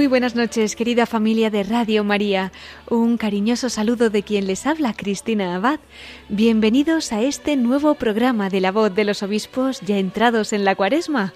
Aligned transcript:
Muy 0.00 0.06
buenas 0.06 0.34
noches, 0.34 0.76
querida 0.76 1.04
familia 1.04 1.50
de 1.50 1.62
Radio 1.62 2.04
María. 2.04 2.52
Un 2.88 3.18
cariñoso 3.18 3.68
saludo 3.68 4.08
de 4.08 4.22
quien 4.22 4.46
les 4.46 4.64
habla, 4.64 4.94
Cristina 4.94 5.54
Abad. 5.54 5.78
Bienvenidos 6.30 7.12
a 7.12 7.20
este 7.20 7.54
nuevo 7.54 7.94
programa 7.96 8.48
de 8.48 8.62
la 8.62 8.72
voz 8.72 8.94
de 8.94 9.04
los 9.04 9.22
obispos 9.22 9.82
ya 9.82 9.98
entrados 9.98 10.54
en 10.54 10.64
la 10.64 10.74
cuaresma. 10.74 11.34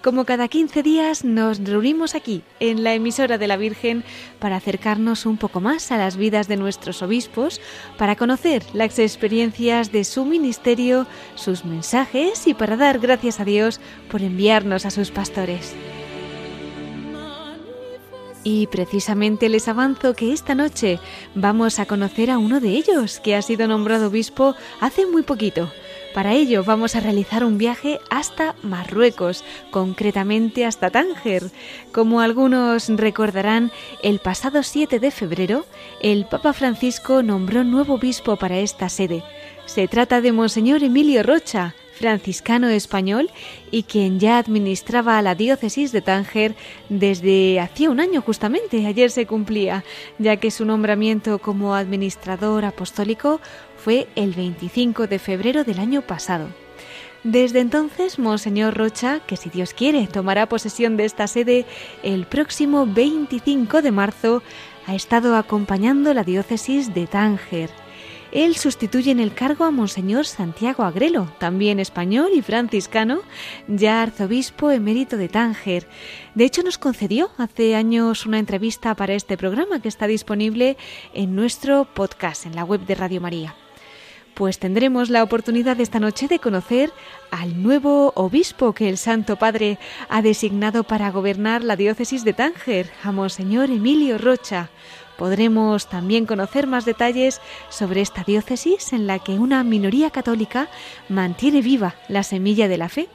Como 0.00 0.24
cada 0.26 0.46
15 0.46 0.84
días 0.84 1.24
nos 1.24 1.58
reunimos 1.58 2.14
aquí, 2.14 2.44
en 2.60 2.84
la 2.84 2.94
emisora 2.94 3.36
de 3.36 3.48
la 3.48 3.56
Virgen, 3.56 4.04
para 4.38 4.54
acercarnos 4.54 5.26
un 5.26 5.36
poco 5.36 5.60
más 5.60 5.90
a 5.90 5.98
las 5.98 6.16
vidas 6.16 6.46
de 6.46 6.56
nuestros 6.56 7.02
obispos, 7.02 7.60
para 7.98 8.14
conocer 8.14 8.62
las 8.74 9.00
experiencias 9.00 9.90
de 9.90 10.04
su 10.04 10.24
ministerio, 10.24 11.08
sus 11.34 11.64
mensajes 11.64 12.46
y 12.46 12.54
para 12.54 12.76
dar 12.76 13.00
gracias 13.00 13.40
a 13.40 13.44
Dios 13.44 13.80
por 14.08 14.22
enviarnos 14.22 14.86
a 14.86 14.92
sus 14.92 15.10
pastores. 15.10 15.74
Y 18.44 18.66
precisamente 18.66 19.48
les 19.48 19.68
avanzo 19.68 20.14
que 20.14 20.34
esta 20.34 20.54
noche 20.54 21.00
vamos 21.34 21.78
a 21.78 21.86
conocer 21.86 22.30
a 22.30 22.36
uno 22.36 22.60
de 22.60 22.68
ellos, 22.68 23.18
que 23.18 23.34
ha 23.34 23.40
sido 23.40 23.66
nombrado 23.66 24.08
obispo 24.08 24.54
hace 24.80 25.06
muy 25.06 25.22
poquito. 25.22 25.72
Para 26.12 26.34
ello 26.34 26.62
vamos 26.62 26.94
a 26.94 27.00
realizar 27.00 27.42
un 27.42 27.56
viaje 27.56 27.98
hasta 28.10 28.54
Marruecos, 28.62 29.44
concretamente 29.70 30.66
hasta 30.66 30.90
Tánger. 30.90 31.50
Como 31.90 32.20
algunos 32.20 32.88
recordarán, 32.90 33.72
el 34.02 34.20
pasado 34.20 34.62
7 34.62 35.00
de 35.00 35.10
febrero 35.10 35.64
el 36.02 36.26
Papa 36.26 36.52
Francisco 36.52 37.22
nombró 37.22 37.64
nuevo 37.64 37.94
obispo 37.94 38.36
para 38.36 38.58
esta 38.58 38.90
sede. 38.90 39.24
Se 39.64 39.88
trata 39.88 40.20
de 40.20 40.32
Monseñor 40.32 40.84
Emilio 40.84 41.22
Rocha, 41.22 41.74
franciscano 41.94 42.68
español 42.68 43.30
y 43.70 43.84
quien 43.84 44.20
ya 44.20 44.38
administraba 44.38 45.20
la 45.22 45.34
diócesis 45.34 45.92
de 45.92 46.02
Tánger 46.02 46.54
desde 46.88 47.60
hacía 47.60 47.90
un 47.90 48.00
año 48.00 48.20
justamente, 48.20 48.86
ayer 48.86 49.10
se 49.10 49.26
cumplía, 49.26 49.84
ya 50.18 50.36
que 50.36 50.50
su 50.50 50.64
nombramiento 50.64 51.38
como 51.38 51.74
administrador 51.74 52.64
apostólico 52.64 53.40
fue 53.76 54.08
el 54.16 54.32
25 54.32 55.06
de 55.06 55.18
febrero 55.18 55.64
del 55.64 55.78
año 55.78 56.02
pasado. 56.02 56.48
Desde 57.22 57.60
entonces, 57.60 58.18
Monseñor 58.18 58.76
Rocha, 58.76 59.20
que 59.26 59.38
si 59.38 59.48
Dios 59.48 59.72
quiere 59.72 60.06
tomará 60.06 60.46
posesión 60.46 60.98
de 60.98 61.06
esta 61.06 61.26
sede 61.26 61.64
el 62.02 62.26
próximo 62.26 62.86
25 62.86 63.80
de 63.80 63.92
marzo, 63.92 64.42
ha 64.86 64.94
estado 64.94 65.36
acompañando 65.36 66.12
la 66.12 66.22
diócesis 66.22 66.92
de 66.92 67.06
Tánger 67.06 67.83
él 68.34 68.56
sustituye 68.56 69.12
en 69.12 69.20
el 69.20 69.32
cargo 69.32 69.64
a 69.64 69.70
Monseñor 69.70 70.26
Santiago 70.26 70.82
Agrelo, 70.82 71.32
también 71.38 71.78
español 71.78 72.30
y 72.34 72.42
franciscano, 72.42 73.20
ya 73.68 74.02
arzobispo 74.02 74.72
emérito 74.72 75.16
de 75.16 75.28
Tánger. 75.28 75.86
De 76.34 76.44
hecho, 76.44 76.64
nos 76.64 76.76
concedió 76.76 77.30
hace 77.38 77.76
años 77.76 78.26
una 78.26 78.40
entrevista 78.40 78.96
para 78.96 79.14
este 79.14 79.36
programa 79.36 79.80
que 79.80 79.88
está 79.88 80.08
disponible 80.08 80.76
en 81.14 81.36
nuestro 81.36 81.84
podcast, 81.84 82.44
en 82.44 82.56
la 82.56 82.64
web 82.64 82.84
de 82.84 82.96
Radio 82.96 83.20
María. 83.20 83.54
Pues 84.34 84.58
tendremos 84.58 85.10
la 85.10 85.22
oportunidad 85.22 85.78
esta 85.78 86.00
noche 86.00 86.26
de 86.26 86.40
conocer 86.40 86.90
al 87.30 87.62
nuevo 87.62 88.12
obispo 88.16 88.72
que 88.72 88.88
el 88.88 88.98
Santo 88.98 89.36
Padre 89.36 89.78
ha 90.08 90.22
designado 90.22 90.82
para 90.82 91.12
gobernar 91.12 91.62
la 91.62 91.76
diócesis 91.76 92.24
de 92.24 92.32
Tánger, 92.32 92.90
a 93.04 93.12
Monseñor 93.12 93.70
Emilio 93.70 94.18
Rocha, 94.18 94.70
Podremos 95.16 95.88
también 95.88 96.26
conocer 96.26 96.66
más 96.66 96.84
detalles 96.84 97.40
sobre 97.68 98.00
esta 98.00 98.24
diócesis 98.24 98.92
en 98.92 99.06
la 99.06 99.18
que 99.18 99.38
una 99.38 99.62
minoría 99.64 100.10
católica 100.10 100.68
mantiene 101.08 101.62
viva 101.62 101.94
la 102.08 102.22
semilla 102.22 102.68
de 102.68 102.78
la 102.78 102.88
fe. 102.88 103.08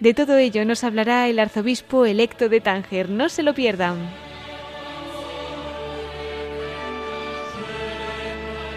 De 0.00 0.12
todo 0.12 0.36
ello 0.36 0.64
nos 0.64 0.84
hablará 0.84 1.28
el 1.28 1.38
arzobispo 1.38 2.04
electo 2.04 2.48
de 2.48 2.60
Tánger. 2.60 3.08
No 3.08 3.28
se 3.28 3.42
lo 3.42 3.54
pierdan. 3.54 4.25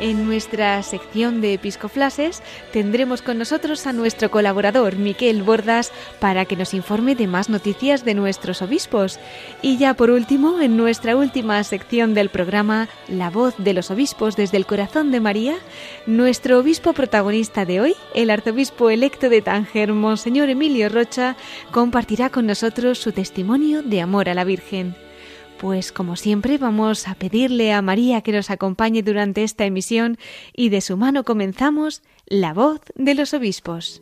En 0.01 0.25
nuestra 0.25 0.81
sección 0.81 1.41
de 1.41 1.55
episcoflases 1.55 2.41
tendremos 2.71 3.21
con 3.21 3.37
nosotros 3.37 3.85
a 3.85 3.91
nuestro 3.91 4.31
colaborador 4.31 4.95
Miquel 4.95 5.43
Bordas 5.43 5.91
para 6.19 6.45
que 6.45 6.55
nos 6.55 6.73
informe 6.73 7.15
de 7.15 7.27
más 7.27 7.49
noticias 7.49 8.05
de 8.05 8.13
nuestros 8.13 8.61
obispos. 8.61 9.19
Y 9.61 9.77
ya 9.77 9.95
por 9.95 10.09
último, 10.09 10.61
en 10.61 10.77
nuestra 10.77 11.17
última 11.17 11.61
sección 11.65 12.13
del 12.13 12.29
programa 12.29 12.87
La 13.09 13.29
voz 13.29 13.55
de 13.57 13.73
los 13.73 13.91
obispos 13.91 14.37
desde 14.37 14.55
el 14.55 14.65
corazón 14.65 15.11
de 15.11 15.19
María, 15.19 15.57
nuestro 16.05 16.59
obispo 16.59 16.93
protagonista 16.93 17.65
de 17.65 17.81
hoy, 17.81 17.95
el 18.15 18.29
arzobispo 18.29 18.89
electo 18.89 19.27
de 19.27 19.41
Tánger, 19.41 19.91
Monseñor 19.91 20.47
Emilio 20.47 20.87
Rocha, 20.87 21.35
compartirá 21.71 22.29
con 22.29 22.45
nosotros 22.45 22.99
su 22.99 23.11
testimonio 23.11 23.83
de 23.83 23.99
amor 23.99 24.29
a 24.29 24.33
la 24.33 24.45
Virgen. 24.45 25.08
Pues 25.59 25.91
como 25.91 26.15
siempre 26.15 26.57
vamos 26.57 27.09
a 27.09 27.15
pedirle 27.15 27.73
a 27.73 27.81
María 27.81 28.21
que 28.21 28.31
nos 28.31 28.49
acompañe 28.49 29.03
durante 29.03 29.43
esta 29.43 29.65
emisión 29.65 30.17
y 30.55 30.69
de 30.69 30.79
su 30.79 30.95
mano 30.95 31.25
comenzamos 31.25 32.01
La 32.25 32.53
voz 32.53 32.79
de 32.95 33.13
los 33.13 33.33
obispos. 33.33 34.01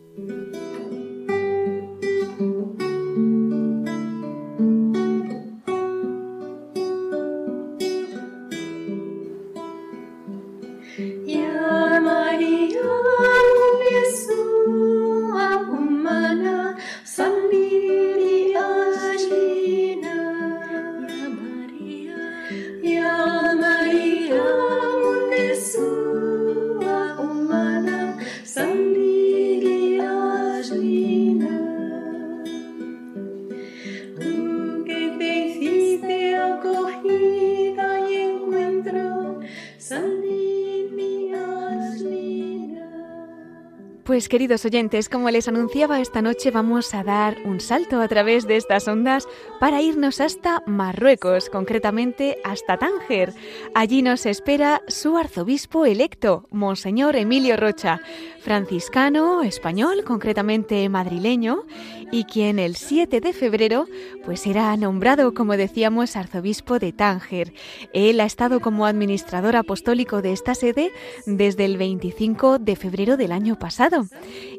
Pues 44.18 44.30
queridos 44.30 44.66
oyentes, 44.66 45.10
como 45.10 45.30
les 45.30 45.48
anunciaba 45.48 46.02
esta 46.02 46.24
noche 46.24 46.50
vamos 46.50 46.96
a 46.96 47.04
dar 47.04 47.38
un 47.46 47.60
salto 47.60 48.02
a 48.02 48.08
través 48.08 48.48
de 48.48 48.58
estas 48.58 48.88
ondas 48.88 49.28
para 49.60 49.84
irnos 49.84 50.22
hasta 50.22 50.64
Marruecos, 50.66 51.52
concretamente 51.52 52.40
hasta 52.44 52.80
Tánger. 52.80 53.32
Allí 53.76 54.02
nos 54.02 54.26
espera 54.26 54.82
su 54.88 55.18
arzobispo 55.18 55.86
electo, 55.86 56.48
Monseñor 56.50 57.16
Emilio 57.16 57.58
Rocha, 57.58 58.02
franciscano, 58.40 59.44
español, 59.44 60.04
concretamente 60.04 60.90
madrileño, 60.90 61.66
y 62.12 62.24
quien 62.26 62.60
el 62.60 62.76
7 62.76 63.22
de 63.22 63.34
febrero 63.34 63.86
pues 64.24 64.42
será 64.42 64.76
nombrado, 64.78 65.34
como 65.34 65.58
decíamos, 65.58 66.16
arzobispo 66.16 66.80
de 66.80 66.92
Tánger. 66.94 67.54
Él 67.94 68.20
ha 68.20 68.26
estado 68.26 68.60
como 68.60 68.86
administrador 68.86 69.56
apostólico 69.56 70.22
de 70.22 70.34
esta 70.34 70.56
sede 70.56 70.92
desde 71.26 71.66
el 71.66 71.78
25 71.78 72.60
de 72.60 72.76
febrero 72.76 73.18
del 73.18 73.32
año 73.32 73.58
pasado. 73.58 74.08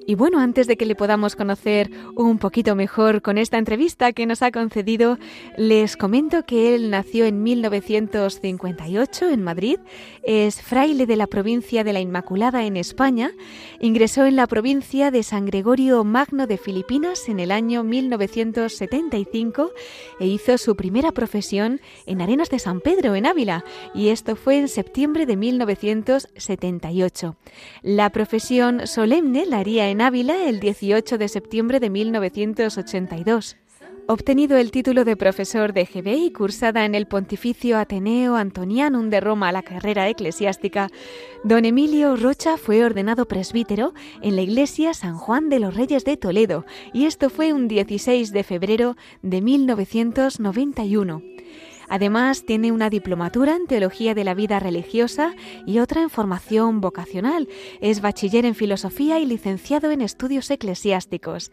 Y 0.08 0.14
bueno, 0.14 0.40
antes 0.40 0.66
de 0.66 0.78
que 0.78 0.87
le 0.87 0.94
podamos 0.94 1.37
conocer 1.37 1.90
un 2.16 2.38
poquito 2.38 2.75
mejor 2.75 3.20
con 3.20 3.37
esta 3.37 3.58
entrevista 3.58 4.14
que 4.14 4.25
nos 4.25 4.40
ha 4.40 4.50
concedido, 4.50 5.19
les 5.58 5.99
comento 5.99 6.46
que 6.46 6.75
él 6.75 6.88
nació 6.88 7.26
en 7.26 7.43
1958 7.43 9.28
en 9.28 9.43
Madrid, 9.43 9.78
es 10.22 10.62
fraile 10.62 11.05
de 11.05 11.16
la 11.16 11.26
provincia 11.26 11.84
de 11.84 11.93
la 11.93 12.00
Inmaculada 12.00 12.64
en 12.64 12.78
España, 12.78 13.32
ingresó 13.81 14.25
en 14.25 14.37
la 14.37 14.46
provincia 14.46 15.10
de 15.10 15.22
San 15.22 15.44
Gregorio 15.44 16.02
Magno 16.05 16.46
de 16.46 16.56
Filipinas 16.56 17.28
en 17.28 17.38
el 17.38 17.52
año 17.52 17.84
1975 17.84 19.72
e 20.20 20.26
hizo 20.26 20.56
su 20.56 20.75
primera 20.75 21.12
profesión 21.12 21.82
en 22.06 22.22
Arenas 22.22 22.49
de 22.49 22.61
San 22.61 22.81
Pedro, 22.81 23.14
en 23.14 23.26
Ávila, 23.26 23.62
y 23.94 24.08
esto 24.08 24.37
fue 24.37 24.56
en 24.56 24.69
septiembre 24.69 25.26
de 25.26 25.37
1978. 25.37 27.37
La 27.82 28.08
profesión 28.08 28.87
solemne 28.87 29.44
la 29.44 29.58
haría 29.58 29.90
en 29.90 29.97
Ávila 30.00 30.48
el 30.48 30.60
18 30.60 31.18
de 31.18 31.28
septiembre 31.28 31.80
de 31.80 31.90
1982. 31.90 33.56
Obtenido 34.10 34.56
el 34.56 34.70
título 34.70 35.04
de 35.04 35.16
profesor 35.16 35.74
de 35.74 35.84
GB 35.84 36.16
y 36.16 36.32
cursada 36.32 36.86
en 36.86 36.94
el 36.94 37.06
Pontificio 37.06 37.78
Ateneo 37.78 38.36
Antonianum 38.36 39.10
de 39.10 39.20
Roma 39.20 39.52
la 39.52 39.62
carrera 39.62 40.08
eclesiástica, 40.08 40.88
don 41.44 41.66
Emilio 41.66 42.16
Rocha 42.16 42.56
fue 42.56 42.82
ordenado 42.82 43.28
presbítero 43.28 43.92
en 44.22 44.36
la 44.36 44.42
iglesia 44.42 44.94
San 44.94 45.18
Juan 45.18 45.50
de 45.50 45.58
los 45.58 45.74
Reyes 45.74 46.06
de 46.06 46.16
Toledo, 46.16 46.64
y 46.94 47.04
esto 47.04 47.28
fue 47.28 47.52
un 47.52 47.68
16 47.68 48.32
de 48.32 48.44
febrero 48.44 48.96
de 49.20 49.42
1991. 49.42 51.22
Además, 51.88 52.44
tiene 52.44 52.70
una 52.70 52.90
diplomatura 52.90 53.56
en 53.56 53.67
Teología 53.67 54.14
de 54.14 54.25
la 54.25 54.35
Vida 54.35 54.61
Religiosa 54.61 55.35
y 55.67 55.79
otra 55.79 56.02
en 56.02 56.11
Formación 56.11 56.81
Vocacional. 56.81 57.49
Es 57.81 58.00
bachiller 58.00 58.44
en 58.44 58.55
Filosofía 58.55 59.19
y 59.19 59.26
licenciado 59.26 59.90
en 59.90 60.02
Estudios 60.02 60.50
Eclesiásticos. 60.50 61.50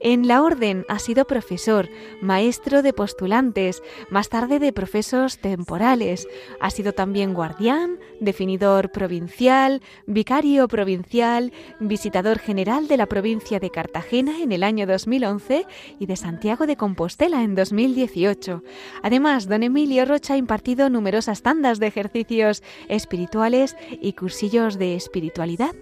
En 0.00 0.28
la 0.28 0.42
Orden 0.42 0.84
ha 0.88 0.98
sido 0.98 1.26
profesor, 1.26 1.88
maestro 2.20 2.82
de 2.82 2.92
postulantes, 2.92 3.82
más 4.10 4.28
tarde 4.28 4.58
de 4.58 4.72
profesos 4.72 5.38
temporales. 5.38 6.28
Ha 6.60 6.70
sido 6.70 6.92
también 6.92 7.32
guardián, 7.32 7.98
definidor 8.20 8.90
provincial, 8.90 9.80
vicario 10.06 10.68
provincial, 10.68 11.52
visitador 11.80 12.38
general 12.38 12.88
de 12.88 12.98
la 12.98 13.06
provincia 13.06 13.58
de 13.58 13.70
Cartagena 13.70 14.42
en 14.42 14.52
el 14.52 14.62
año 14.62 14.86
2011 14.86 15.66
y 15.98 16.06
de 16.06 16.16
Santiago 16.16 16.66
de 16.66 16.76
Compostela 16.76 17.42
en 17.42 17.54
2018. 17.54 18.62
Además, 19.02 19.48
don 19.48 19.62
Emilio 19.62 19.77
Rocha 20.04 20.34
ha 20.34 20.36
impartido 20.36 20.90
numerosas 20.90 21.42
tandas 21.42 21.78
de 21.78 21.86
ejercicios 21.86 22.62
espirituales 22.88 23.76
y 24.00 24.12
cursillos 24.14 24.76
de 24.76 24.96
espiritualidad. 24.96 25.74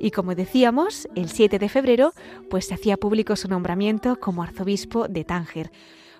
Y 0.00 0.12
como 0.12 0.34
decíamos, 0.34 1.08
el 1.16 1.28
7 1.28 1.58
de 1.58 1.68
febrero, 1.68 2.12
pues 2.50 2.66
se 2.66 2.74
hacía 2.74 2.96
público 2.96 3.34
su 3.34 3.48
nombramiento 3.48 4.20
como 4.20 4.42
arzobispo 4.42 5.08
de 5.08 5.24
Tánger. 5.24 5.70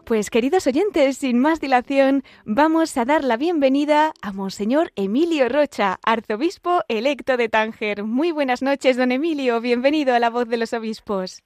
Pues 0.05 0.31
queridos 0.31 0.67
oyentes, 0.67 1.19
sin 1.19 1.39
más 1.39 1.61
dilación, 1.61 2.25
vamos 2.45 2.97
a 2.99 3.05
dar 3.05 3.23
la 3.23 3.37
bienvenida 3.37 4.13
a 4.21 4.33
Monseñor 4.33 4.91
Emilio 4.97 5.49
Rocha, 5.49 6.01
arzobispo 6.05 6.81
electo 6.89 7.37
de 7.37 7.49
Tánger. 7.49 8.03
Muy 8.03 8.33
buenas 8.33 8.63
noches, 8.63 8.97
don 8.97 9.13
Emilio, 9.13 9.61
bienvenido 9.61 10.13
a 10.13 10.19
la 10.19 10.31
voz 10.31 10.49
de 10.49 10.57
los 10.57 10.73
obispos. 10.73 11.45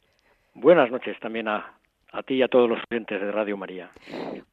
Buenas 0.55 0.91
noches 0.91 1.21
también 1.21 1.49
a, 1.49 1.76
a 2.17 2.23
ti 2.23 2.35
y 2.37 2.43
a 2.43 2.49
todos 2.49 2.69
los 2.69 2.79
oyentes 2.91 3.21
de 3.21 3.31
Radio 3.31 3.57
María. 3.57 3.91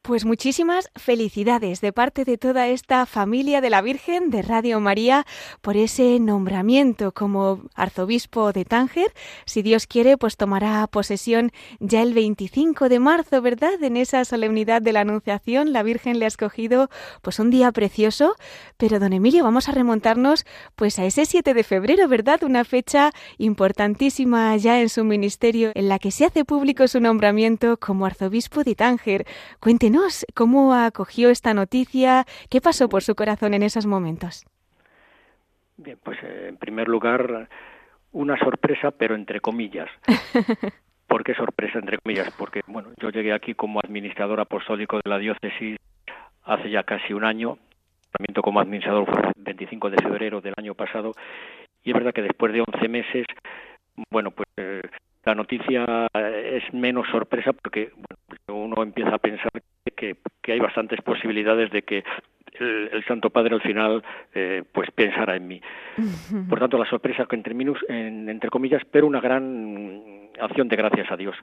Pues 0.02 0.26
muchísimas 0.26 0.90
felicidades 0.96 1.80
de 1.80 1.92
parte 1.92 2.24
de 2.24 2.36
toda 2.36 2.68
esta 2.68 3.06
familia 3.06 3.62
de 3.62 3.70
la 3.70 3.80
Virgen 3.80 4.30
de 4.30 4.42
Radio 4.42 4.80
María 4.80 5.24
por 5.62 5.76
ese 5.76 6.20
nombramiento 6.20 7.12
como 7.12 7.62
arzobispo 7.74 8.52
de 8.52 8.66
Tánger. 8.66 9.12
Si 9.46 9.62
Dios 9.62 9.86
quiere, 9.86 10.18
pues 10.18 10.36
tomará 10.36 10.86
posesión 10.88 11.52
ya 11.80 12.02
el 12.02 12.12
25 12.12 12.90
de 12.90 13.00
marzo, 13.00 13.40
¿verdad? 13.40 13.82
En 13.82 13.96
esa 13.96 14.24
solemnidad 14.26 14.82
de 14.82 14.92
la 14.92 15.00
Anunciación, 15.00 15.72
la 15.72 15.82
Virgen 15.82 16.18
le 16.18 16.26
ha 16.26 16.28
escogido 16.28 16.90
pues 17.22 17.38
un 17.38 17.50
día 17.50 17.72
precioso. 17.72 18.36
Pero, 18.76 18.98
don 18.98 19.14
Emilio, 19.14 19.42
vamos 19.42 19.70
a 19.70 19.72
remontarnos 19.72 20.44
pues 20.76 20.98
a 20.98 21.06
ese 21.06 21.24
7 21.24 21.54
de 21.54 21.64
febrero, 21.64 22.08
¿verdad? 22.08 22.42
Una 22.42 22.64
fecha 22.64 23.12
importantísima 23.38 24.54
ya 24.58 24.82
en 24.82 24.90
su 24.90 25.02
ministerio 25.04 25.72
en 25.74 25.88
la 25.88 25.98
que 25.98 26.10
se 26.10 26.26
hace 26.26 26.44
público 26.44 26.86
su 26.88 27.00
nombramiento 27.00 27.53
como 27.80 28.06
arzobispo 28.06 28.64
de 28.64 28.74
Tánger. 28.74 29.24
Cuéntenos 29.60 30.26
cómo 30.34 30.74
acogió 30.74 31.30
esta 31.30 31.54
noticia, 31.54 32.24
qué 32.50 32.60
pasó 32.60 32.88
por 32.88 33.02
su 33.02 33.14
corazón 33.14 33.54
en 33.54 33.62
esos 33.62 33.86
momentos. 33.86 34.44
Bien, 35.76 35.98
pues 36.02 36.18
eh, 36.22 36.46
en 36.48 36.56
primer 36.56 36.88
lugar, 36.88 37.48
una 38.12 38.38
sorpresa, 38.38 38.90
pero 38.90 39.14
entre 39.14 39.40
comillas. 39.40 39.88
¿Por 41.06 41.24
qué 41.24 41.34
sorpresa, 41.34 41.78
entre 41.78 41.98
comillas? 41.98 42.32
Porque, 42.36 42.60
bueno, 42.66 42.90
yo 43.00 43.10
llegué 43.10 43.32
aquí 43.32 43.54
como 43.54 43.80
administrador 43.80 44.40
apostólico 44.40 44.96
de 44.96 45.10
la 45.10 45.18
diócesis 45.18 45.78
hace 46.44 46.70
ya 46.70 46.82
casi 46.82 47.12
un 47.12 47.24
año. 47.24 47.58
El 48.18 48.34
como 48.42 48.60
administrador 48.60 49.06
fue 49.06 49.20
el 49.36 49.42
25 49.42 49.90
de 49.90 50.02
febrero 50.02 50.40
del 50.40 50.54
año 50.56 50.74
pasado. 50.74 51.12
Y 51.82 51.90
es 51.90 51.94
verdad 51.94 52.12
que 52.12 52.22
después 52.22 52.52
de 52.52 52.62
11 52.66 52.88
meses, 52.88 53.26
bueno, 54.10 54.30
pues 54.30 54.48
eh, 54.56 54.82
la 55.24 55.34
noticia 55.34 56.08
es 56.14 56.72
menos 56.72 57.06
sorpresa 57.08 57.52
porque 57.52 57.90
uno 58.48 58.82
empieza 58.82 59.14
a 59.14 59.18
pensar 59.18 59.50
que, 59.96 60.16
hay 60.46 60.60
bastantes 60.60 61.00
posibilidades 61.00 61.70
de 61.70 61.82
que 61.82 62.04
el, 62.58 63.04
Santo 63.06 63.30
Padre 63.30 63.54
al 63.54 63.62
final 63.62 64.02
eh, 64.34 64.62
pues 64.72 64.90
pensara 64.90 65.36
en 65.36 65.48
mí. 65.48 65.60
Por 66.48 66.58
tanto, 66.58 66.78
la 66.78 66.88
sorpresa 66.88 67.26
que 67.26 67.36
entre, 67.36 67.54
entre 67.88 68.50
comillas, 68.50 68.82
pero 68.90 69.06
una 69.06 69.20
gran 69.20 70.30
acción 70.40 70.68
de 70.68 70.76
gracias 70.76 71.10
a 71.10 71.16
Dios. 71.16 71.36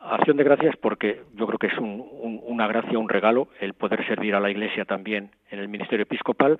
Acción 0.00 0.36
de 0.36 0.44
gracias 0.44 0.76
porque 0.76 1.22
yo 1.34 1.46
creo 1.46 1.58
que 1.58 1.68
es 1.68 1.78
una 1.78 2.66
gracia, 2.66 2.98
un 2.98 3.08
regalo 3.08 3.48
el 3.60 3.74
poder 3.74 4.04
servir 4.06 4.34
a 4.34 4.40
la 4.40 4.50
Iglesia 4.50 4.84
también 4.84 5.30
en 5.50 5.60
el 5.60 5.68
ministerio 5.68 6.02
episcopal 6.02 6.58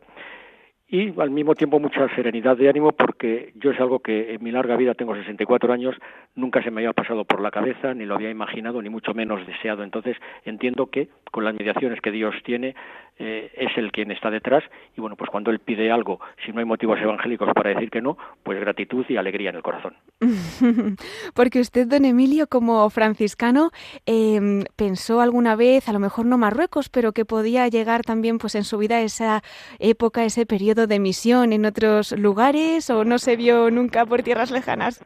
y 0.92 1.18
al 1.18 1.30
mismo 1.30 1.54
tiempo 1.54 1.80
mucha 1.80 2.06
serenidad 2.14 2.54
de 2.54 2.68
ánimo 2.68 2.92
porque 2.92 3.54
yo 3.54 3.70
es 3.70 3.80
algo 3.80 4.00
que 4.00 4.34
en 4.34 4.44
mi 4.44 4.50
larga 4.50 4.76
vida, 4.76 4.92
tengo 4.92 5.16
64 5.16 5.72
años, 5.72 5.96
nunca 6.34 6.62
se 6.62 6.70
me 6.70 6.82
había 6.82 6.92
pasado 6.92 7.24
por 7.24 7.40
la 7.40 7.50
cabeza, 7.50 7.94
ni 7.94 8.04
lo 8.04 8.14
había 8.14 8.28
imaginado, 8.28 8.82
ni 8.82 8.90
mucho 8.90 9.14
menos 9.14 9.46
deseado. 9.46 9.84
Entonces 9.84 10.18
entiendo 10.44 10.90
que 10.90 11.08
con 11.30 11.44
las 11.44 11.54
mediaciones 11.54 12.02
que 12.02 12.10
Dios 12.10 12.34
tiene, 12.44 12.74
eh, 13.18 13.50
es 13.54 13.76
el 13.76 13.92
quien 13.92 14.10
está 14.10 14.30
detrás 14.30 14.64
y 14.96 15.00
bueno, 15.00 15.16
pues 15.16 15.30
cuando 15.30 15.50
Él 15.50 15.58
pide 15.58 15.90
algo, 15.90 16.20
si 16.44 16.52
no 16.52 16.60
hay 16.60 16.64
motivos 16.64 16.98
evangélicos 17.00 17.48
para 17.54 17.70
decir 17.70 17.90
que 17.90 18.00
no, 18.00 18.16
pues 18.42 18.58
gratitud 18.58 19.04
y 19.08 19.16
alegría 19.16 19.50
en 19.50 19.56
el 19.56 19.62
corazón. 19.62 19.94
porque 21.34 21.60
usted, 21.60 21.86
don 21.86 22.04
Emilio, 22.04 22.46
como 22.46 22.88
franciscano, 22.90 23.70
em, 24.06 24.64
pensó 24.76 25.20
alguna 25.20 25.56
vez, 25.56 25.88
a 25.88 25.92
lo 25.92 25.98
mejor 25.98 26.26
no 26.26 26.38
Marruecos, 26.38 26.88
pero 26.88 27.12
que 27.12 27.24
podía 27.24 27.68
llegar 27.68 28.02
también 28.02 28.38
pues 28.38 28.54
en 28.54 28.64
su 28.64 28.78
vida 28.78 29.00
esa 29.00 29.42
época, 29.78 30.24
ese 30.24 30.46
periodo 30.46 30.86
de 30.86 30.98
misión 30.98 31.52
en 31.52 31.64
otros 31.64 32.12
lugares 32.12 32.90
o 32.90 33.04
no 33.04 33.18
se 33.18 33.36
vio 33.36 33.70
nunca 33.70 34.06
por 34.06 34.22
tierras 34.22 34.50
lejanas? 34.50 35.02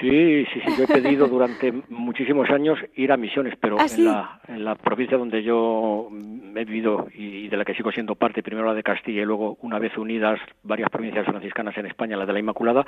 Sí, 0.00 0.46
sí, 0.52 0.60
sí, 0.64 0.72
yo 0.78 0.84
he 0.84 0.86
pedido 0.86 1.26
durante 1.26 1.72
muchísimos 1.88 2.48
años 2.50 2.78
ir 2.94 3.10
a 3.10 3.16
misiones, 3.16 3.54
pero 3.60 3.76
¿Ah, 3.80 3.86
en, 3.92 4.04
la, 4.04 4.40
en 4.46 4.64
la 4.64 4.74
provincia 4.76 5.18
donde 5.18 5.42
yo 5.42 6.08
he 6.54 6.64
vivido 6.64 7.08
y 7.14 7.48
de 7.48 7.56
la 7.56 7.64
que 7.64 7.74
sigo 7.74 7.90
siendo 7.90 8.14
parte, 8.14 8.44
primero 8.44 8.66
la 8.66 8.74
de 8.74 8.84
Castilla 8.84 9.22
y 9.22 9.24
luego 9.24 9.58
una 9.60 9.80
vez 9.80 9.96
unidas 9.98 10.38
varias 10.62 10.88
provincias 10.88 11.26
franciscanas 11.26 11.76
en 11.78 11.86
España, 11.86 12.16
la 12.16 12.26
de 12.26 12.32
la 12.32 12.38
Inmaculada, 12.38 12.86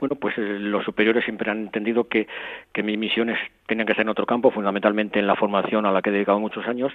bueno, 0.00 0.16
pues 0.16 0.36
eh, 0.36 0.58
los 0.58 0.84
superiores 0.84 1.24
siempre 1.24 1.48
han 1.50 1.60
entendido 1.60 2.08
que, 2.08 2.26
que 2.72 2.82
mis 2.82 2.98
misiones 2.98 3.38
tenían 3.66 3.86
que 3.86 3.94
ser 3.94 4.02
en 4.02 4.08
otro 4.08 4.26
campo, 4.26 4.50
fundamentalmente 4.50 5.20
en 5.20 5.28
la 5.28 5.36
formación 5.36 5.86
a 5.86 5.92
la 5.92 6.02
que 6.02 6.10
he 6.10 6.12
dedicado 6.12 6.40
muchos 6.40 6.66
años, 6.66 6.92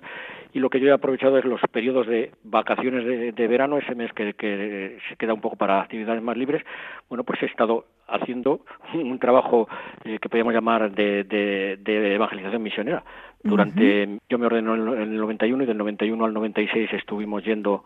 y 0.54 0.60
lo 0.60 0.70
que 0.70 0.82
yo 0.82 0.90
he 0.90 0.92
aprovechado 0.92 1.38
es 1.38 1.46
los 1.46 1.62
periodos 1.72 2.06
de 2.08 2.32
vacaciones 2.44 3.34
de, 3.34 3.48
verano, 3.48 3.78
ese 3.78 3.96
mes 3.96 4.12
que, 4.12 4.34
que 4.34 4.98
se 5.08 5.16
queda 5.16 5.34
un 5.34 5.42
poco 5.42 5.56
para 5.56 5.82
actividades 5.82 6.22
más 6.22 6.36
libres, 6.36 6.64
bueno, 7.08 7.24
pues 7.24 7.42
he 7.42 7.46
estado 7.46 7.86
haciendo 8.08 8.62
un 8.94 9.20
trabajo 9.20 9.68
eh, 10.04 10.20
que 10.20 10.30
podríamos 10.30 10.54
llamar 10.54 10.92
de, 10.92 11.24
de, 11.24 12.16
evangelización 12.16 12.64
misionera. 12.64 13.04
Durante, 13.44 14.20
yo 14.30 14.38
me 14.40 14.48
ordenó 14.48 14.76
en 14.76 15.14
el 15.14 15.18
91 15.18 15.64
y 15.64 15.66
del 15.68 15.78
91 15.78 16.26
al 16.26 16.34
96 16.34 16.92
estuvimos 16.94 17.44
yendo 17.44 17.84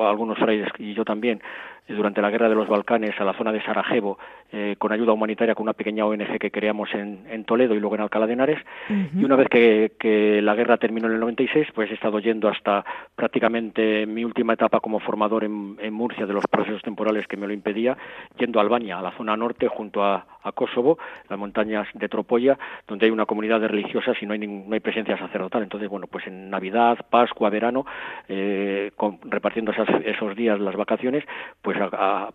algunos 0.00 0.38
frailes 0.38 0.68
y 0.78 0.94
yo 0.94 1.04
también 1.04 1.40
durante 1.88 2.22
la 2.22 2.30
guerra 2.30 2.48
de 2.48 2.54
los 2.54 2.68
Balcanes 2.68 3.18
a 3.20 3.24
la 3.24 3.34
zona 3.34 3.52
de 3.52 3.62
Sarajevo 3.62 4.18
eh, 4.52 4.76
con 4.78 4.92
ayuda 4.92 5.12
humanitaria 5.12 5.54
con 5.54 5.64
una 5.64 5.72
pequeña 5.72 6.06
ONG 6.06 6.38
que 6.38 6.50
creamos 6.50 6.88
en, 6.94 7.26
en 7.28 7.44
Toledo 7.44 7.74
y 7.74 7.80
luego 7.80 7.96
en 7.96 8.02
Alcalá 8.02 8.26
de 8.26 8.34
Henares. 8.34 8.58
Y 8.88 9.24
una 9.24 9.36
vez 9.36 9.48
que, 9.48 9.92
que, 9.98 10.40
la 10.42 10.54
guerra 10.54 10.76
terminó 10.76 11.08
en 11.08 11.14
el 11.14 11.20
96, 11.20 11.68
pues 11.74 11.90
he 11.90 11.94
estado 11.94 12.20
yendo 12.20 12.48
hasta 12.48 12.84
prácticamente 13.16 14.06
mi 14.06 14.24
última 14.24 14.52
etapa 14.52 14.80
como 14.80 15.00
formador 15.00 15.44
en, 15.44 15.76
en 15.80 15.92
Murcia 15.92 16.26
de 16.26 16.32
los 16.32 16.46
procesos 16.46 16.82
temporales 16.82 17.26
que 17.26 17.36
me 17.36 17.46
lo 17.46 17.52
impedía, 17.52 17.96
yendo 18.38 18.60
a 18.60 18.62
Albania, 18.62 18.98
a 18.98 19.02
la 19.02 19.10
zona 19.12 19.36
norte, 19.36 19.66
junto 19.66 20.04
a, 20.04 20.24
a 20.44 20.52
Kosovo, 20.52 20.98
las 21.28 21.38
montañas 21.38 21.88
de 21.94 22.08
Tropolla, 22.08 22.58
donde 22.86 23.06
hay 23.06 23.10
una 23.10 23.26
comunidad 23.26 23.60
de 23.60 23.68
religiosas 23.68 24.16
y 24.20 24.26
no 24.26 24.34
hay, 24.34 24.46
no 24.46 24.72
hay 24.72 24.80
presencia 24.80 25.18
sacerdotal. 25.18 25.62
Entonces, 25.62 25.88
bueno, 25.88 26.06
pues 26.06 26.26
en 26.26 26.50
Navidad, 26.50 26.98
Pascua, 27.10 27.50
verano, 27.50 27.86
eh, 28.28 28.92
repartiendo 29.24 29.72
esos 29.72 30.36
días 30.36 30.60
las 30.60 30.76
vacaciones, 30.76 31.24
pues 31.62 31.73
pues 31.74 31.92
a, 31.92 32.30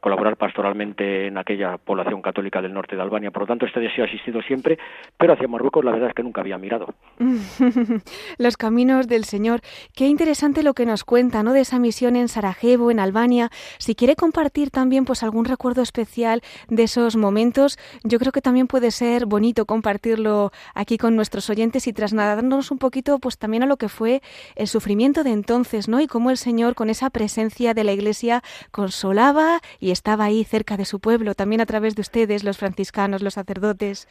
colaborar 0.00 0.36
pastoralmente 0.36 1.26
en 1.26 1.38
aquella 1.38 1.78
población 1.78 2.22
católica 2.22 2.62
del 2.62 2.72
norte 2.72 2.94
de 2.94 3.02
Albania. 3.02 3.30
Por 3.30 3.42
lo 3.42 3.46
tanto, 3.46 3.66
este 3.66 3.80
deseo 3.80 4.04
ha 4.04 4.06
existido 4.06 4.42
siempre, 4.42 4.78
pero 5.16 5.32
hacia 5.32 5.48
Marruecos 5.48 5.84
la 5.84 5.92
verdad 5.92 6.10
es 6.10 6.14
que 6.14 6.22
nunca 6.22 6.40
había 6.40 6.58
mirado. 6.58 6.94
Los 8.38 8.56
caminos 8.56 9.08
del 9.08 9.24
Señor. 9.24 9.60
Qué 9.94 10.06
interesante 10.06 10.62
lo 10.62 10.74
que 10.74 10.86
nos 10.86 11.04
cuenta, 11.04 11.42
¿no? 11.42 11.52
De 11.52 11.60
esa 11.60 11.78
misión 11.78 12.16
en 12.16 12.28
Sarajevo, 12.28 12.90
en 12.90 13.00
Albania. 13.00 13.50
Si 13.78 13.94
quiere 13.94 14.14
compartir 14.14 14.70
también, 14.70 15.04
pues 15.04 15.22
algún 15.22 15.46
recuerdo 15.46 15.82
especial 15.82 16.42
de 16.68 16.84
esos 16.84 17.16
momentos, 17.16 17.78
yo 18.04 18.18
creo 18.18 18.32
que 18.32 18.42
también 18.42 18.66
puede 18.66 18.90
ser 18.90 19.26
bonito 19.26 19.64
compartirlo 19.64 20.52
aquí 20.74 20.98
con 20.98 21.16
nuestros 21.16 21.50
oyentes 21.50 21.86
y 21.86 21.92
trasladarnos 21.92 22.70
un 22.70 22.78
poquito, 22.78 23.18
pues 23.18 23.38
también 23.38 23.62
a 23.62 23.66
lo 23.66 23.76
que 23.76 23.88
fue 23.88 24.20
el 24.54 24.68
sufrimiento 24.68 25.24
de 25.24 25.32
entonces, 25.32 25.88
¿no? 25.88 26.00
Y 26.00 26.06
cómo 26.06 26.30
el 26.30 26.36
Señor, 26.36 26.74
con 26.74 26.90
esa 26.90 27.10
presencia 27.10 27.74
de 27.74 27.84
la 27.84 27.92
Iglesia, 27.92 28.42
consolaba 28.76 29.60
y 29.80 29.90
estaba 29.90 30.24
ahí 30.24 30.44
cerca 30.44 30.76
de 30.76 30.84
su 30.84 31.00
pueblo, 31.00 31.34
también 31.34 31.62
a 31.62 31.66
través 31.66 31.96
de 31.96 32.02
ustedes, 32.02 32.44
los 32.44 32.58
franciscanos, 32.58 33.22
los 33.22 33.34
sacerdotes. 33.34 34.06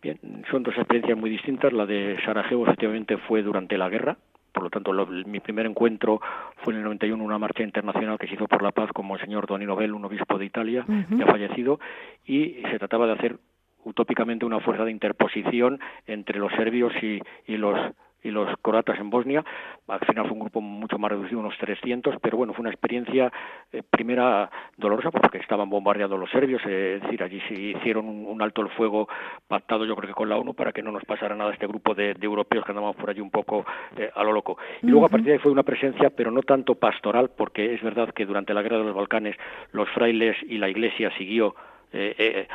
Bien, 0.00 0.18
son 0.50 0.62
dos 0.62 0.76
experiencias 0.76 1.18
muy 1.18 1.30
distintas. 1.30 1.72
La 1.72 1.84
de 1.84 2.16
Sarajevo 2.24 2.64
efectivamente 2.64 3.18
fue 3.18 3.42
durante 3.42 3.76
la 3.76 3.88
guerra, 3.88 4.16
por 4.52 4.62
lo 4.64 4.70
tanto, 4.70 4.92
mi 5.26 5.40
primer 5.40 5.66
encuentro 5.66 6.20
fue 6.62 6.72
en 6.72 6.78
el 6.78 6.84
91, 6.84 7.22
una 7.22 7.38
marcha 7.38 7.62
internacional 7.62 8.18
que 8.18 8.26
se 8.26 8.34
hizo 8.34 8.46
por 8.46 8.62
la 8.62 8.72
paz 8.72 8.90
con 8.92 9.08
el 9.10 9.20
señor 9.20 9.46
Donino 9.46 9.76
Bell, 9.76 9.94
un 9.94 10.04
obispo 10.04 10.38
de 10.38 10.44
Italia, 10.44 10.84
que 10.86 11.22
ha 11.22 11.26
fallecido, 11.26 11.78
y 12.26 12.62
se 12.70 12.78
trataba 12.78 13.06
de 13.06 13.12
hacer 13.12 13.36
utópicamente 13.84 14.44
una 14.44 14.60
fuerza 14.60 14.84
de 14.84 14.90
interposición 14.90 15.80
entre 16.06 16.38
los 16.38 16.52
serbios 16.52 16.92
y, 17.02 17.20
y 17.46 17.56
los 17.56 17.78
y 18.22 18.30
los 18.30 18.48
croatas 18.62 18.98
en 18.98 19.10
Bosnia. 19.10 19.44
Al 19.88 20.00
final 20.00 20.24
fue 20.24 20.34
un 20.34 20.40
grupo 20.40 20.60
mucho 20.60 20.98
más 20.98 21.10
reducido, 21.10 21.40
unos 21.40 21.56
300, 21.58 22.16
pero 22.20 22.36
bueno, 22.36 22.52
fue 22.52 22.62
una 22.62 22.70
experiencia 22.70 23.32
eh, 23.72 23.82
primera 23.88 24.50
dolorosa 24.76 25.10
porque 25.10 25.38
estaban 25.38 25.70
bombardeados 25.70 26.18
los 26.18 26.30
serbios, 26.30 26.62
eh, 26.66 26.96
es 26.96 27.02
decir, 27.02 27.22
allí 27.22 27.40
se 27.48 27.54
hicieron 27.54 28.06
un, 28.06 28.40
alto 28.40 28.62
el 28.62 28.70
fuego 28.70 29.06
pactado 29.48 29.84
yo 29.84 29.94
creo 29.96 30.08
que 30.08 30.14
con 30.14 30.28
la 30.28 30.36
ONU 30.36 30.54
para 30.54 30.72
que 30.72 30.82
no 30.82 30.90
nos 30.90 31.04
pasara 31.04 31.34
nada 31.34 31.52
este 31.52 31.66
grupo 31.66 31.94
de, 31.94 32.16
europeos 32.20 32.64
que 32.64 32.72
andábamos 32.72 32.96
por 32.96 33.10
allí 33.10 33.20
un 33.20 33.30
poco 33.30 33.64
eh, 33.96 34.10
a 34.14 34.24
lo 34.24 34.32
loco. 34.32 34.56
Y 34.82 34.86
luego 34.86 35.06
a 35.06 35.08
partir 35.08 35.26
de 35.26 35.32
ahí 35.34 35.38
fue 35.38 35.52
una 35.52 35.62
presencia, 35.62 36.10
pero 36.10 36.30
no 36.30 36.42
tanto 36.42 36.74
pastoral, 36.74 37.30
porque 37.36 37.74
es 37.74 37.82
verdad 37.82 38.12
que 38.14 38.26
durante 38.26 38.54
la 38.54 38.62
guerra 38.62 38.78
de 38.78 38.84
los 38.84 38.94
Balcanes 38.94 39.36
los 39.72 39.88
frailes 39.90 40.36
y 40.42 40.58
la 40.58 40.68
iglesia 40.68 41.10
siguió 41.16 41.54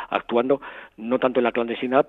actuando, 0.09 0.61
no 0.95 1.19
tanto 1.19 1.41
en 1.41 1.43
la 1.43 1.51
clandestinidad, 1.51 2.07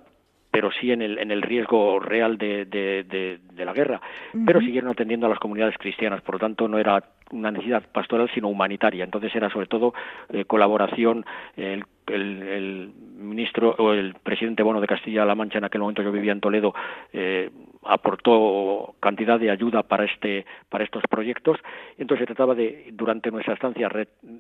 pero 0.57 0.71
sí 0.73 0.91
en 0.91 1.03
el, 1.03 1.19
en 1.19 1.31
el 1.31 1.43
riesgo 1.43 2.01
real 2.01 2.39
de, 2.39 2.65
de, 2.65 3.39
la 3.63 3.75
guerra. 3.75 4.01
Pero 4.47 4.59
siguieron 4.61 4.89
atendiendo 4.89 5.27
a 5.27 5.29
las 5.29 5.39
comunidades 5.39 5.77
cristianas, 5.77 6.23
por 6.23 6.37
lo 6.37 6.39
tanto 6.39 6.67
no 6.67 6.79
era 6.79 7.05
una 7.31 7.51
necesidad 7.51 7.83
pastoral, 7.93 8.31
sino 8.33 8.49
humanitaria. 8.49 9.05
Entonces 9.05 9.37
era 9.37 9.51
sobre 9.51 9.67
todo 9.67 9.93
eh, 10.31 10.47
colaboración, 10.47 11.27
el 11.59 11.85
el, 12.07 12.93
ministro 13.17 13.75
o 13.79 13.93
el 13.93 14.15
presidente 14.15 14.63
Bono 14.63 14.81
de 14.81 14.87
Castilla-La 14.87 15.35
Mancha 15.35 15.59
en 15.59 15.65
aquel 15.65 15.81
momento 15.81 16.03
yo 16.03 16.13
vivía 16.13 16.33
en 16.33 16.41
Toledo 16.41 16.75
eh, 17.13 17.51
aportó 17.89 18.95
cantidad 19.01 19.39
de 19.39 19.51
ayuda 19.51 19.83
para 19.83 20.05
este 20.05 20.45
para 20.69 20.85
estos 20.85 21.03
proyectos. 21.09 21.59
Entonces 21.99 22.23
se 22.23 22.35
trataba 22.35 22.55
de 22.55 22.91
durante 22.93 23.31
nuestra 23.31 23.55
estancia 23.55 23.91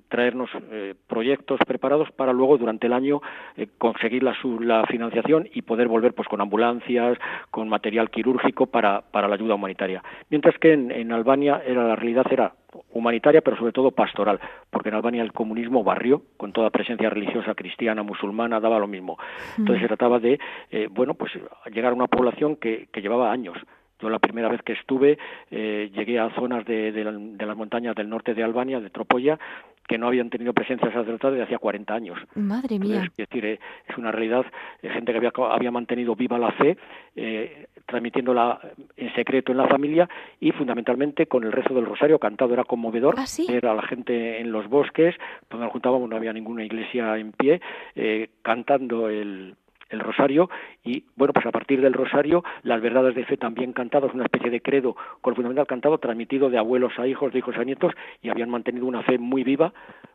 traernos 0.08 0.50
eh, 0.70 0.94
proyectos 1.06 1.60
preparados 1.66 2.10
para 2.12 2.32
luego 2.32 2.58
durante 2.58 2.86
el 2.86 2.92
año 2.92 3.20
eh, 3.56 3.68
conseguir 3.78 4.22
la, 4.22 4.36
la 4.60 4.86
financiación 4.86 5.48
y 5.52 5.62
poder 5.62 5.88
volver 5.88 6.14
pues 6.14 6.28
con 6.28 6.40
ambulancias 6.40 7.18
con 7.50 7.68
material 7.68 8.10
quirúrgico 8.10 8.66
para 8.66 9.00
para 9.00 9.28
la 9.28 9.34
ayuda 9.34 9.54
humanitaria. 9.54 10.02
Mientras 10.30 10.58
que 10.58 10.72
en, 10.72 10.90
en 10.90 11.12
Albania 11.12 11.62
era 11.66 11.84
la 11.84 11.96
realidad 11.96 12.26
era 12.30 12.52
humanitaria, 12.92 13.40
pero 13.40 13.56
sobre 13.56 13.72
todo 13.72 13.90
pastoral, 13.90 14.40
porque 14.70 14.88
en 14.88 14.94
Albania 14.94 15.22
el 15.22 15.32
comunismo 15.32 15.84
barrió 15.84 16.22
con 16.36 16.52
toda 16.52 16.70
presencia 16.70 17.10
religiosa 17.10 17.54
cristiana, 17.54 18.02
musulmana, 18.02 18.60
daba 18.60 18.78
lo 18.78 18.86
mismo. 18.86 19.18
Entonces 19.58 19.82
se 19.82 19.88
trataba 19.88 20.18
de, 20.18 20.38
eh, 20.70 20.88
bueno, 20.90 21.14
pues 21.14 21.32
llegar 21.72 21.92
a 21.92 21.96
una 21.96 22.06
población 22.06 22.56
que, 22.56 22.88
que 22.92 23.00
llevaba 23.00 23.32
años 23.32 23.56
yo 24.00 24.10
la 24.10 24.18
primera 24.18 24.48
vez 24.48 24.60
que 24.62 24.74
estuve 24.74 25.18
eh, 25.50 25.90
llegué 25.94 26.18
a 26.18 26.28
zonas 26.34 26.64
de, 26.66 26.92
de, 26.92 27.46
las 27.46 27.56
montañas 27.56 27.94
del 27.94 28.10
norte 28.10 28.34
de 28.34 28.44
Albania, 28.44 28.78
de 28.78 28.90
Tropolla, 28.90 29.38
que 29.86 29.98
no 29.98 30.08
habían 30.08 30.30
tenido 30.30 30.52
presencia 30.52 30.92
sacerdotal 30.92 31.32
desde 31.32 31.44
hacía 31.44 31.58
40 31.58 31.94
años. 31.94 32.18
Madre 32.34 32.78
mía. 32.78 33.04
es 33.04 33.16
decir, 33.16 33.44
eh, 33.46 33.60
es 33.88 33.96
una 33.96 34.12
realidad, 34.12 34.44
eh, 34.82 34.90
gente 34.90 35.12
que 35.12 35.18
había, 35.18 35.32
había 35.50 35.70
mantenido 35.70 36.14
viva 36.14 36.38
la 36.38 36.52
fe, 36.52 36.76
eh, 37.14 37.68
transmitiéndola 37.86 38.60
en 38.96 39.14
secreto 39.14 39.52
en 39.52 39.58
la 39.58 39.68
familia 39.68 40.08
y 40.40 40.52
fundamentalmente 40.52 41.26
con 41.26 41.44
el 41.44 41.52
rezo 41.52 41.74
del 41.74 41.86
rosario 41.86 42.18
cantado. 42.18 42.52
Era 42.52 42.64
conmovedor 42.64 43.14
¿Ah, 43.18 43.24
era 43.48 43.74
la 43.74 43.82
gente 43.82 44.40
en 44.40 44.52
los 44.52 44.68
bosques, 44.68 45.14
donde 45.50 45.64
nos 45.64 45.72
juntábamos, 45.72 46.08
no 46.08 46.16
había 46.16 46.32
ninguna 46.32 46.64
iglesia 46.64 47.16
en 47.16 47.32
pie, 47.32 47.60
eh, 47.94 48.28
cantando 48.42 49.08
el 49.08 49.54
el 49.88 50.00
rosario 50.00 50.50
y 50.84 51.04
bueno 51.14 51.32
pues 51.32 51.46
a 51.46 51.52
partir 51.52 51.80
del 51.80 51.92
rosario 51.92 52.42
las 52.62 52.80
verdades 52.80 53.14
de 53.14 53.24
fe 53.24 53.36
también 53.36 53.72
cantadas 53.72 54.12
una 54.14 54.24
especie 54.24 54.50
de 54.50 54.60
credo 54.60 54.96
con 55.20 55.32
el 55.32 55.36
fundamental 55.36 55.66
cantado 55.66 55.98
transmitido 55.98 56.50
de 56.50 56.58
abuelos 56.58 56.92
a 56.98 57.06
hijos 57.06 57.32
de 57.32 57.38
hijos 57.38 57.56
a 57.56 57.64
nietos 57.64 57.92
y 58.22 58.28
habían 58.28 58.50
mantenido 58.50 58.86
una 58.86 59.02
fe 59.02 59.18
muy 59.18 59.44
viva 59.44 59.72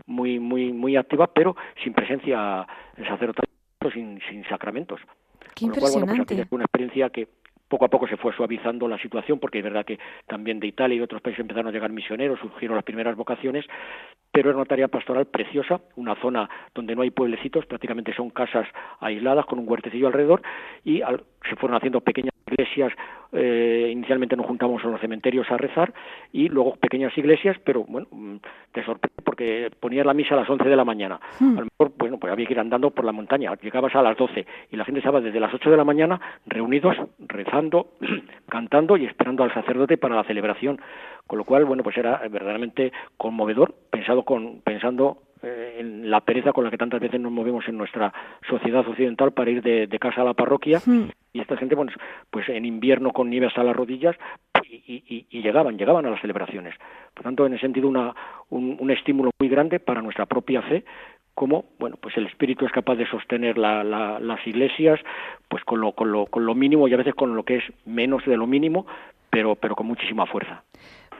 muy 0.07 0.39
muy 0.39 0.73
muy 0.73 0.97
activa 0.97 1.27
pero 1.27 1.55
sin 1.83 1.93
presencia 1.93 2.67
sacerdotal 2.97 3.45
sin 3.93 4.19
sin 4.29 4.43
sacramentos 4.49 4.99
Qué 5.55 5.65
impresionante. 5.65 6.47
una 6.51 6.63
experiencia 6.63 7.09
que 7.09 7.27
poco 7.71 7.85
a 7.85 7.87
poco 7.87 8.05
se 8.05 8.17
fue 8.17 8.35
suavizando 8.35 8.85
la 8.89 8.97
situación, 8.97 9.39
porque 9.39 9.59
es 9.59 9.63
verdad 9.63 9.85
que 9.85 9.97
también 10.27 10.59
de 10.59 10.67
Italia 10.67 10.97
y 10.97 10.99
otros 10.99 11.21
países 11.21 11.39
empezaron 11.39 11.69
a 11.69 11.71
llegar 11.71 11.89
misioneros, 11.89 12.37
surgieron 12.39 12.75
las 12.75 12.83
primeras 12.83 13.15
vocaciones, 13.15 13.65
pero 14.31 14.49
era 14.49 14.57
una 14.57 14.65
tarea 14.65 14.87
pastoral 14.87 15.25
preciosa, 15.25 15.81
una 15.95 16.15
zona 16.15 16.49
donde 16.73 16.95
no 16.95 17.01
hay 17.01 17.11
pueblecitos, 17.11 17.65
prácticamente 17.65 18.13
son 18.13 18.29
casas 18.29 18.67
aisladas 18.99 19.45
con 19.45 19.59
un 19.59 19.69
huertecillo 19.69 20.07
alrededor, 20.07 20.41
y 20.85 21.01
se 21.47 21.55
fueron 21.57 21.77
haciendo 21.77 22.01
pequeñas 22.01 22.33
iglesias, 22.47 22.93
eh, 23.33 23.89
inicialmente 23.91 24.35
nos 24.35 24.45
juntamos 24.45 24.83
en 24.83 24.91
los 24.91 25.01
cementerios 25.01 25.49
a 25.51 25.57
rezar, 25.57 25.93
y 26.31 26.49
luego 26.49 26.75
pequeñas 26.75 27.17
iglesias, 27.17 27.57
pero 27.63 27.83
bueno, 27.83 28.07
mm, 28.11 28.35
te 28.71 28.83
sorprende 28.83 29.21
porque 29.23 29.71
ponías 29.79 30.05
la 30.05 30.13
misa 30.13 30.35
a 30.35 30.37
las 30.37 30.49
11 30.49 30.67
de 30.67 30.75
la 30.75 30.85
mañana. 30.85 31.19
Hmm. 31.39 31.57
A 31.57 31.61
lo 31.61 31.67
mejor, 31.71 31.93
bueno, 31.97 32.17
pues 32.17 32.31
había 32.31 32.45
que 32.45 32.53
ir 32.53 32.59
andando 32.59 32.91
por 32.91 33.05
la 33.05 33.11
montaña, 33.11 33.53
llegabas 33.61 33.95
a 33.95 34.01
las 34.01 34.17
12 34.17 34.45
y 34.71 34.75
la 34.75 34.85
gente 34.85 34.99
estaba 34.99 35.21
desde 35.21 35.39
las 35.39 35.53
8 35.53 35.69
de 35.69 35.77
la 35.77 35.83
mañana 35.83 36.19
reunidos, 36.45 36.95
rezando, 37.19 37.93
cantando 38.49 38.97
y 38.97 39.05
esperando 39.05 39.43
al 39.43 39.53
sacerdote 39.53 39.97
para 39.97 40.15
la 40.15 40.23
celebración. 40.23 40.79
Con 41.31 41.37
lo 41.37 41.45
cual, 41.45 41.63
bueno, 41.63 41.81
pues 41.81 41.97
era 41.97 42.17
verdaderamente 42.27 42.91
conmovedor, 43.15 43.73
pensado 43.89 44.23
con, 44.23 44.59
pensando 44.65 45.19
eh, 45.41 45.77
en 45.79 46.11
la 46.11 46.19
pereza 46.19 46.51
con 46.51 46.65
la 46.65 46.69
que 46.69 46.77
tantas 46.77 46.99
veces 46.99 47.21
nos 47.21 47.31
movemos 47.31 47.65
en 47.69 47.77
nuestra 47.77 48.13
sociedad 48.49 48.85
occidental 48.85 49.31
para 49.31 49.49
ir 49.49 49.61
de, 49.61 49.87
casa 49.97 50.23
a 50.23 50.25
la 50.25 50.33
parroquia. 50.33 50.81
Y 51.31 51.39
esta 51.39 51.55
gente 51.55 51.77
pues, 51.77 51.95
pues 52.29 52.49
en 52.49 52.65
invierno 52.65 53.13
con 53.13 53.29
nieve 53.29 53.47
hasta 53.47 53.63
las 53.63 53.73
rodillas 53.73 54.17
y, 54.69 55.25
llegaban 55.41 55.77
llegaban 55.77 56.05
a 56.05 56.09
las 56.09 56.19
celebraciones. 56.19 56.75
Por 57.13 57.23
tanto 57.23 57.45
en 57.45 57.53
ese 57.53 57.61
sentido 57.61 57.87
una, 57.87 58.13
un, 58.49 58.91
estímulo 58.91 59.31
muy 59.39 59.47
grande 59.47 59.79
para 59.79 60.01
nuestra 60.01 60.25
propia 60.25 60.61
fe 60.63 60.83
como 61.33 61.63
bueno 61.79 61.95
pues 61.95 62.17
el 62.17 62.25
espíritu 62.27 62.65
es 62.65 62.73
capaz 62.73 62.95
de 62.95 63.07
sostener 63.07 63.57
las 63.57 64.45
iglesias 64.45 64.99
pues 65.47 65.63
con 65.63 65.79
lo, 65.79 65.93
con 65.93 66.11
lo 66.11 66.25
con 66.25 66.45
lo 66.45 66.55
mínimo 66.55 66.89
y 66.89 66.93
a 66.93 66.97
veces 66.97 67.15
con 67.15 67.37
lo 67.37 67.43
que 67.43 67.55
es 67.55 67.63
menos 67.85 68.25
de 68.25 68.35
lo 68.35 68.47
mínimo 68.47 68.85
pero 69.29 69.55
pero 69.55 69.77
con 69.77 69.87
muchísima 69.87 70.25
fuerza 70.25 70.65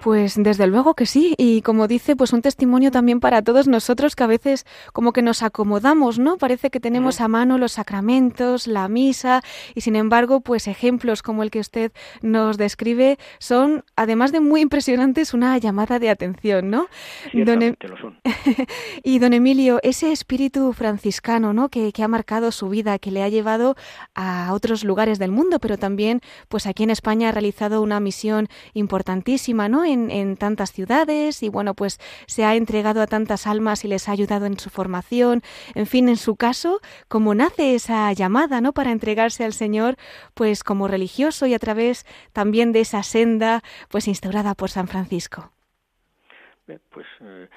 pues 0.02 0.36
desde 0.36 0.68
luego 0.68 0.96
que 0.96 1.06
sí, 1.06 1.36
y 1.38 1.62
como 1.62 1.88
dice, 1.88 2.16
pues 2.16 2.34
un 2.34 2.42
testimonio 2.42 2.92
también 2.92 3.20
para 3.20 3.42
todos 3.44 3.68
nosotros 3.68 4.16
que 4.16 4.24
a 4.24 4.28
veces 4.28 4.66
como 4.94 5.14
que 5.14 5.22
nos 5.22 5.44
acomodamos, 5.44 6.18
¿no? 6.18 6.38
Parece 6.38 6.72
que 6.72 6.80
tenemos 6.80 7.22
a 7.22 7.28
mano 7.28 7.58
los 7.58 7.74
sacramentos, 7.74 8.66
la 8.68 8.88
misa, 8.88 9.42
y 9.76 9.82
sin 9.82 9.96
embargo, 9.96 10.42
pues 10.42 10.68
ejemplos 10.68 11.22
como 11.22 11.44
el 11.44 11.52
que 11.52 11.60
usted 11.60 11.92
nos 12.22 12.58
describe 12.58 13.18
son, 13.40 13.84
además 13.96 14.32
de 14.32 14.40
muy 14.40 14.62
impresionantes, 14.62 15.34
una 15.34 15.58
llamada 15.60 16.00
de 16.00 16.10
atención, 16.10 16.70
¿no? 16.70 16.88
don 17.34 17.62
em- 17.62 17.76
lo 17.80 17.98
son. 17.98 18.20
y 19.04 19.20
don 19.20 19.34
Emilio, 19.34 19.80
ese 19.84 20.12
espíritu 20.12 20.74
franciscano, 20.74 21.54
¿no? 21.54 21.70
Que, 21.70 21.92
que 21.92 22.04
ha 22.04 22.08
marcado 22.08 22.52
su 22.52 22.70
vida, 22.70 22.98
que 22.98 23.12
le 23.12 23.22
ha 23.22 23.30
llevado 23.30 23.76
a 24.16 24.50
otros 24.54 24.84
lugares 24.84 25.20
del 25.20 25.32
mundo, 25.32 25.60
pero 25.60 25.78
también, 25.78 26.22
pues 26.48 26.66
aquí 26.66 26.84
en 26.84 26.90
España 26.90 27.30
ha 27.30 27.32
realizado 27.32 27.82
una 27.82 28.00
misión 28.00 28.48
importantísima, 28.74 29.70
¿no? 29.70 29.91
En, 29.92 30.38
tantas 30.38 30.72
ciudades 30.72 31.44
y 31.44 31.50
bueno, 31.50 31.74
pues 31.74 32.00
se 32.28 32.46
ha 32.46 32.56
entregado 32.56 33.02
a 33.02 33.08
tantas 33.08 33.48
almas 33.48 33.86
y 33.86 33.88
les 33.88 34.10
ha 34.10 34.14
ayudado 34.14 34.46
en 34.46 34.58
su 34.58 34.70
formación. 34.70 35.42
En 35.76 35.86
fin, 35.86 36.10
en 36.10 36.18
su 36.18 36.36
caso, 36.36 36.80
como 37.08 37.36
nace 37.36 37.76
esa 37.76 38.12
llamada, 38.14 38.62
¿no? 38.62 38.74
Para 38.74 38.92
entregarse 38.92 39.44
al 39.44 39.54
Señor, 39.54 39.96
pues 40.34 40.64
como 40.64 40.88
religioso 40.88 41.46
y 41.46 41.54
a 41.54 41.60
través 41.60 42.06
también 42.34 42.72
de 42.72 42.82
esa 42.82 43.04
senda, 43.04 43.62
pues 43.90 44.08
instaurada 44.08 44.56
por 44.56 44.70
San 44.70 44.88
Francisco. 44.88 45.52
Pues, 46.66 47.08
eh, 47.22 47.48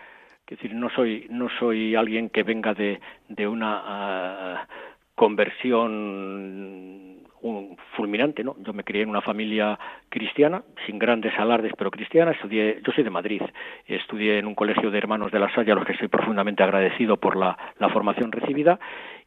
decir, 0.49 0.75
no 0.75 0.91
soy, 0.91 1.27
no 1.31 1.49
soy 1.59 1.95
alguien 1.95 2.31
que 2.31 2.43
venga 2.43 2.75
de, 2.75 3.01
de 3.29 3.47
una 3.47 3.83
ah, 3.85 4.69
conversión 5.15 7.14
un 7.45 7.77
fulminante, 7.97 8.43
¿no? 8.43 8.57
Yo 8.65 8.73
me 8.73 8.85
crié 8.85 9.03
en 9.03 9.11
una 9.11 9.21
familia 9.21 9.79
cristiana, 10.09 10.63
sin 10.87 10.99
grandes 10.99 11.39
alardes, 11.39 11.73
pero 11.77 11.91
cristiana. 11.91 12.33
Estudié, 12.33 12.81
yo 12.83 12.93
soy 12.93 13.05
de 13.05 13.11
Madrid, 13.11 13.43
estudié 13.87 14.39
en 14.39 14.47
un 14.47 14.55
colegio 14.55 14.91
de 14.91 14.99
hermanos 14.99 15.31
de 15.31 15.39
la 15.39 15.55
Salle, 15.55 15.73
a 15.73 15.75
los 15.75 15.85
que 15.85 15.93
estoy 15.93 16.09
profundamente 16.09 16.63
agradecido 16.63 17.19
por 17.19 17.37
la, 17.37 17.57
la 17.79 17.91
formación 17.91 18.33
recibida, 18.33 18.81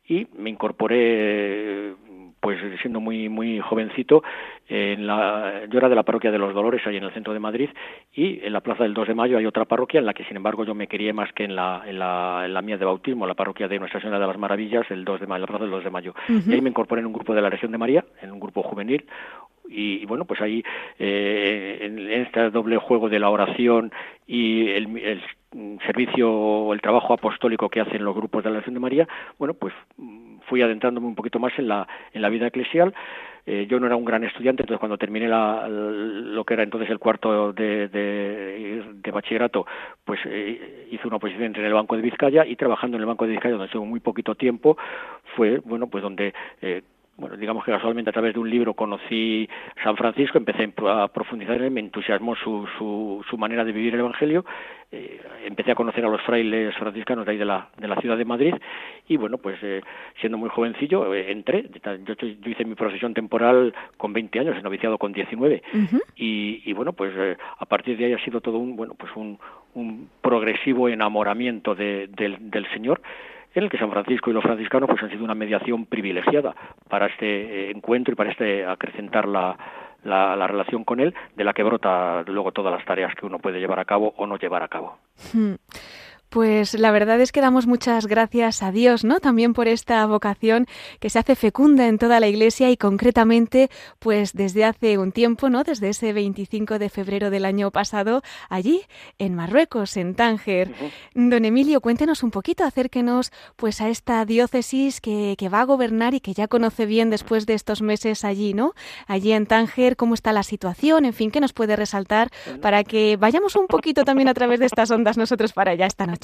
y 0.08 0.28
me 0.38 0.50
incorporé 0.50 1.94
pues 2.48 2.60
siendo 2.80 3.02
muy 3.02 3.28
muy 3.28 3.60
jovencito 3.60 4.24
en 4.70 5.06
la, 5.06 5.66
yo 5.70 5.80
era 5.80 5.90
de 5.90 5.96
la 5.96 6.04
parroquia 6.04 6.32
de 6.32 6.38
los 6.38 6.54
Dolores 6.54 6.82
ahí 6.88 6.96
en 6.96 7.04
el 7.04 7.12
centro 7.12 7.34
de 7.34 7.40
Madrid 7.40 7.70
y 8.14 8.40
en 8.42 8.54
la 8.54 8.62
plaza 8.62 8.84
del 8.84 8.94
2 8.94 9.10
de 9.10 9.16
Mayo 9.16 9.38
hay 9.38 9.46
otra 9.46 9.66
parroquia 9.66 10.00
en 10.00 10.06
la 10.06 10.14
que 10.14 10.24
sin 10.24 10.38
embargo 10.38 10.64
yo 10.64 10.74
me 10.74 10.88
quería 10.88 11.14
más 11.14 11.34
que 11.34 11.44
en 11.44 11.58
la, 11.58 11.84
en 11.86 12.00
la, 12.00 12.44
en 12.46 12.54
la 12.54 12.62
mía 12.62 12.78
de 12.78 12.86
bautismo 12.86 13.28
la 13.28 13.34
parroquia 13.34 13.68
de 13.68 13.80
Nuestra 13.80 14.00
Señora 14.00 14.18
de 14.18 14.28
las 14.28 14.38
Maravillas 14.38 14.90
el 14.92 15.04
2 15.04 15.20
de 15.20 15.28
mayo 15.28 15.42
la 15.42 15.48
plaza 15.48 15.64
del 15.66 15.72
2 15.72 15.84
de 15.84 15.90
Mayo. 15.90 16.16
Y 16.30 16.54
ahí 16.54 16.62
me 16.62 16.70
incorporé 16.70 17.02
en 17.02 17.08
un 17.08 17.12
grupo 17.12 17.36
de 17.36 17.42
la 17.42 17.50
región 17.50 17.74
de 17.74 17.78
María 17.78 18.06
en 18.22 18.32
un 18.32 18.40
grupo 18.40 18.64
juvenil 18.64 19.04
y, 19.70 20.06
bueno, 20.06 20.26
pues 20.26 20.42
ahí 20.42 20.64
eh, 21.00 21.80
en, 21.82 22.00
este 22.10 22.50
doble 22.50 22.78
juego 22.78 23.10
de 23.10 23.20
la 23.20 23.30
oración 23.30 23.92
y 24.26 24.70
el, 24.70 24.98
el 24.98 25.22
servicio 25.86 26.32
o 26.32 26.74
el 26.74 26.82
trabajo 26.82 27.14
apostólico 27.14 27.70
que 27.70 27.82
hacen 27.82 28.04
los 28.04 28.16
grupos 28.16 28.44
de 28.44 28.50
la 28.50 28.58
Nación 28.58 28.76
de 28.76 28.80
María, 28.80 29.08
bueno, 29.38 29.54
pues 29.54 29.74
fui 30.48 30.62
adentrándome 30.62 31.08
un 31.08 31.16
poquito 31.16 31.40
más 31.40 31.54
en 31.58 31.68
la, 31.68 31.88
en 32.14 32.22
la 32.22 32.30
vida 32.30 32.48
eclesial. 32.48 32.94
Eh, 33.46 33.66
yo 33.70 33.80
no 33.80 33.86
era 33.86 33.96
un 33.96 34.04
gran 34.04 34.26
estudiante, 34.26 34.64
entonces 34.64 34.80
cuando 34.80 34.98
terminé 34.98 35.26
la, 35.30 35.70
lo 35.70 36.44
que 36.44 36.54
era 36.54 36.64
entonces 36.64 36.90
el 36.90 37.00
cuarto 37.00 37.54
de, 37.54 37.88
de, 37.88 39.12
bachillerato, 39.12 39.66
pues 40.04 40.20
eh, 40.26 40.88
hice 40.92 41.08
una 41.08 41.16
oposición 41.16 41.56
en 41.56 41.64
el 41.64 41.74
Banco 41.74 41.96
de 41.96 42.02
Vizcaya 42.02 42.46
y 42.46 42.58
trabajando 42.58 42.98
en 42.98 43.02
el 43.04 43.08
Banco 43.08 43.26
de 43.26 43.32
Vizcaya, 43.32 43.54
donde 43.54 43.68
estuve 43.68 43.86
muy 43.86 44.02
poquito 44.02 44.36
tiempo, 44.36 44.78
fue, 45.38 45.60
bueno, 45.60 45.88
pues 45.88 46.04
donde 46.04 46.34
eh, 46.62 46.82
bueno, 47.18 47.36
digamos 47.36 47.66
que 47.66 47.72
casualmente 47.72 48.12
a 48.12 48.14
través 48.14 48.34
de 48.34 48.40
un 48.40 48.50
libro 48.50 48.76
conocí 48.76 49.50
San 49.84 49.98
Francisco, 49.98 50.38
empecé 50.38 50.72
a 50.88 51.08
profundizar 51.08 51.58
en 51.58 51.64
él, 51.64 51.72
me 51.72 51.80
entusiasmó 51.80 52.36
su, 52.36 52.68
su, 52.78 53.26
su 53.28 53.38
manera 53.38 53.66
de 53.66 53.72
vivir 53.72 53.96
el 53.96 54.02
Evangelio, 54.02 54.46
eh, 54.92 55.20
empecé 55.46 55.72
a 55.72 55.76
conocer 55.76 56.06
a 56.06 56.10
los 56.10 56.22
frailes 56.22 56.76
franciscanos 56.76 57.26
de 57.26 57.32
ahí 57.32 57.38
de 57.38 57.46
la, 57.46 57.70
de 57.78 57.88
la 57.88 57.96
ciudad 57.98 58.18
de 58.18 58.24
Madrid 58.24 58.54
y 59.08 59.18
bueno, 59.18 59.40
pues 59.40 59.58
eh, 59.64 59.82
siendo 60.22 60.38
muy 60.38 60.50
jovencillo 60.50 61.14
eh, 61.14 61.32
entré, 61.32 61.66
yo, 62.06 62.14
yo, 62.14 62.50
hice 62.50 62.64
mi 62.64 62.76
procesión 62.76 63.14
temporal 63.14 63.74
con 63.98 64.14
20 64.14 64.40
años, 64.40 64.56
he 64.58 64.62
noviciado 64.62 65.00
con 65.00 65.12
19 65.12 65.64
y, 66.16 66.62
y, 66.66 66.74
bueno, 66.74 66.94
pues 66.94 67.14
a 67.58 67.66
partir 67.66 67.98
de 67.98 68.06
ahí 68.06 68.14
ha 68.14 68.24
sido 68.24 68.42
todo 68.42 68.60
un, 68.60 68.76
bueno, 68.76 68.94
pues 68.94 69.12
un, 69.16 69.40
un 69.74 70.10
progresivo 70.22 70.88
enamoramiento 70.88 71.74
de, 71.74 72.08
del, 72.16 72.50
del 72.52 72.68
Señor 72.74 73.02
en 73.58 73.66
el 73.66 73.70
que 73.70 73.78
San 73.78 73.92
Francisco 73.92 74.30
y 74.30 74.34
los 74.34 74.44
franciscanos 74.44 74.90
pues 74.90 75.02
han 75.02 75.10
sido 75.10 75.24
una 75.24 75.36
mediación 75.36 75.86
privilegiada 75.86 76.56
para 76.90 77.08
este 77.08 77.26
eh, 77.26 77.72
encuentro 77.72 78.14
y 78.14 78.16
para 78.16 78.32
este 78.32 78.66
acrecentar 78.66 79.28
la, 79.28 79.58
la, 80.04 80.48
relación 80.48 80.84
con 80.84 81.00
él, 81.00 81.14
de 81.36 81.44
la 81.44 81.54
que 81.54 81.64
brota 81.64 82.24
luego 82.28 82.52
todas 82.52 82.72
las 82.72 82.86
tareas 82.86 83.14
que 83.16 83.26
uno 83.26 83.40
puede 83.40 83.60
llevar 83.60 83.80
a 83.80 83.86
cabo 83.86 84.14
o 84.18 84.28
no 84.28 84.38
llevar 84.38 84.64
a 84.64 84.68
cabo. 84.68 84.98
Hmm. 85.34 85.56
Pues 86.30 86.74
la 86.74 86.92
verdad 86.92 87.22
es 87.22 87.32
que 87.32 87.40
damos 87.40 87.68
muchas 87.68 88.06
gracias 88.06 88.62
a 88.62 88.72
Dios, 88.72 89.06
¿no? 89.06 89.20
También 89.20 89.54
por 89.54 89.68
esta 89.70 90.06
vocación 90.06 90.68
que 91.00 91.10
se 91.10 91.20
hace 91.20 91.36
fecunda 91.36 91.88
en 91.88 91.98
toda 91.98 92.20
la 92.20 92.28
Iglesia 92.28 92.70
y 92.70 92.76
concretamente, 92.76 93.70
pues 94.00 94.34
desde 94.34 94.66
hace 94.66 94.98
un 94.98 95.14
tiempo, 95.14 95.50
¿no? 95.50 95.64
Desde 95.64 95.90
ese 95.90 96.12
25 96.12 96.80
de 96.80 96.90
febrero 96.90 97.30
del 97.30 97.46
año 97.46 97.72
pasado, 97.72 98.24
allí 98.50 98.82
en 99.20 99.36
Marruecos, 99.36 99.96
en 99.96 100.16
Tánger. 100.16 100.74
Don 101.16 101.46
Emilio, 101.46 101.80
cuéntenos 101.80 102.24
un 102.24 102.32
poquito, 102.32 102.66
acérquenos, 102.66 103.32
pues 103.56 103.80
a 103.80 103.88
esta 103.88 104.26
diócesis 104.26 105.00
que, 105.00 105.36
que 105.38 105.48
va 105.48 105.62
a 105.62 105.66
gobernar 105.66 106.14
y 106.14 106.20
que 106.20 106.34
ya 106.34 106.50
conoce 106.50 106.86
bien 106.86 107.10
después 107.10 107.46
de 107.46 107.54
estos 107.54 107.82
meses 107.82 108.26
allí, 108.26 108.54
¿no? 108.54 108.74
Allí 109.08 109.32
en 109.32 109.46
Tánger, 109.46 109.96
cómo 109.96 110.14
está 110.14 110.34
la 110.34 110.44
situación, 110.44 111.06
en 111.06 111.14
fin, 111.14 111.32
qué 111.32 111.40
nos 111.40 111.54
puede 111.54 111.78
resaltar 111.78 112.32
para 112.62 112.84
que 112.84 113.16
vayamos 113.16 113.56
un 113.56 113.68
poquito 113.68 114.04
también 114.04 114.28
a 114.28 114.34
través 114.34 114.60
de 114.60 114.66
estas 114.66 114.92
ondas 114.92 115.18
nosotros 115.18 115.54
para 115.54 115.72
allá 115.72 115.86
esta 115.86 116.06
noche. 116.06 116.17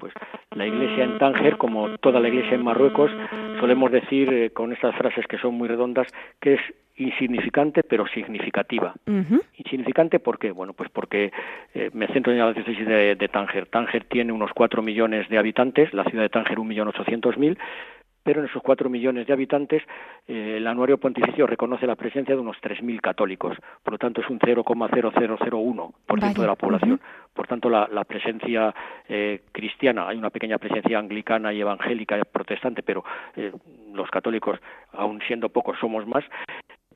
Pues 0.00 0.12
la 0.54 0.66
iglesia 0.66 1.04
en 1.04 1.18
Tánger, 1.18 1.56
como 1.56 1.96
toda 1.98 2.20
la 2.20 2.28
iglesia 2.28 2.54
en 2.54 2.64
Marruecos, 2.64 3.10
solemos 3.58 3.90
decir 3.90 4.32
eh, 4.32 4.50
con 4.50 4.72
estas 4.72 4.94
frases 4.96 5.26
que 5.26 5.38
son 5.38 5.54
muy 5.54 5.68
redondas 5.68 6.06
que 6.40 6.54
es 6.54 6.60
insignificante 6.96 7.82
pero 7.82 8.06
significativa. 8.08 8.94
Insignificante 9.56 10.18
¿por 10.20 10.38
qué? 10.38 10.50
Bueno, 10.50 10.74
pues 10.74 10.90
porque 10.90 11.32
eh, 11.74 11.90
me 11.94 12.06
centro 12.08 12.32
en 12.32 12.38
la 12.38 12.52
diócesis 12.52 12.86
de, 12.86 13.14
de, 13.14 13.28
Tánger. 13.28 13.66
Tánger 13.66 14.04
tiene 14.04 14.32
unos 14.32 14.50
cuatro 14.52 14.82
millones 14.82 15.28
de 15.28 15.38
habitantes, 15.38 15.92
la 15.94 16.04
ciudad 16.04 16.24
de 16.24 16.28
Tánger 16.28 16.58
un 16.58 16.68
millón 16.68 16.88
ochocientos 16.88 17.38
mil, 17.38 17.58
pero 18.22 18.40
en 18.40 18.48
esos 18.48 18.62
cuatro 18.62 18.88
millones 18.88 19.26
de 19.26 19.32
habitantes 19.32 19.82
eh, 20.26 20.56
el 20.58 20.66
anuario 20.66 20.98
pontificio 20.98 21.46
reconoce 21.46 21.86
la 21.86 21.96
presencia 21.96 22.34
de 22.34 22.40
unos 22.40 22.56
3.000 22.62 23.00
católicos, 23.00 23.56
por 23.82 23.94
lo 23.94 23.98
tanto 23.98 24.20
es 24.20 24.30
un 24.30 24.38
0,0001% 24.38 26.40
de 26.40 26.46
la 26.46 26.54
población. 26.54 27.00
Por 27.34 27.46
tanto, 27.46 27.70
la, 27.70 28.04
presencia 28.04 28.74
eh, 29.08 29.40
cristiana, 29.52 30.08
hay 30.08 30.18
una 30.18 30.30
pequeña 30.30 30.58
presencia 30.58 30.98
anglicana 30.98 31.52
y 31.52 31.60
evangélica 31.60 32.18
y 32.18 32.22
protestante, 32.30 32.82
pero 32.82 33.04
eh, 33.36 33.52
los 33.92 34.10
católicos, 34.10 34.58
aun 34.92 35.20
siendo 35.26 35.48
pocos, 35.48 35.78
somos 35.80 36.06
más. 36.06 36.24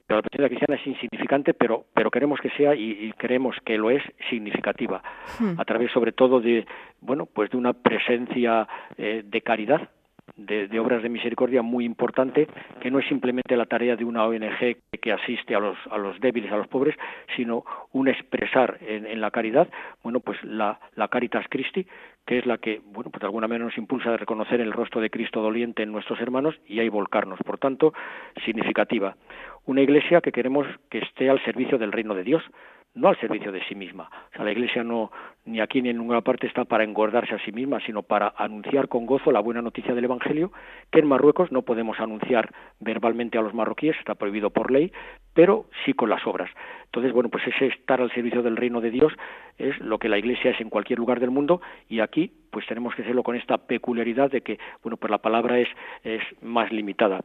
Pero 0.07 0.19
la 0.19 0.23
presencia 0.23 0.49
cristiana 0.49 0.81
es 0.81 0.87
insignificante, 0.87 1.55
pero, 1.55 1.87
pero 1.95 2.11
queremos 2.11 2.39
que 2.41 2.51
sea 2.51 2.75
y, 2.75 3.13
creemos 3.17 3.57
que 3.65 3.79
lo 3.79 3.91
es 3.91 4.03
significativa, 4.31 5.03
hmm. 5.41 5.59
a 5.59 5.65
través 5.65 5.91
sobre 5.91 6.13
todo 6.13 6.41
de, 6.41 6.67
bueno, 7.01 7.27
pues 7.27 7.51
de 7.51 7.57
una 7.57 7.73
presencia 7.73 8.69
de 8.97 9.41
caridad 9.41 9.89
de, 10.37 10.81
obras 10.81 11.03
de 11.03 11.09
misericordia 11.09 11.63
muy 11.63 11.85
importante, 11.85 12.49
que 12.81 12.91
no 12.91 12.99
es 12.99 13.07
simplemente 13.07 13.57
la 13.57 13.67
tarea 13.67 13.97
de 13.97 14.05
una 14.05 14.25
ONG 14.25 14.77
que, 15.01 15.13
asiste 15.13 15.55
a 15.55 15.61
los, 15.61 15.77
a 15.91 15.99
los 15.99 16.19
débiles, 16.21 16.53
a 16.53 16.57
los 16.57 16.69
pobres, 16.69 16.97
sino 17.37 17.65
un 17.93 18.09
expresar 18.09 18.79
en, 18.81 19.21
la 19.21 19.31
caridad, 19.31 19.69
bueno, 20.03 20.21
pues 20.21 20.43
la, 20.43 20.79
la 20.95 21.09
Caritas 21.09 21.47
Christi, 21.49 21.87
que 22.27 22.39
es 22.39 22.47
la 22.47 22.59
que, 22.59 22.81
bueno, 22.85 23.11
pues 23.11 23.21
de 23.21 23.27
alguna 23.27 23.47
manera 23.47 23.65
nos 23.65 23.79
impulsa 23.79 24.13
a 24.13 24.17
reconocer 24.17 24.61
el 24.61 24.73
rostro 24.73 25.01
de 25.01 25.11
Cristo 25.11 25.41
doliente 25.41 25.85
en 25.85 25.93
nuestros 25.93 26.21
hermanos 26.21 26.59
y 26.67 26.81
ahí 26.81 26.89
volcarnos. 26.89 27.39
Por 27.45 27.59
tanto, 27.59 27.95
significativa. 28.45 29.17
Una 29.65 29.83
iglesia 29.83 30.21
que 30.21 30.33
queremos 30.33 30.67
que 30.91 30.99
esté 30.99 31.31
al 31.31 31.43
servicio 31.45 31.79
del 31.79 31.93
reino 31.93 32.15
de 32.15 32.25
Dios, 32.25 32.43
no 32.97 33.09
al 33.09 33.21
servicio 33.21 33.53
de 33.53 33.63
sí 33.69 33.75
misma. 33.75 34.11
O 34.33 34.37
sea, 34.37 34.45
la 34.45 34.53
Iglesia 34.53 34.83
no, 34.83 35.13
ni 35.45 35.61
aquí 35.61 35.83
ni 35.83 35.91
en 35.91 35.99
ninguna 35.99 36.23
parte 36.23 36.47
está 36.47 36.65
para 36.65 36.83
engordarse 36.83 37.35
a 37.35 37.45
sí 37.45 37.53
misma, 37.53 37.79
sino 37.85 38.03
para 38.03 38.33
anunciar 38.37 38.89
con 38.89 39.07
gozo 39.07 39.31
la 39.31 39.41
buena 39.41 39.63
noticia 39.63 39.95
del 39.95 40.05
Evangelio, 40.05 40.51
que 40.91 41.01
en 41.01 41.07
Marruecos 41.07 41.53
no 41.53 41.63
podemos 41.63 42.01
anunciar 42.01 42.53
verbalmente 42.81 43.37
a 43.39 43.43
los 43.43 43.55
marroquíes, 43.55 43.97
está 43.99 44.15
prohibido 44.15 44.51
por 44.51 44.71
ley, 44.71 44.93
pero 45.35 45.67
sí 45.85 45.93
con 45.93 46.09
las 46.09 46.27
obras. 46.27 46.51
Entonces, 46.87 47.13
bueno, 47.13 47.29
pues 47.29 47.47
ese 47.47 47.67
estar 47.67 48.01
al 48.01 48.11
servicio 48.13 48.43
del 48.43 48.57
reino 48.57 48.81
de 48.81 48.91
Dios 48.91 49.13
es 49.59 49.79
lo 49.79 49.99
que 49.99 50.09
la 50.09 50.19
Iglesia 50.19 50.53
es 50.53 50.61
en 50.61 50.71
cualquier 50.71 50.99
lugar 50.99 51.21
del 51.21 51.31
mundo 51.31 51.61
y 51.89 52.01
aquí 52.01 52.33
pues 52.51 52.67
tenemos 52.67 52.95
que 52.95 53.03
hacerlo 53.03 53.23
con 53.23 53.37
esta 53.37 53.59
peculiaridad 53.59 54.31
de 54.31 54.41
que, 54.41 54.59
bueno, 54.83 54.97
pues 54.97 55.11
la 55.11 55.19
palabra 55.19 55.59
es, 55.59 55.69
es 56.03 56.23
más 56.41 56.73
limitada. 56.73 57.21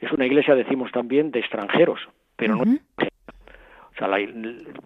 Es 0.00 0.10
una 0.12 0.26
iglesia, 0.26 0.54
decimos 0.54 0.90
también, 0.92 1.30
de 1.30 1.40
extranjeros, 1.40 2.00
pero 2.36 2.56
no 2.56 2.64
o 4.00 4.06
sea, 4.06 4.16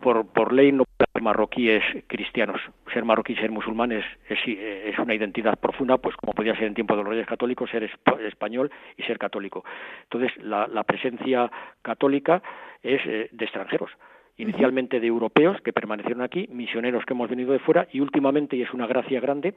por, 0.01 0.27
por 0.27 0.53
ley 0.53 0.73
no 0.73 0.85
puede 0.85 1.11
ser 1.13 1.23
marroquíes 1.23 1.83
cristianos. 2.07 2.61
Ser 2.93 3.05
marroquí, 3.05 3.35
ser 3.35 3.51
musulmán 3.51 3.93
es, 3.93 4.05
es, 4.29 4.99
una 4.99 5.15
identidad 5.15 5.59
profunda, 5.59 5.99
pues 5.99 6.17
como 6.17 6.33
podía 6.33 6.55
ser 6.55 6.65
en 6.65 6.75
tiempo 6.75 6.97
de 6.97 7.03
los 7.03 7.11
reyes 7.11 7.27
católicos, 7.27 7.71
ser 7.71 7.91
español 8.27 8.71
y 8.97 9.03
ser 9.03 9.19
católico. 9.19 9.65
Entonces, 10.05 10.33
la, 10.43 10.67
la 10.67 10.85
presencia 10.85 11.51
católica 11.83 12.43
es 12.83 13.01
eh, 13.07 13.29
de 13.31 13.45
extranjeros 13.45 13.91
inicialmente 14.39 14.99
de 14.99 15.07
europeos 15.07 15.61
que 15.61 15.75
permanecieron 15.75 16.23
aquí, 16.23 16.49
misioneros 16.51 17.05
que 17.05 17.13
hemos 17.13 17.29
venido 17.29 17.53
de 17.53 17.59
fuera 17.59 17.87
y 17.93 18.01
últimamente, 18.01 18.57
y 18.57 18.63
es 18.63 18.73
una 18.73 18.87
gracia 18.87 19.21
grande, 19.21 19.55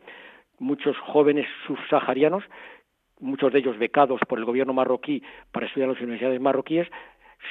muchos 0.59 0.97
jóvenes 0.99 1.47
subsaharianos, 1.65 2.43
muchos 3.19 3.53
de 3.53 3.59
ellos 3.59 3.77
becados 3.77 4.19
por 4.27 4.37
el 4.37 4.45
gobierno 4.45 4.73
marroquí 4.73 5.23
para 5.51 5.65
estudiar 5.65 5.87
en 5.87 5.93
las 5.93 6.01
universidades 6.01 6.41
marroquíes, 6.41 6.87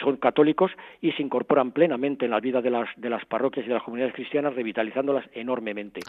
son 0.01 0.17
católicos 0.17 0.71
y 1.01 1.13
se 1.13 1.23
incorporan 1.23 1.73
plenamente 1.73 2.25
en 2.25 2.31
la 2.31 2.41
vida 2.41 2.61
de 2.61 2.71
las, 2.71 2.89
de 2.97 3.11
las 3.11 3.25
parroquias 3.25 3.67
y 3.67 3.69
de 3.69 3.75
las 3.75 3.83
comunidades 3.83 4.15
cristianas, 4.15 4.55
revitalizándolas 4.55 5.25
enormemente. 5.33 6.01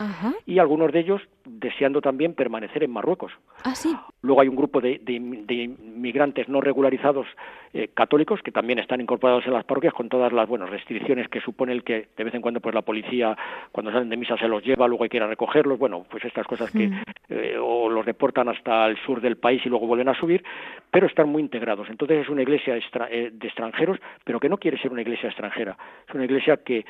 Y 0.45 0.59
algunos 0.59 0.91
de 0.91 0.99
ellos 0.99 1.21
deseando 1.45 2.01
también 2.01 2.33
permanecer 2.33 2.83
en 2.83 2.91
Marruecos. 2.91 3.31
Ah, 3.63 3.73
Luego 4.21 4.41
hay 4.41 4.47
un 4.47 4.55
grupo 4.55 4.81
de, 4.81 4.99
de, 5.03 5.13
inmigrantes 5.13 6.49
no 6.49 6.61
regularizados 6.61 7.27
eh, 7.73 7.89
católicos 7.93 8.41
que 8.43 8.51
también 8.51 8.79
están 8.79 9.01
incorporados 9.01 9.45
en 9.45 9.53
las 9.53 9.65
parroquias 9.65 9.93
con 9.93 10.09
todas 10.09 10.31
las 10.33 10.47
buenas 10.47 10.69
restricciones 10.69 11.27
que 11.29 11.41
supone 11.41 11.73
el 11.73 11.83
que 11.83 12.07
de 12.15 12.23
vez 12.23 12.33
en 12.33 12.41
cuando 12.41 12.59
pues 12.59 12.73
la 12.73 12.81
policía 12.81 13.37
cuando 13.71 13.91
salen 13.91 14.09
de 14.09 14.17
misa 14.17 14.37
se 14.37 14.47
los 14.47 14.63
lleva, 14.63 14.87
luego 14.87 15.03
hay 15.03 15.09
que 15.09 15.17
ir 15.17 15.23
a 15.23 15.27
recogerlos, 15.27 15.77
bueno, 15.77 16.05
pues 16.09 16.23
estas 16.25 16.47
cosas 16.47 16.71
que 16.71 16.87
mm. 16.87 17.03
eh, 17.29 17.57
o 17.59 17.89
los 17.89 18.05
deportan 18.05 18.49
hasta 18.49 18.87
el 18.87 18.97
sur 19.05 19.21
del 19.21 19.37
país 19.37 19.61
y 19.65 19.69
luego 19.69 19.87
vuelven 19.87 20.09
a 20.09 20.19
subir, 20.19 20.43
pero 20.89 21.07
están 21.07 21.29
muy 21.29 21.41
integrados. 21.41 21.87
Entonces 21.89 22.21
es 22.21 22.29
una 22.29 22.41
iglesia 22.41 22.75
eh, 22.77 23.31
de 23.33 23.47
extranjeros, 23.47 23.74
pero 24.23 24.39
que 24.39 24.49
no 24.49 24.57
quiere 24.57 24.77
ser 24.77 24.91
una 24.91 25.01
iglesia 25.01 25.29
extranjera, 25.29 25.77
es 26.07 26.15
una 26.15 26.25
iglesia 26.25 26.57
que 26.57 26.85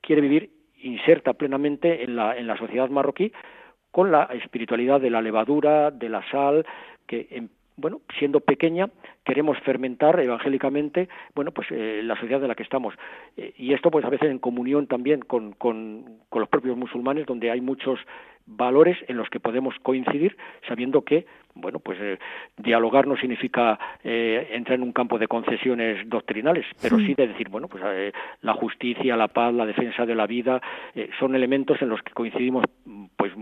quiere 0.00 0.22
vivir 0.22 0.50
inserta 0.82 1.32
plenamente 1.32 2.04
en 2.04 2.16
la, 2.16 2.36
en 2.36 2.46
la 2.46 2.56
sociedad 2.56 2.88
marroquí 2.88 3.32
con 3.90 4.12
la 4.12 4.24
espiritualidad 4.24 5.00
de 5.00 5.10
la 5.10 5.22
levadura, 5.22 5.90
de 5.90 6.08
la 6.08 6.22
sal, 6.30 6.66
que 7.06 7.28
bueno, 7.76 8.00
siendo 8.18 8.40
pequeña, 8.40 8.88
queremos 9.24 9.58
fermentar 9.60 10.18
evangélicamente, 10.20 11.08
bueno, 11.34 11.52
pues 11.52 11.68
eh, 11.70 12.00
la 12.02 12.18
sociedad 12.18 12.40
de 12.40 12.48
la 12.48 12.54
que 12.54 12.62
estamos. 12.62 12.94
Eh, 13.36 13.52
y 13.58 13.74
esto, 13.74 13.90
pues 13.90 14.04
a 14.04 14.10
veces 14.10 14.30
en 14.30 14.38
comunión 14.38 14.86
también 14.86 15.20
con, 15.20 15.52
con, 15.52 16.20
con, 16.30 16.40
los 16.40 16.48
propios 16.48 16.76
musulmanes, 16.76 17.26
donde 17.26 17.50
hay 17.50 17.60
muchos 17.60 17.98
valores 18.46 18.96
en 19.08 19.16
los 19.16 19.28
que 19.28 19.40
podemos 19.40 19.74
coincidir, 19.82 20.36
sabiendo 20.68 21.02
que, 21.02 21.26
bueno, 21.54 21.80
pues 21.80 21.98
eh, 22.00 22.18
dialogar 22.56 23.06
no 23.06 23.16
significa 23.16 23.78
entrar 24.04 24.78
en 24.78 24.84
un 24.84 24.92
campo 24.92 25.18
de 25.18 25.26
concesiones 25.26 26.08
doctrinales, 26.08 26.64
pero 26.80 26.98
sí 26.98 27.14
de 27.14 27.26
decir, 27.26 27.48
bueno, 27.48 27.66
pues 27.66 27.82
la 28.42 28.54
justicia, 28.54 29.16
la 29.16 29.28
paz, 29.28 29.52
la 29.52 29.66
defensa 29.66 30.06
de 30.06 30.14
la 30.14 30.28
vida, 30.28 30.62
son 31.18 31.34
elementos 31.34 31.82
en 31.82 31.88
los 31.88 32.00
que 32.02 32.12
coincidimos, 32.12 32.64
pues 33.16 33.32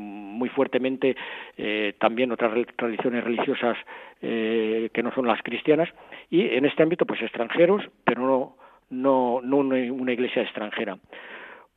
muy 0.44 0.50
fuertemente 0.50 1.16
eh, 1.56 1.94
también 1.98 2.30
otras 2.30 2.52
tradiciones 2.76 3.24
religiosas 3.24 3.78
eh, 4.20 4.90
que 4.92 5.02
no 5.02 5.10
son 5.14 5.26
las 5.26 5.42
cristianas 5.42 5.88
y 6.28 6.42
en 6.42 6.66
este 6.66 6.82
ámbito 6.82 7.06
pues 7.06 7.22
extranjeros, 7.22 7.82
pero 8.04 8.20
no 8.20 8.56
no 8.90 9.40
no 9.42 9.56
una, 9.56 10.12
iglesia 10.12 10.42
extranjera. 10.42 10.98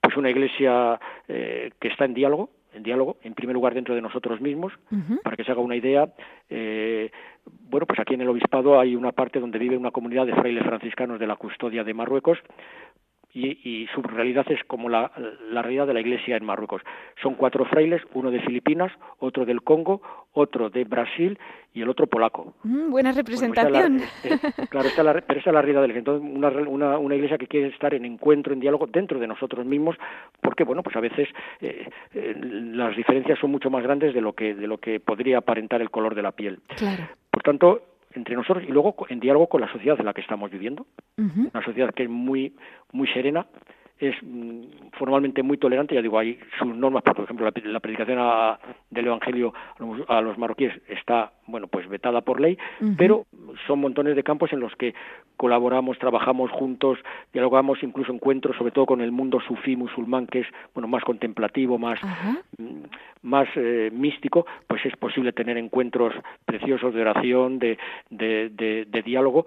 Pues 0.01 0.17
una 0.17 0.30
iglesia 0.30 0.99
que 1.27 1.88
está 1.88 2.06
en 2.06 2.13
diálogo, 2.13 2.49
en 2.73 2.84
diálogo, 2.84 3.17
en 3.23 3.34
primer 3.34 3.56
lugar 3.56 3.73
dentro 3.73 3.95
de 3.95 4.01
nosotros 4.01 4.39
mismos, 4.41 4.73
para 5.23 5.36
que 5.36 5.43
se 5.43 5.51
haga 5.51 5.62
una 5.62 5.75
idea. 5.75 6.08
Eh, 6.49 7.12
bueno, 7.69 7.86
pues 7.86 7.99
aquí 7.99 8.13
en 8.13 8.21
el 8.21 8.30
obispado 8.30 8.80
hay 8.80 8.95
una 8.95 9.12
parte 9.12 9.39
donde 9.39 9.60
vive 9.60 9.77
una 9.77 9.91
comunidad 9.91 10.25
de 10.25 10.36
frailes 10.36 10.63
franciscanos 10.63 11.19
de 11.19 11.27
la 11.27 11.36
custodia 11.36 11.84
de 11.84 11.93
Marruecos, 11.93 12.38
y, 13.33 13.87
su 13.93 14.01
realidad 14.01 14.45
es 14.49 14.63
como 14.65 14.89
la, 14.89 15.11
realidad 15.51 15.85
de 15.85 15.93
la 15.93 15.99
Iglesia 15.99 16.37
en 16.37 16.45
Marruecos. 16.45 16.81
Son 17.21 17.35
cuatro 17.35 17.65
frailes, 17.65 18.01
uno 18.13 18.31
de 18.31 18.39
Filipinas, 18.41 18.91
otro 19.19 19.45
del 19.45 19.61
Congo, 19.61 20.01
otro 20.33 20.69
de 20.69 20.83
Brasil 20.85 21.37
y 21.73 21.81
el 21.81 21.89
otro 21.89 22.07
polaco. 22.07 22.55
Mm, 22.63 22.89
buena 22.89 23.11
representación. 23.11 24.01
claro, 24.69 24.87
está 24.87 25.03
la, 25.03 25.13
pero 25.13 25.39
esta 25.39 25.51
es 25.51 25.53
la 25.53 25.61
realidad 25.61 25.81
de 25.81 25.87
la 25.89 25.97
Entonces, 25.97 26.27
una, 26.27 26.49
una, 26.49 26.97
una, 26.97 27.15
Iglesia 27.15 27.37
que 27.37 27.47
quiere 27.47 27.67
estar 27.67 27.93
en 27.93 28.05
encuentro, 28.05 28.53
en 28.53 28.59
diálogo 28.59 28.87
dentro 28.87 29.19
de 29.19 29.27
nosotros 29.27 29.65
mismos, 29.65 29.95
porque 30.41 30.63
bueno, 30.63 30.81
pues 30.81 30.95
a 30.95 31.01
veces 31.01 31.27
eh, 31.61 31.87
eh, 32.13 32.35
las 32.41 32.95
diferencias 32.95 33.37
son 33.39 33.51
mucho 33.51 33.69
más 33.69 33.83
grandes 33.83 34.13
de 34.13 34.21
lo 34.21 34.33
que 34.33 34.55
de 34.55 34.67
lo 34.67 34.77
que 34.79 34.99
podría 34.99 35.39
aparentar 35.39 35.81
el 35.81 35.91
color 35.91 36.15
de 36.15 36.21
la 36.23 36.31
piel. 36.31 36.59
Claro. 36.75 37.07
Por 37.29 37.43
tanto, 37.43 37.96
entre 38.13 38.35
nosotros 38.35 38.65
y 38.67 38.71
luego 38.71 38.95
en 39.09 39.19
diálogo 39.19 39.47
con 39.47 39.61
la 39.61 39.71
sociedad 39.71 39.99
en 39.99 40.05
la 40.05 40.13
que 40.13 40.21
estamos 40.21 40.51
viviendo. 40.51 40.85
Una 41.17 41.63
sociedad 41.63 41.93
que 41.93 42.03
es 42.03 42.09
muy, 42.09 42.55
muy 42.91 43.07
serena, 43.07 43.47
es 43.99 44.15
mm, 44.21 44.62
formalmente 44.93 45.43
muy 45.43 45.57
tolerante, 45.57 45.95
ya 45.95 46.01
digo, 46.01 46.19
hay 46.19 46.39
sus 46.60 46.75
normas, 46.75 47.03
por 47.03 47.23
ejemplo, 47.23 47.45
la, 47.45 47.79
predicación 47.79 48.19
del 48.89 49.07
Evangelio 49.07 49.53
a 50.07 50.21
los, 50.21 50.38
marroquíes 50.38 50.73
está, 50.88 51.31
bueno, 51.47 51.67
pues 51.67 51.88
vetada 51.88 52.21
por 52.21 52.39
ley, 52.39 52.57
pero 52.97 53.25
son 53.65 53.79
montones 53.79 54.15
de 54.15 54.23
campos 54.23 54.53
en 54.53 54.60
los 54.60 54.75
que 54.75 54.93
colaboramos, 55.36 55.97
trabajamos 55.99 56.51
juntos, 56.51 56.99
dialogamos, 57.33 57.81
incluso 57.81 58.12
encuentros, 58.12 58.55
sobre 58.57 58.71
todo 58.71 58.86
con 58.86 59.01
el 59.01 59.12
mundo 59.12 59.39
sufí 59.47 59.75
musulmán, 59.75 60.27
que 60.27 60.39
es, 60.39 60.47
bueno, 60.73 60.88
más 60.88 61.03
contemplativo, 61.03 61.77
más, 61.77 61.99
mm, 62.57 62.83
más 63.23 63.47
eh, 63.55 63.89
místico, 63.91 64.45
pues 64.67 64.86
es 64.86 64.95
posible 64.97 65.33
tener 65.33 65.57
encuentros 65.57 66.13
preciosos 66.45 66.93
de 66.93 67.01
oración, 67.01 67.60
de, 67.60 67.77
de, 68.10 69.03
diálogo, 69.05 69.45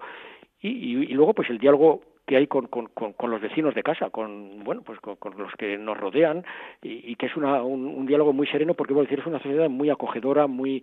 y, 0.61 0.69
y 0.69 1.13
luego, 1.13 1.33
pues 1.33 1.49
el 1.49 1.57
diálogo 1.57 2.01
que 2.31 2.37
hay 2.37 2.47
con, 2.47 2.67
con, 2.67 2.87
con, 2.87 3.29
los 3.29 3.41
vecinos 3.41 3.75
de 3.75 3.83
casa, 3.83 4.09
con 4.09 4.63
bueno 4.63 4.83
pues 4.83 4.97
con, 5.01 5.17
los 5.37 5.51
que 5.55 5.77
nos 5.77 5.97
rodean 5.97 6.45
y, 6.81 7.13
que 7.17 7.25
es 7.25 7.35
una, 7.35 7.61
un, 7.61 8.05
diálogo 8.05 8.31
muy 8.31 8.47
sereno 8.47 8.73
porque 8.73 8.93
decir 8.93 9.19
es 9.19 9.25
una 9.25 9.39
sociedad 9.39 9.69
muy 9.69 9.89
acogedora, 9.89 10.47
muy 10.47 10.81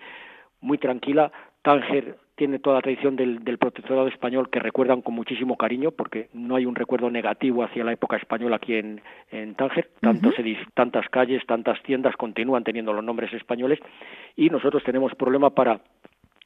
muy 0.60 0.76
tranquila. 0.76 1.32
Tánger 1.62 2.18
tiene 2.34 2.58
toda 2.58 2.76
la 2.76 2.82
tradición 2.82 3.16
del, 3.16 3.42
del 3.44 3.56
protectorado 3.56 4.08
español 4.08 4.50
que 4.50 4.60
recuerdan 4.60 5.00
con 5.00 5.14
muchísimo 5.14 5.56
cariño 5.56 5.90
porque 5.90 6.28
no 6.34 6.54
hay 6.54 6.66
un 6.66 6.74
recuerdo 6.74 7.10
negativo 7.10 7.64
hacia 7.64 7.82
la 7.82 7.94
época 7.94 8.18
española 8.18 8.56
aquí 8.56 8.74
en, 8.74 9.00
en 9.30 9.54
Tánger. 9.54 9.88
Tanto 10.00 10.30
tantas 10.74 11.08
calles, 11.08 11.46
tantas 11.46 11.82
tiendas 11.82 12.14
continúan 12.16 12.62
teniendo 12.62 12.92
los 12.92 13.02
nombres 13.02 13.32
españoles 13.32 13.78
y 14.36 14.50
nosotros 14.50 14.84
tenemos 14.84 15.14
problema 15.14 15.48
para 15.48 15.80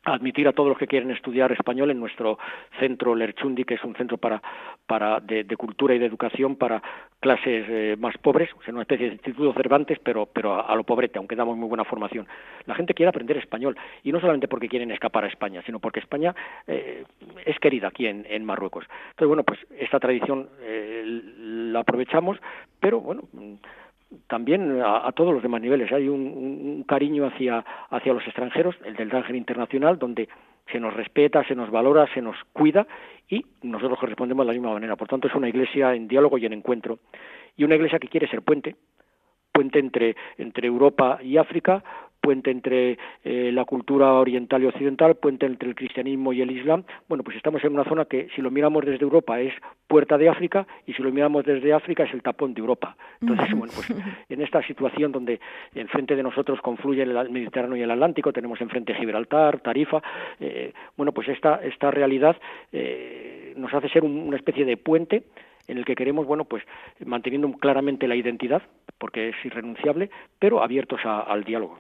admitir 0.04 0.48
a 0.48 0.52
todos 0.52 0.68
los 0.68 0.78
que 0.78 0.86
quieren 0.86 1.10
estudiar 1.10 1.52
español 1.52 1.90
en 1.90 2.00
nuestro 2.00 2.38
centro 2.80 3.14
Lerchundi, 3.14 3.64
que 3.64 3.74
es 3.74 3.84
un 3.84 3.94
centro 3.94 4.18
para, 4.18 4.42
para 4.86 5.20
de, 5.20 5.44
cultura 5.56 5.94
y 5.94 5.98
de 5.98 6.06
educación 6.06 6.56
para 6.56 6.82
clases 7.20 7.66
eh, 7.68 7.96
más 7.98 8.16
pobres, 8.18 8.50
o 8.58 8.62
sea, 8.62 8.72
una 8.72 8.82
especie 8.82 9.06
de 9.06 9.12
instituto 9.12 9.52
Cervantes, 9.52 9.98
pero, 10.02 10.26
pero 10.26 10.68
a, 10.68 10.74
lo 10.74 10.82
pobrete, 10.82 11.18
aunque 11.18 11.36
damos 11.36 11.56
muy 11.56 11.68
buena 11.68 11.84
formación. 11.84 12.26
La 12.66 12.74
gente 12.74 12.94
quiere 12.94 13.10
aprender 13.10 13.36
español, 13.36 13.76
y 14.02 14.10
no 14.10 14.20
solamente 14.20 14.48
porque 14.48 14.68
quieren 14.68 14.90
escapar 14.90 15.24
a 15.24 15.28
España, 15.28 15.62
sino 15.64 15.78
porque 15.78 16.00
España 16.00 16.34
eh, 16.66 17.04
es 17.44 17.58
querida 17.60 17.88
aquí 17.88 18.06
en, 18.06 18.26
en, 18.28 18.44
Marruecos. 18.44 18.84
Entonces, 19.10 19.28
bueno, 19.28 19.44
pues 19.44 19.60
esta 19.78 20.00
tradición 20.00 20.48
eh, 20.62 21.02
la 21.72 21.80
aprovechamos, 21.80 22.38
pero 22.80 23.00
bueno 23.00 23.22
también 24.26 24.80
a, 24.84 25.10
todos 25.12 25.32
los 25.32 25.42
demás 25.42 25.60
niveles. 25.60 25.92
Hay 25.92 26.08
un, 26.08 26.84
cariño 26.86 27.26
hacia, 27.26 27.64
hacia 27.90 28.12
los 28.12 28.24
extranjeros, 28.24 28.76
el 28.84 28.94
del 28.96 29.14
Ángel 29.14 29.36
Internacional, 29.36 29.98
donde 29.98 30.28
se 30.70 30.80
nos 30.80 30.94
respeta, 30.94 31.44
se 31.44 31.54
nos 31.54 31.70
valora, 31.70 32.06
se 32.14 32.22
nos 32.22 32.36
cuida 32.52 32.86
y 33.28 33.44
nosotros 33.62 33.98
correspondemos 33.98 34.46
de 34.46 34.52
la 34.52 34.58
misma 34.58 34.74
manera. 34.74 34.96
Por 34.96 35.08
tanto, 35.08 35.28
es 35.28 35.34
una 35.34 35.48
iglesia 35.48 35.94
en 35.94 36.08
diálogo 36.08 36.38
y 36.38 36.46
en 36.46 36.52
encuentro. 36.52 36.98
Y 37.56 37.64
una 37.64 37.74
iglesia 37.74 37.98
que 37.98 38.08
quiere 38.08 38.28
ser 38.28 38.42
puente, 38.42 38.76
puente 39.52 39.78
entre, 39.78 40.16
entre 40.38 40.66
Europa 40.66 41.18
y 41.22 41.36
África, 41.36 41.82
puente 42.22 42.50
entre 42.50 42.98
eh, 43.24 43.50
la 43.52 43.64
cultura 43.64 44.12
oriental 44.14 44.62
y 44.62 44.66
occidental, 44.66 45.16
puente 45.16 45.44
entre 45.44 45.68
el 45.68 45.74
cristianismo 45.74 46.32
y 46.32 46.40
el 46.40 46.52
islam. 46.52 46.84
Bueno, 47.08 47.24
pues 47.24 47.36
estamos 47.36 47.62
en 47.64 47.74
una 47.74 47.84
zona 47.84 48.04
que 48.04 48.28
si 48.34 48.40
lo 48.40 48.50
miramos 48.50 48.86
desde 48.86 49.04
Europa 49.04 49.40
es 49.40 49.52
puerta 49.88 50.16
de 50.16 50.28
África 50.28 50.66
y 50.86 50.94
si 50.94 51.02
lo 51.02 51.10
miramos 51.10 51.44
desde 51.44 51.72
África 51.72 52.04
es 52.04 52.14
el 52.14 52.22
tapón 52.22 52.54
de 52.54 52.60
Europa. 52.60 52.96
Entonces, 53.20 53.52
bueno, 53.54 53.72
pues 53.74 53.92
en 54.28 54.40
esta 54.40 54.62
situación 54.62 55.12
donde 55.12 55.40
enfrente 55.74 56.14
de 56.14 56.22
nosotros 56.22 56.60
confluye 56.62 57.02
el 57.02 57.30
Mediterráneo 57.30 57.76
y 57.76 57.82
el 57.82 57.90
Atlántico, 57.90 58.32
tenemos 58.32 58.60
enfrente 58.60 58.94
Gibraltar, 58.94 59.60
Tarifa, 59.60 60.00
eh, 60.38 60.72
bueno, 60.96 61.12
pues 61.12 61.28
esta, 61.28 61.56
esta 61.56 61.90
realidad 61.90 62.36
eh, 62.72 63.52
nos 63.56 63.74
hace 63.74 63.88
ser 63.88 64.04
una 64.04 64.36
especie 64.36 64.64
de 64.64 64.76
puente 64.76 65.24
en 65.68 65.78
el 65.78 65.84
que 65.84 65.94
queremos, 65.94 66.26
bueno, 66.26 66.44
pues 66.44 66.62
manteniendo 67.04 67.50
claramente 67.52 68.08
la 68.08 68.16
identidad, 68.16 68.62
porque 68.98 69.30
es 69.30 69.36
irrenunciable, 69.44 70.10
pero 70.38 70.62
abiertos 70.62 71.00
al 71.04 71.44
diálogo. 71.44 71.78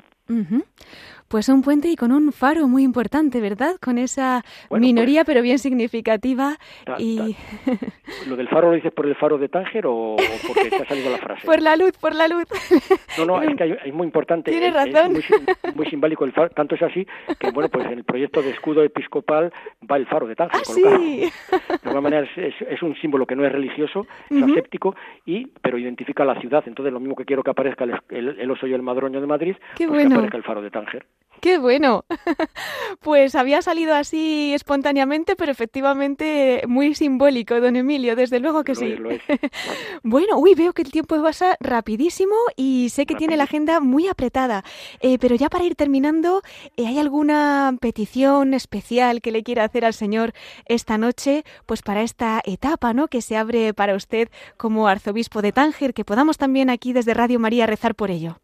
Pues 1.32 1.48
un 1.48 1.62
puente 1.62 1.88
y 1.88 1.96
con 1.96 2.12
un 2.12 2.30
faro 2.30 2.68
muy 2.68 2.82
importante, 2.82 3.40
¿verdad? 3.40 3.76
Con 3.80 3.96
esa 3.96 4.42
minoría, 4.70 5.24
pues 5.24 5.32
pero 5.32 5.42
bien 5.42 5.58
significativa. 5.58 6.58
y... 6.98 7.34
¿Lo 8.28 8.36
del 8.36 8.48
faro 8.48 8.68
lo 8.68 8.74
dices 8.74 8.92
por 8.92 9.06
el 9.06 9.16
faro 9.16 9.38
de 9.38 9.48
Tánger 9.48 9.86
o, 9.86 10.16
porque 10.46 10.68
te 10.68 10.76
ha 10.76 10.86
salido 10.86 11.10
la 11.10 11.16
frase? 11.16 11.46
por 11.46 11.62
la 11.62 11.74
luz, 11.76 11.92
por 11.98 12.14
la 12.14 12.28
luz. 12.28 12.44
no, 13.18 13.24
no, 13.24 13.40
es 13.40 13.56
que 13.56 13.78
es 13.82 13.94
muy 13.94 14.06
importante. 14.06 14.50
Tiene 14.50 14.70
razón. 14.70 15.16
Es 15.16 15.74
muy, 15.74 15.86
simbólico 15.86 16.26
el 16.26 16.32
faro. 16.32 16.50
Tanto 16.50 16.74
es 16.74 16.82
así 16.82 17.06
que, 17.38 17.50
bueno, 17.50 17.70
pues 17.70 17.86
en 17.86 17.92
el 17.94 18.04
proyecto 18.04 18.42
de 18.42 18.50
escudo 18.50 18.82
episcopal 18.82 19.50
va 19.90 19.96
el 19.96 20.06
faro 20.06 20.26
de 20.26 20.36
Tánger. 20.36 20.60
¿Ah, 20.60 20.64
sí? 20.64 20.82
De 20.82 21.78
alguna 21.84 22.02
manera 22.02 22.28
es, 22.36 22.82
un 22.82 22.94
símbolo 22.96 23.24
que 23.24 23.36
no 23.36 23.46
es 23.46 23.52
religioso, 23.52 24.06
es 24.28 24.42
aséptico, 24.42 24.94
y, 25.24 25.46
pero 25.62 25.78
identifica 25.78 26.26
la 26.26 26.38
ciudad. 26.40 26.62
Entonces, 26.66 26.92
lo 26.92 27.00
mismo 27.00 27.16
que 27.16 27.24
quiero 27.24 27.42
que 27.42 27.50
aparezca 27.50 27.84
el, 27.84 28.38
el, 28.38 28.50
oso 28.50 28.66
y 28.66 28.74
el 28.74 28.82
madroño 28.82 29.18
de 29.18 29.26
Madrid, 29.26 29.56
Qué 29.76 29.88
pues 29.88 30.02
bueno 30.02 30.11
el 30.14 30.42
faro 30.42 30.62
de 30.62 30.70
Tánger. 30.70 31.06
¡Qué 31.42 31.58
bueno! 31.58 32.04
Pues 33.00 33.34
había 33.34 33.62
salido 33.62 33.94
así 33.94 34.54
espontáneamente, 34.54 35.34
pero 35.34 35.50
efectivamente 35.50 36.62
muy 36.68 36.94
simbólico, 36.94 37.60
don 37.60 37.74
Emilio, 37.74 38.14
desde 38.14 38.38
luego 38.38 38.62
que 38.62 38.76
sí. 38.76 38.94
bueno, 40.04 40.38
uy, 40.38 40.54
veo 40.54 40.72
que 40.72 40.82
el 40.82 40.92
tiempo 40.92 41.20
pasa 41.20 41.56
rapidísimo 41.58 42.36
y 42.54 42.90
sé 42.90 43.06
que 43.06 43.16
tiene 43.16 43.36
la 43.36 43.44
agenda 43.44 43.80
muy 43.80 44.06
apretada. 44.06 44.62
Eh, 45.00 45.18
pero 45.18 45.34
ya 45.34 45.48
para 45.48 45.64
ir 45.64 45.74
terminando, 45.74 46.42
eh, 46.76 46.86
¿hay 46.86 47.00
alguna 47.00 47.76
petición 47.80 48.54
especial 48.54 49.20
que 49.20 49.32
le 49.32 49.42
quiera 49.42 49.64
hacer 49.64 49.84
al 49.84 49.94
Señor 49.94 50.32
esta 50.66 50.96
noche? 50.96 51.42
Pues 51.66 51.82
para 51.82 52.02
esta 52.02 52.40
etapa, 52.44 52.92
¿no? 52.92 53.08
Que 53.08 53.20
se 53.20 53.36
abre 53.36 53.74
para 53.74 53.96
usted 53.96 54.28
como 54.56 54.86
arzobispo 54.86 55.42
de 55.42 55.50
Tánger, 55.50 55.92
que 55.92 56.04
podamos 56.04 56.38
también 56.38 56.70
aquí 56.70 56.92
desde 56.92 57.14
Radio 57.14 57.40
María 57.40 57.66
rezar 57.66 57.96
por 57.96 58.12
ello. 58.12 58.41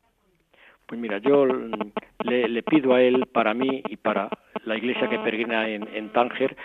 Pues 0.88 0.98
mira, 0.98 1.18
yo 1.18 1.44
le, 1.44 2.62
pido 2.62 2.94
a 2.94 3.03
él, 3.03 3.27
para 3.31 3.53
mí 3.53 3.83
y 3.90 3.96
para 3.96 4.31
la 4.64 4.74
iglesia 4.74 5.07
que 5.07 5.18
peregrina 5.18 5.68
en, 5.68 6.09
Tánger, 6.14 6.57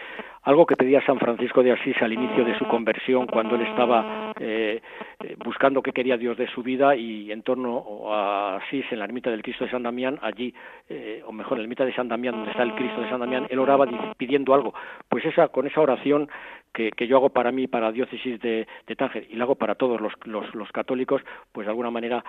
algo 0.44 0.66
que 0.66 0.78
pedía 0.78 1.06
San 1.06 1.20
Francisco 1.20 1.62
de 1.62 1.74
Asís 1.74 2.02
al 2.02 2.14
inicio 2.14 2.46
de 2.46 2.58
su 2.58 2.64
conversión, 2.64 3.28
cuando 3.28 3.56
él 3.56 3.64
estaba 3.64 4.32
eh, 4.40 4.82
eh, 5.22 5.36
buscando 5.44 5.84
qué 5.84 5.92
quería 5.92 6.16
Dios 6.16 6.38
de 6.38 6.48
su 6.48 6.64
vida 6.64 6.96
y 6.96 7.34
en 7.34 7.44
torno 7.44 8.14
a 8.14 8.56
Asís, 8.56 8.86
en 8.92 9.00
la 9.00 9.06
ermita 9.06 9.30
del 9.30 9.44
Cristo 9.44 9.66
de 9.66 9.72
San 9.72 9.84
Damián, 9.84 10.18
allí, 10.22 10.54
eh, 10.88 11.22
o 11.28 11.34
mejor, 11.34 11.58
en 11.58 11.64
la 11.64 11.66
ermita 11.66 11.84
de 11.84 11.94
San 11.94 12.08
Damián, 12.08 12.36
donde 12.36 12.52
está 12.52 12.64
el 12.64 12.76
Cristo 12.76 13.02
de 13.02 13.10
San 13.10 13.20
Damián, 13.20 13.46
él 13.50 13.60
oraba 13.60 13.86
pidiendo 14.16 14.54
algo. 14.54 14.74
Pues 15.10 15.26
esa, 15.26 15.50
con 15.50 15.68
esa 15.68 15.82
oración 15.82 16.30
que, 16.72 16.94
yo 17.06 17.18
hago 17.18 17.32
para 17.32 17.52
mí, 17.52 17.68
para 17.68 17.88
la 17.88 17.92
diócesis 17.92 18.40
de, 18.40 18.66
Tánger, 18.98 19.28
y 19.30 19.36
la 19.36 19.44
hago 19.44 19.56
para 19.56 19.76
todos 19.76 20.00
los, 20.00 20.14
los, 20.26 20.72
católicos, 20.72 21.22
pues 21.52 21.68
de 21.68 21.72
alguna 21.72 21.92
manera 21.92 22.24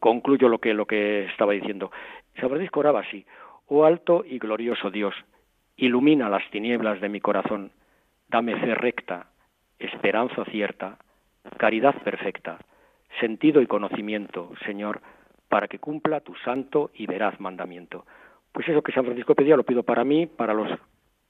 concluyo 0.00 0.48
lo 0.48 0.58
que, 0.58 0.74
lo 0.74 0.86
que 0.86 1.24
estaba 1.26 1.52
diciendo. 1.52 1.90
San 2.40 2.48
Francisco 2.48 2.80
oraba 2.80 3.00
así, 3.00 3.24
oh 3.66 3.84
alto 3.84 4.24
y 4.26 4.38
glorioso 4.38 4.90
Dios, 4.90 5.14
ilumina 5.76 6.28
las 6.28 6.48
tinieblas 6.50 7.00
de 7.00 7.08
mi 7.08 7.20
corazón, 7.20 7.70
dame 8.28 8.56
fe 8.56 8.74
recta, 8.74 9.26
esperanza 9.78 10.44
cierta, 10.46 10.98
caridad 11.56 11.94
perfecta, 12.02 12.58
sentido 13.20 13.60
y 13.62 13.66
conocimiento, 13.66 14.52
Señor, 14.64 15.00
para 15.48 15.68
que 15.68 15.78
cumpla 15.78 16.20
tu 16.20 16.34
santo 16.36 16.90
y 16.94 17.06
veraz 17.06 17.40
mandamiento. 17.40 18.04
Pues 18.52 18.68
eso 18.68 18.82
que 18.82 18.92
San 18.92 19.04
Francisco 19.04 19.34
pedía 19.34 19.56
lo 19.56 19.64
pido 19.64 19.82
para 19.82 20.04
mí, 20.04 20.26
para 20.26 20.52
los 20.52 20.68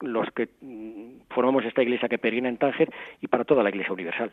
los 0.01 0.29
que 0.33 0.49
mm, 0.61 1.29
formamos 1.31 1.65
esta 1.65 1.83
iglesia 1.83 2.09
que 2.09 2.19
peregrina 2.19 2.49
en 2.49 2.57
Tánger 2.57 2.93
y 3.21 3.27
para 3.29 3.45
toda 3.45 3.63
la 3.63 3.71
iglesia 3.71 3.93
universal. 3.93 4.33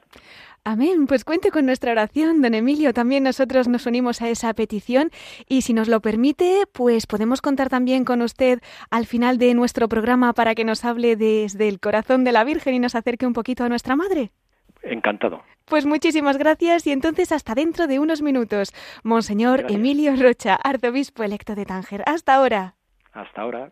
Amén. 0.63 1.07
Pues 1.07 1.23
cuente 1.23 1.51
con 1.51 1.65
nuestra 1.65 1.91
oración, 1.91 2.41
don 2.41 2.53
Emilio. 2.53 2.93
También 2.93 3.23
nosotros 3.23 3.67
nos 3.67 3.85
unimos 3.85 4.21
a 4.21 4.29
esa 4.29 4.53
petición 4.53 5.11
y 5.47 5.61
si 5.61 5.73
nos 5.73 5.87
lo 5.87 6.01
permite, 6.01 6.63
pues 6.71 7.07
podemos 7.07 7.41
contar 7.41 7.69
también 7.69 8.05
con 8.05 8.21
usted 8.21 8.59
al 8.89 9.05
final 9.05 9.37
de 9.37 9.53
nuestro 9.53 9.87
programa 9.87 10.33
para 10.33 10.55
que 10.55 10.65
nos 10.65 10.85
hable 10.85 11.15
desde 11.15 11.67
el 11.67 11.79
corazón 11.79 12.23
de 12.23 12.31
la 12.31 12.43
Virgen 12.43 12.73
y 12.75 12.79
nos 12.79 12.95
acerque 12.95 13.25
un 13.25 13.33
poquito 13.33 13.63
a 13.63 13.69
nuestra 13.69 13.95
Madre. 13.95 14.31
Encantado. 14.83 15.41
Pues 15.65 15.85
muchísimas 15.85 16.37
gracias 16.37 16.85
y 16.85 16.91
entonces 16.91 17.31
hasta 17.31 17.55
dentro 17.55 17.87
de 17.87 17.97
unos 17.97 18.21
minutos. 18.21 18.71
Monseñor 19.03 19.65
Emilio 19.69 20.15
Rocha, 20.15 20.55
arzobispo 20.55 21.23
electo 21.23 21.55
de 21.55 21.65
Tánger. 21.65 22.03
Hasta 22.05 22.35
ahora. 22.35 22.75
Hasta 23.13 23.41
ahora. 23.41 23.71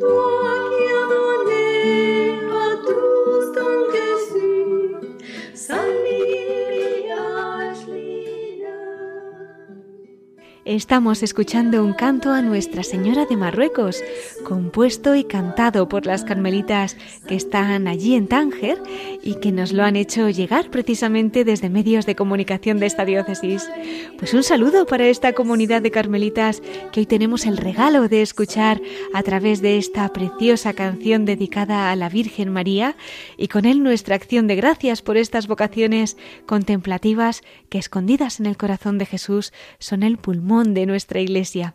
多 0.00 0.49
Estamos 10.70 11.24
escuchando 11.24 11.84
un 11.84 11.94
canto 11.94 12.30
a 12.30 12.42
Nuestra 12.42 12.84
Señora 12.84 13.26
de 13.26 13.36
Marruecos, 13.36 14.04
compuesto 14.44 15.16
y 15.16 15.24
cantado 15.24 15.88
por 15.88 16.06
las 16.06 16.22
carmelitas 16.22 16.96
que 17.26 17.34
están 17.34 17.88
allí 17.88 18.14
en 18.14 18.28
Tánger 18.28 18.80
y 19.20 19.40
que 19.40 19.50
nos 19.50 19.72
lo 19.72 19.82
han 19.82 19.96
hecho 19.96 20.28
llegar 20.30 20.70
precisamente 20.70 21.42
desde 21.44 21.70
medios 21.70 22.06
de 22.06 22.14
comunicación 22.14 22.78
de 22.78 22.86
esta 22.86 23.04
diócesis. 23.04 23.68
Pues 24.16 24.32
un 24.32 24.44
saludo 24.44 24.86
para 24.86 25.08
esta 25.08 25.32
comunidad 25.32 25.82
de 25.82 25.90
carmelitas 25.90 26.62
que 26.92 27.00
hoy 27.00 27.06
tenemos 27.06 27.46
el 27.46 27.56
regalo 27.56 28.06
de 28.06 28.22
escuchar 28.22 28.80
a 29.12 29.24
través 29.24 29.62
de 29.62 29.76
esta 29.76 30.08
preciosa 30.12 30.72
canción 30.72 31.24
dedicada 31.24 31.90
a 31.90 31.96
la 31.96 32.08
Virgen 32.08 32.52
María 32.52 32.94
y 33.36 33.48
con 33.48 33.64
él 33.64 33.82
nuestra 33.82 34.14
acción 34.14 34.46
de 34.46 34.54
gracias 34.54 35.02
por 35.02 35.16
estas 35.16 35.48
vocaciones 35.48 36.16
contemplativas 36.46 37.42
que 37.70 37.78
escondidas 37.78 38.38
en 38.38 38.46
el 38.46 38.56
corazón 38.56 38.98
de 38.98 39.06
Jesús 39.06 39.52
son 39.80 40.04
el 40.04 40.16
pulmón 40.16 40.59
de 40.64 40.86
nuestra 40.86 41.20
Iglesia. 41.20 41.74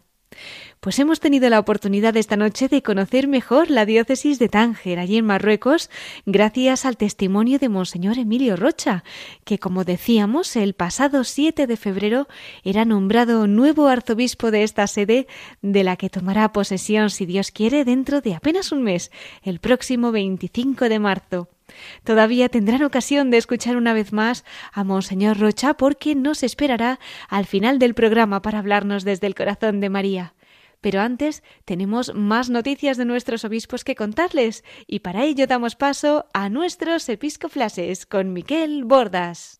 Pues 0.80 1.00
hemos 1.00 1.20
tenido 1.20 1.50
la 1.50 1.60
oportunidad 1.60 2.16
esta 2.16 2.36
noche 2.36 2.68
de 2.68 2.84
conocer 2.84 3.28
mejor 3.28 3.72
la 3.72 3.86
diócesis 3.86 4.38
de 4.38 4.50
Tánger, 4.50 5.00
allí 5.00 5.18
en 5.18 5.26
Marruecos, 5.26 5.90
gracias 6.26 6.86
al 6.86 6.98
testimonio 6.98 7.58
de 7.58 7.70
Monseñor 7.70 8.20
Emilio 8.20 8.56
Rocha, 8.56 9.04
que, 9.46 9.58
como 9.58 9.84
decíamos, 9.84 10.56
el 10.56 10.74
pasado 10.74 11.24
7 11.24 11.66
de 11.66 11.78
febrero 11.78 12.28
era 12.64 12.86
nombrado 12.86 13.48
nuevo 13.48 13.88
arzobispo 13.88 14.52
de 14.52 14.64
esta 14.64 14.86
sede, 14.86 15.28
de 15.64 15.84
la 15.84 15.96
que 15.96 16.10
tomará 16.10 16.52
posesión, 16.52 17.10
si 17.10 17.26
Dios 17.26 17.50
quiere, 17.50 17.84
dentro 17.84 18.22
de 18.22 18.36
apenas 18.36 18.72
un 18.72 18.84
mes, 18.84 19.12
el 19.42 19.60
próximo 19.60 20.12
25 20.12 20.88
de 20.88 21.00
marzo. 21.00 21.55
Todavía 22.04 22.50
tendrán 22.50 22.84
ocasión 22.84 23.32
de 23.32 23.38
escuchar 23.38 23.78
una 23.78 23.94
vez 23.94 24.14
más 24.14 24.46
a 24.72 24.84
Monseñor 24.84 25.40
Rocha 25.40 25.76
porque 25.76 26.16
nos 26.16 26.44
esperará 26.44 27.00
al 27.30 27.46
final 27.46 27.80
del 27.80 27.94
programa 27.94 28.42
para 28.42 28.60
hablarnos 28.60 29.04
desde 29.04 29.28
el 29.28 29.36
corazón 29.36 29.80
de 29.80 29.90
María. 29.90 30.34
Pero 30.82 31.02
antes 31.02 31.42
tenemos 31.66 32.14
más 32.14 32.50
noticias 32.52 32.98
de 32.98 33.06
nuestros 33.06 33.44
obispos 33.44 33.84
que 33.84 33.96
contarles 33.96 34.64
y 34.86 35.00
para 35.00 35.24
ello 35.24 35.48
damos 35.48 35.76
paso 35.76 36.28
a 36.34 36.50
nuestros 36.50 37.10
episcoflases 37.10 38.06
con 38.06 38.34
Miquel 38.34 38.84
Bordas. 38.84 39.60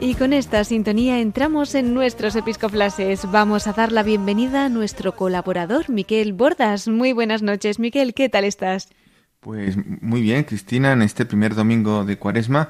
Y 0.00 0.14
con 0.16 0.32
esta 0.32 0.64
sintonía 0.64 1.20
entramos 1.20 1.74
en 1.74 1.94
nuestros 1.94 2.34
episcoplases. 2.34 3.30
Vamos 3.30 3.66
a 3.66 3.72
dar 3.72 3.92
la 3.92 4.02
bienvenida 4.02 4.64
a 4.64 4.68
nuestro 4.68 5.14
colaborador, 5.14 5.88
Miquel 5.88 6.32
Bordas. 6.32 6.88
Muy 6.88 7.12
buenas 7.12 7.42
noches, 7.42 7.78
Miquel, 7.78 8.12
¿qué 8.12 8.28
tal 8.28 8.44
estás? 8.44 8.88
Pues 9.40 9.76
muy 10.02 10.20
bien, 10.20 10.44
Cristina, 10.44 10.92
en 10.92 11.02
este 11.02 11.24
primer 11.24 11.54
domingo 11.54 12.04
de 12.04 12.18
Cuaresma 12.18 12.68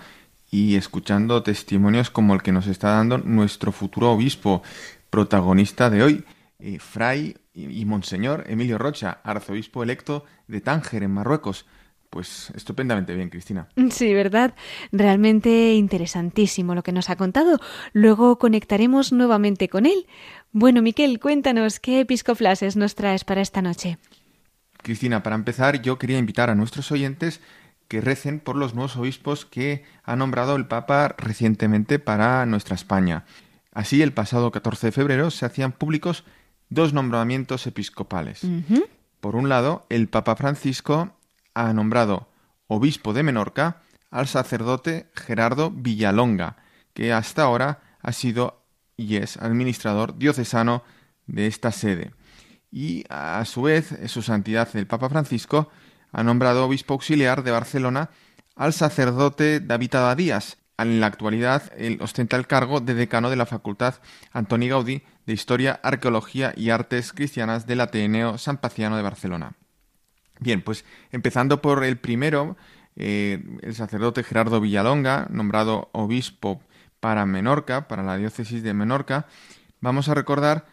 y 0.50 0.76
escuchando 0.76 1.42
testimonios 1.42 2.10
como 2.10 2.34
el 2.34 2.42
que 2.42 2.52
nos 2.52 2.66
está 2.66 2.90
dando 2.90 3.18
nuestro 3.18 3.72
futuro 3.72 4.12
obispo, 4.12 4.62
protagonista 5.08 5.88
de 5.88 6.02
hoy, 6.02 6.24
eh, 6.58 6.78
Fray 6.78 7.36
y 7.54 7.84
Monseñor 7.86 8.44
Emilio 8.46 8.78
Rocha, 8.78 9.20
arzobispo 9.24 9.82
electo 9.82 10.24
de 10.48 10.60
Tánger, 10.60 11.02
en 11.02 11.12
Marruecos. 11.12 11.66
Pues 12.12 12.52
estupendamente 12.54 13.14
bien, 13.14 13.30
Cristina. 13.30 13.68
Sí, 13.90 14.12
¿verdad? 14.12 14.54
Realmente 14.92 15.72
interesantísimo 15.72 16.74
lo 16.74 16.82
que 16.82 16.92
nos 16.92 17.08
ha 17.08 17.16
contado. 17.16 17.58
Luego 17.94 18.38
conectaremos 18.38 19.12
nuevamente 19.12 19.70
con 19.70 19.86
él. 19.86 20.06
Bueno, 20.52 20.82
Miquel, 20.82 21.20
cuéntanos 21.20 21.80
qué 21.80 22.00
episcoflases 22.00 22.76
nos 22.76 22.96
traes 22.96 23.24
para 23.24 23.40
esta 23.40 23.62
noche. 23.62 23.96
Cristina, 24.82 25.22
para 25.22 25.36
empezar, 25.36 25.80
yo 25.80 25.98
quería 25.98 26.18
invitar 26.18 26.50
a 26.50 26.54
nuestros 26.54 26.92
oyentes 26.92 27.40
que 27.88 28.02
recen 28.02 28.40
por 28.40 28.56
los 28.56 28.74
nuevos 28.74 28.94
obispos 28.98 29.46
que 29.46 29.82
ha 30.04 30.14
nombrado 30.14 30.56
el 30.56 30.66
Papa 30.66 31.14
recientemente 31.16 31.98
para 31.98 32.44
nuestra 32.44 32.74
España. 32.74 33.24
Así, 33.72 34.02
el 34.02 34.12
pasado 34.12 34.50
14 34.50 34.88
de 34.88 34.92
febrero 34.92 35.30
se 35.30 35.46
hacían 35.46 35.72
públicos 35.72 36.24
dos 36.68 36.92
nombramientos 36.92 37.66
episcopales. 37.66 38.42
Por 39.20 39.34
un 39.34 39.48
lado, 39.48 39.86
el 39.88 40.08
Papa 40.08 40.36
Francisco 40.36 41.16
ha 41.54 41.72
nombrado 41.72 42.28
obispo 42.66 43.12
de 43.12 43.22
Menorca 43.22 43.82
al 44.10 44.28
sacerdote 44.28 45.10
Gerardo 45.14 45.70
Villalonga, 45.70 46.56
que 46.94 47.12
hasta 47.12 47.42
ahora 47.42 47.80
ha 48.00 48.12
sido 48.12 48.62
y 48.96 49.16
es 49.16 49.36
administrador 49.36 50.18
diocesano 50.18 50.84
de 51.26 51.46
esta 51.46 51.72
sede. 51.72 52.12
Y 52.70 53.04
a 53.08 53.44
su 53.44 53.62
vez, 53.62 53.94
su 54.06 54.22
santidad 54.22 54.68
el 54.74 54.86
Papa 54.86 55.08
Francisco 55.08 55.70
ha 56.12 56.22
nombrado 56.22 56.64
obispo 56.64 56.94
auxiliar 56.94 57.42
de 57.42 57.50
Barcelona 57.50 58.10
al 58.54 58.72
sacerdote 58.72 59.60
David 59.60 59.94
Abadías. 59.94 60.58
En 60.78 61.00
la 61.00 61.06
actualidad, 61.06 61.70
él 61.76 61.98
ostenta 62.00 62.36
el 62.36 62.46
cargo 62.46 62.80
de 62.80 62.94
decano 62.94 63.30
de 63.30 63.36
la 63.36 63.46
Facultad 63.46 63.96
Antoni 64.32 64.68
Gaudí 64.68 65.02
de 65.26 65.32
Historia, 65.32 65.80
Arqueología 65.82 66.52
y 66.56 66.70
Artes 66.70 67.12
Cristianas 67.12 67.66
del 67.66 67.80
Ateneo 67.80 68.38
San 68.38 68.58
Paciano 68.58 68.96
de 68.96 69.02
Barcelona. 69.02 69.54
Bien, 70.40 70.62
pues 70.62 70.84
empezando 71.10 71.62
por 71.62 71.84
el 71.84 71.98
primero, 71.98 72.56
eh, 72.96 73.42
el 73.62 73.74
sacerdote 73.74 74.22
Gerardo 74.22 74.60
Villalonga, 74.60 75.28
nombrado 75.30 75.90
obispo 75.92 76.62
para 77.00 77.26
Menorca, 77.26 77.88
para 77.88 78.02
la 78.02 78.16
diócesis 78.16 78.62
de 78.62 78.74
Menorca, 78.74 79.26
vamos 79.80 80.08
a 80.08 80.14
recordar 80.14 80.66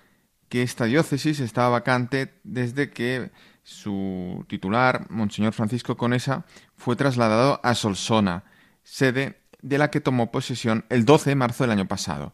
que 0.49 0.63
esta 0.63 0.85
diócesis 0.85 1.39
estaba 1.39 1.69
vacante 1.69 2.33
desde 2.43 2.89
que 2.89 3.31
su 3.63 4.45
titular, 4.47 5.05
Monseñor 5.09 5.53
Francisco 5.53 5.95
Conesa, 5.95 6.45
fue 6.75 6.95
trasladado 6.95 7.59
a 7.63 7.75
Solsona, 7.75 8.43
sede 8.83 9.39
de 9.61 9.77
la 9.77 9.91
que 9.91 10.01
tomó 10.01 10.31
posesión 10.31 10.85
el 10.89 11.05
12 11.05 11.31
de 11.31 11.35
marzo 11.35 11.63
del 11.63 11.71
año 11.71 11.87
pasado. 11.87 12.33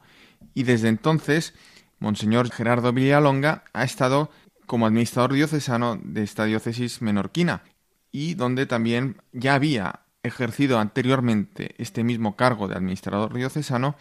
Y 0.53 0.63
desde 0.63 0.87
entonces, 0.87 1.53
Monseñor 1.99 2.49
Gerardo 2.51 2.93
Villalonga 2.93 3.65
ha 3.73 3.83
estado 3.83 4.31
como 4.65 4.85
administrador 4.85 5.33
diocesano 5.33 5.99
de 6.03 6.23
esta 6.23 6.45
diócesis 6.45 7.01
menorquina 7.01 7.63
y 8.11 8.33
donde 8.33 8.65
también 8.65 9.21
ya 9.31 9.55
había 9.55 10.01
ejercido 10.23 10.79
anteriormente 10.79 11.75
este 11.77 12.03
mismo 12.03 12.35
cargo 12.35 12.67
de 12.67 12.75
administrador 12.75 13.33
diocesano 13.33 13.95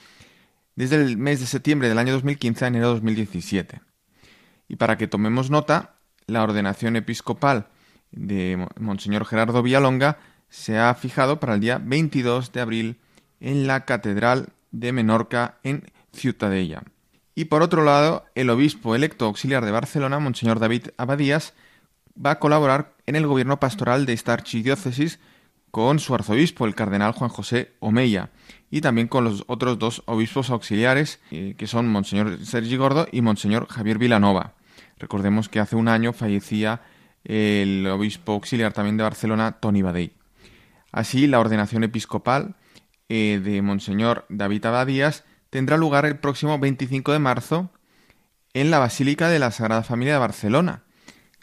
desde 0.76 0.96
el 0.96 1.16
mes 1.16 1.40
de 1.40 1.46
septiembre 1.46 1.88
del 1.88 1.98
año 1.98 2.12
2015 2.12 2.64
a 2.64 2.68
enero 2.68 2.88
de 2.88 2.94
2017. 2.94 3.80
Y 4.68 4.76
para 4.76 4.96
que 4.96 5.06
tomemos 5.06 5.50
nota, 5.50 5.96
la 6.26 6.42
ordenación 6.42 6.96
episcopal 6.96 7.68
de 8.10 8.66
Monseñor 8.78 9.26
Gerardo 9.26 9.62
Villalonga 9.62 10.18
se 10.48 10.78
ha 10.78 10.94
fijado 10.94 11.40
para 11.40 11.54
el 11.54 11.60
día 11.60 11.80
22 11.82 12.52
de 12.52 12.60
abril 12.60 13.00
en 13.40 13.66
la 13.66 13.84
Catedral 13.84 14.48
de 14.70 14.92
Menorca 14.92 15.58
en 15.62 15.84
Ciutadella. 16.12 16.82
Y 17.34 17.46
por 17.46 17.62
otro 17.62 17.84
lado, 17.84 18.24
el 18.34 18.50
obispo 18.50 18.94
electo 18.94 19.24
auxiliar 19.24 19.64
de 19.64 19.72
Barcelona, 19.72 20.18
Monseñor 20.20 20.60
David 20.60 20.88
Abadías, 20.96 21.54
va 22.14 22.32
a 22.32 22.38
colaborar 22.38 22.94
en 23.06 23.16
el 23.16 23.26
gobierno 23.26 23.58
pastoral 23.58 24.06
de 24.06 24.12
esta 24.12 24.32
archidiócesis 24.32 25.18
con 25.72 25.98
su 25.98 26.14
arzobispo, 26.14 26.66
el 26.66 26.76
cardenal 26.76 27.12
Juan 27.12 27.30
José 27.30 27.72
Omeya, 27.80 28.30
y 28.70 28.80
también 28.80 29.08
con 29.08 29.24
los 29.24 29.42
otros 29.48 29.78
dos 29.80 30.02
obispos 30.06 30.50
auxiliares, 30.50 31.18
eh, 31.32 31.56
que 31.58 31.66
son 31.66 31.88
Monseñor 31.88 32.44
Sergi 32.44 32.76
Gordo 32.76 33.08
y 33.10 33.22
Monseñor 33.22 33.66
Javier 33.66 33.98
Vilanova. 33.98 34.54
Recordemos 34.98 35.48
que 35.48 35.58
hace 35.58 35.74
un 35.74 35.88
año 35.88 36.12
fallecía 36.12 36.82
el 37.24 37.84
obispo 37.88 38.32
auxiliar 38.32 38.72
también 38.72 38.96
de 38.96 39.02
Barcelona, 39.02 39.58
Tony 39.58 39.82
Badey. 39.82 40.12
Así, 40.92 41.26
la 41.26 41.40
ordenación 41.40 41.82
episcopal 41.82 42.54
eh, 43.08 43.40
de 43.42 43.60
Monseñor 43.60 44.26
David 44.28 44.64
Abadías 44.66 45.24
tendrá 45.54 45.76
lugar 45.76 46.04
el 46.04 46.18
próximo 46.18 46.58
25 46.58 47.12
de 47.12 47.20
marzo 47.20 47.70
en 48.54 48.72
la 48.72 48.80
Basílica 48.80 49.28
de 49.28 49.38
la 49.38 49.52
Sagrada 49.52 49.84
Familia 49.84 50.14
de 50.14 50.18
Barcelona, 50.18 50.82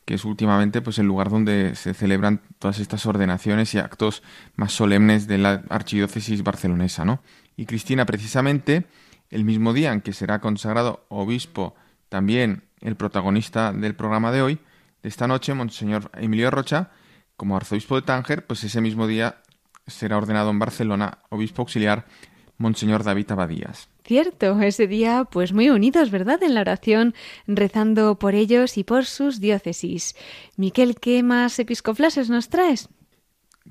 que 0.03 0.15
es 0.15 0.25
últimamente 0.25 0.81
pues, 0.81 0.99
el 0.99 1.05
lugar 1.05 1.29
donde 1.29 1.75
se 1.75 1.93
celebran 1.93 2.41
todas 2.59 2.79
estas 2.79 3.05
ordenaciones 3.05 3.73
y 3.73 3.77
actos 3.77 4.21
más 4.57 4.73
solemnes 4.73 5.27
de 5.27 5.37
la 5.37 5.63
archidiócesis 5.69 6.43
barcelonesa. 6.43 7.05
¿no? 7.05 7.23
Y 7.55 7.67
Cristina, 7.67 8.05
precisamente, 8.05 8.85
el 9.29 9.45
mismo 9.45 9.71
día 9.71 9.93
en 9.93 10.01
que 10.01 10.11
será 10.11 10.41
consagrado 10.41 11.05
obispo 11.07 11.73
también 12.09 12.63
el 12.81 12.97
protagonista 12.97 13.71
del 13.71 13.95
programa 13.95 14.33
de 14.33 14.41
hoy, 14.41 14.59
de 15.03 15.07
esta 15.07 15.25
noche, 15.25 15.53
Monseñor 15.53 16.11
Emilio 16.15 16.51
Rocha, 16.51 16.91
como 17.37 17.55
arzobispo 17.55 17.95
de 17.95 18.01
Tánger, 18.01 18.45
pues 18.45 18.61
ese 18.65 18.81
mismo 18.81 19.07
día 19.07 19.37
será 19.87 20.17
ordenado 20.17 20.49
en 20.49 20.59
Barcelona 20.59 21.19
obispo 21.29 21.61
auxiliar 21.61 22.07
Monseñor 22.57 23.05
David 23.05 23.31
Abadías. 23.31 23.87
Cierto, 24.03 24.59
ese 24.61 24.87
día 24.87 25.25
pues 25.25 25.53
muy 25.53 25.69
unidos, 25.69 26.09
¿verdad? 26.09 26.41
En 26.43 26.55
la 26.55 26.61
oración, 26.61 27.13
rezando 27.47 28.17
por 28.17 28.33
ellos 28.35 28.77
y 28.77 28.83
por 28.83 29.05
sus 29.05 29.39
diócesis. 29.39 30.15
Miquel, 30.57 30.95
¿qué 30.95 31.21
más 31.23 31.59
episcoflases 31.59 32.29
nos 32.29 32.49
traes? 32.49 32.89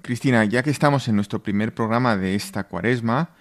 Cristina, 0.03 0.45
ya 0.45 0.63
que 0.63 0.71
estamos 0.71 1.09
en 1.09 1.17
nuestro 1.17 1.43
primer 1.43 1.75
programa 1.75 2.17
de 2.17 2.35
esta 2.35 2.65
cuaresma, 2.65 3.35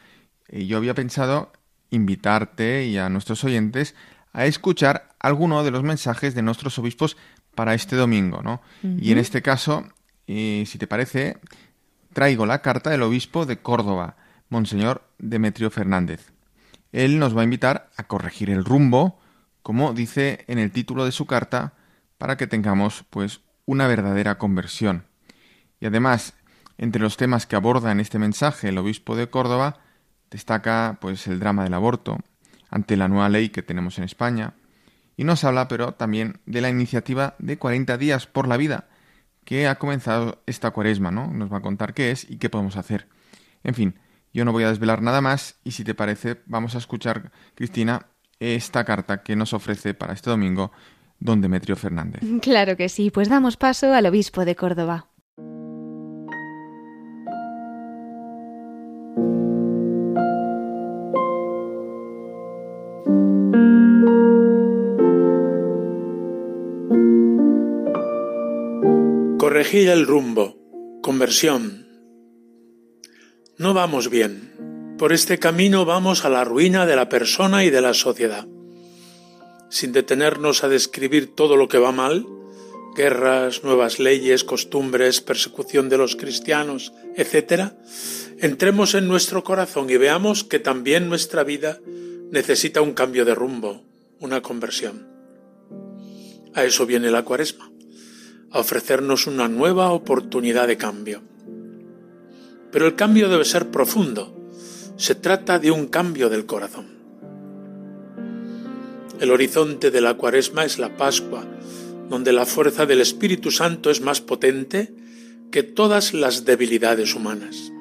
eh, 0.47 0.65
yo 0.65 0.77
había 0.77 0.95
pensado 0.95 1.51
invitarte 1.91 2.85
y 2.85 2.97
a 2.97 3.09
nuestros 3.09 3.43
oyentes 3.43 3.95
a 4.33 4.45
escuchar 4.45 5.09
alguno 5.19 5.63
de 5.63 5.71
los 5.71 5.83
mensajes 5.83 6.35
de 6.35 6.41
nuestros 6.41 6.77
obispos 6.79 7.17
para 7.55 7.73
este 7.73 7.95
domingo, 7.95 8.41
¿no? 8.41 8.61
Y 8.83 9.11
en 9.11 9.17
este 9.17 9.41
caso, 9.41 9.85
eh, 10.27 10.63
si 10.65 10.77
te 10.77 10.87
parece, 10.87 11.37
traigo 12.13 12.45
la 12.45 12.61
carta 12.61 12.89
del 12.89 13.01
obispo 13.01 13.45
de 13.45 13.57
Córdoba, 13.57 14.17
Monseñor 14.49 15.03
Demetrio 15.17 15.69
Fernández. 15.71 16.31
Él 16.91 17.19
nos 17.19 17.35
va 17.35 17.41
a 17.41 17.43
invitar 17.43 17.89
a 17.97 18.03
corregir 18.03 18.49
el 18.49 18.65
rumbo, 18.65 19.19
como 19.61 19.93
dice 19.93 20.45
en 20.47 20.59
el 20.59 20.71
título 20.71 21.05
de 21.05 21.11
su 21.11 21.25
carta, 21.25 21.73
para 22.17 22.37
que 22.37 22.47
tengamos 22.47 23.05
pues 23.09 23.41
una 23.65 23.87
verdadera 23.87 24.37
conversión. 24.37 25.05
Y 25.79 25.85
además, 25.85 26.33
entre 26.77 27.01
los 27.01 27.17
temas 27.17 27.45
que 27.45 27.55
aborda 27.55 27.91
en 27.91 27.99
este 27.99 28.19
mensaje 28.19 28.69
el 28.69 28.77
obispo 28.77 29.15
de 29.15 29.29
Córdoba, 29.29 29.79
destaca 30.31 30.97
pues 31.01 31.27
el 31.27 31.39
drama 31.39 31.63
del 31.63 31.73
aborto 31.73 32.17
ante 32.69 32.97
la 32.97 33.07
nueva 33.07 33.29
ley 33.29 33.49
que 33.49 33.63
tenemos 33.63 33.97
en 33.97 34.03
España 34.03 34.53
y 35.17 35.23
nos 35.23 35.43
habla 35.43 35.67
pero 35.67 35.93
también 35.93 36.39
de 36.45 36.61
la 36.61 36.69
iniciativa 36.69 37.35
de 37.39 37.57
40 37.57 37.97
días 37.97 38.27
por 38.27 38.47
la 38.47 38.57
vida 38.57 38.87
que 39.43 39.67
ha 39.67 39.75
comenzado 39.75 40.41
esta 40.45 40.71
cuaresma, 40.71 41.11
¿no? 41.11 41.27
Nos 41.27 41.51
va 41.51 41.57
a 41.57 41.61
contar 41.61 41.93
qué 41.93 42.11
es 42.11 42.29
y 42.29 42.37
qué 42.37 42.49
podemos 42.49 42.77
hacer. 42.77 43.07
En 43.63 43.73
fin, 43.73 43.99
yo 44.33 44.45
no 44.45 44.51
voy 44.51 44.63
a 44.63 44.69
desvelar 44.69 45.01
nada 45.01 45.21
más 45.21 45.59
y 45.63 45.71
si 45.71 45.83
te 45.83 45.95
parece 45.95 46.41
vamos 46.45 46.75
a 46.75 46.77
escuchar, 46.77 47.31
Cristina, 47.55 48.07
esta 48.39 48.83
carta 48.83 49.23
que 49.23 49.35
nos 49.35 49.53
ofrece 49.53 49.93
para 49.93 50.13
este 50.13 50.29
domingo 50.29 50.71
don 51.19 51.41
Demetrio 51.41 51.75
Fernández. 51.75 52.21
Claro 52.41 52.77
que 52.77 52.89
sí, 52.89 53.11
pues 53.11 53.29
damos 53.29 53.57
paso 53.57 53.93
al 53.93 54.05
obispo 54.05 54.45
de 54.45 54.55
Córdoba. 54.55 55.07
Corregir 69.37 69.89
el 69.89 70.05
rumbo. 70.05 70.55
Conversión. 71.01 71.88
No 73.59 73.73
vamos 73.73 74.09
bien. 74.09 74.95
Por 74.97 75.11
este 75.11 75.37
camino 75.37 75.83
vamos 75.83 76.23
a 76.23 76.29
la 76.29 76.45
ruina 76.45 76.85
de 76.85 76.95
la 76.95 77.09
persona 77.09 77.65
y 77.65 77.69
de 77.69 77.81
la 77.81 77.93
sociedad. 77.93 78.47
Sin 79.69 79.91
detenernos 79.91 80.63
a 80.63 80.69
describir 80.69 81.35
todo 81.35 81.57
lo 81.57 81.67
que 81.67 81.77
va 81.77 81.91
mal, 81.91 82.25
guerras, 82.95 83.65
nuevas 83.65 83.99
leyes, 83.99 84.45
costumbres, 84.45 85.19
persecución 85.19 85.89
de 85.89 85.97
los 85.97 86.15
cristianos, 86.15 86.93
etc., 87.17 87.73
entremos 88.37 88.95
en 88.95 89.09
nuestro 89.09 89.43
corazón 89.43 89.89
y 89.89 89.97
veamos 89.97 90.45
que 90.45 90.59
también 90.59 91.09
nuestra 91.09 91.43
vida 91.43 91.81
necesita 92.31 92.79
un 92.79 92.93
cambio 92.93 93.25
de 93.25 93.35
rumbo, 93.35 93.83
una 94.21 94.41
conversión. 94.41 95.05
A 96.53 96.63
eso 96.63 96.85
viene 96.85 97.11
la 97.11 97.25
cuaresma, 97.25 97.69
a 98.51 98.59
ofrecernos 98.59 99.27
una 99.27 99.49
nueva 99.49 99.91
oportunidad 99.91 100.65
de 100.65 100.77
cambio. 100.77 101.23
Pero 102.71 102.85
el 102.87 102.95
cambio 102.95 103.29
debe 103.29 103.45
ser 103.45 103.69
profundo, 103.71 104.35
se 104.97 105.15
trata 105.15 105.59
de 105.59 105.71
un 105.71 105.87
cambio 105.87 106.29
del 106.29 106.45
corazón. 106.45 106.87
El 109.19 109.31
horizonte 109.31 109.91
de 109.91 110.01
la 110.01 110.13
cuaresma 110.13 110.65
es 110.65 110.79
la 110.79 110.95
Pascua, 110.95 111.45
donde 112.09 112.33
la 112.33 112.45
fuerza 112.45 112.85
del 112.85 113.01
Espíritu 113.01 113.51
Santo 113.51 113.89
es 113.89 114.01
más 114.01 114.21
potente 114.21 114.93
que 115.51 115.63
todas 115.63 116.13
las 116.13 116.45
debilidades 116.45 117.15
humanas. 117.15 117.71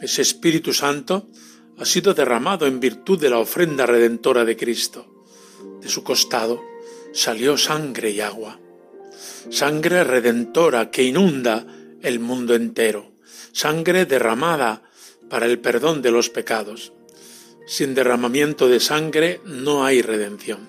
Ese 0.00 0.22
Espíritu 0.22 0.72
Santo 0.72 1.28
ha 1.78 1.84
sido 1.84 2.14
derramado 2.14 2.66
en 2.66 2.80
virtud 2.80 3.20
de 3.20 3.30
la 3.30 3.38
ofrenda 3.38 3.86
redentora 3.86 4.44
de 4.44 4.56
Cristo. 4.56 5.24
De 5.80 5.88
su 5.88 6.04
costado 6.04 6.62
salió 7.12 7.56
sangre 7.56 8.10
y 8.10 8.20
agua. 8.20 8.58
Sangre 9.50 10.04
redentora 10.04 10.90
que 10.90 11.04
inunda 11.04 11.66
el 12.02 12.20
mundo 12.20 12.54
entero. 12.54 13.09
Sangre 13.52 14.06
derramada 14.06 14.82
para 15.28 15.46
el 15.46 15.58
perdón 15.58 16.02
de 16.02 16.10
los 16.10 16.28
pecados. 16.28 16.92
Sin 17.66 17.94
derramamiento 17.94 18.68
de 18.68 18.80
sangre 18.80 19.40
no 19.44 19.84
hay 19.84 20.02
redención. 20.02 20.68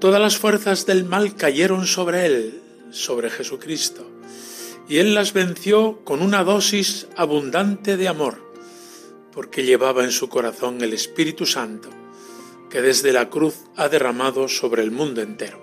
Todas 0.00 0.20
las 0.20 0.38
fuerzas 0.38 0.86
del 0.86 1.04
mal 1.04 1.36
cayeron 1.36 1.86
sobre 1.86 2.26
él, 2.26 2.62
sobre 2.90 3.30
Jesucristo, 3.30 4.06
y 4.88 4.98
él 4.98 5.14
las 5.14 5.32
venció 5.32 6.00
con 6.04 6.22
una 6.22 6.44
dosis 6.44 7.08
abundante 7.16 7.96
de 7.96 8.08
amor, 8.08 8.38
porque 9.32 9.64
llevaba 9.64 10.04
en 10.04 10.12
su 10.12 10.28
corazón 10.28 10.80
el 10.82 10.94
Espíritu 10.94 11.46
Santo, 11.46 11.90
que 12.70 12.80
desde 12.80 13.12
la 13.12 13.28
cruz 13.28 13.56
ha 13.76 13.88
derramado 13.88 14.48
sobre 14.48 14.82
el 14.82 14.90
mundo 14.90 15.20
entero. 15.20 15.60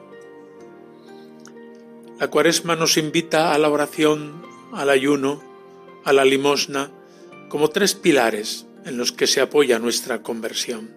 La 2.19 2.29
cuaresma 2.29 2.75
nos 2.75 2.97
invita 2.97 3.53
a 3.53 3.57
la 3.57 3.69
oración, 3.69 4.43
al 4.71 4.89
ayuno, 4.89 5.54
a 6.05 6.13
la 6.13 6.23
limosna, 6.23 6.91
como 7.49 7.69
tres 7.69 7.95
pilares 7.95 8.67
en 8.85 8.97
los 8.97 9.11
que 9.11 9.27
se 9.27 9.41
apoya 9.41 9.79
nuestra 9.79 10.21
conversión. 10.21 10.95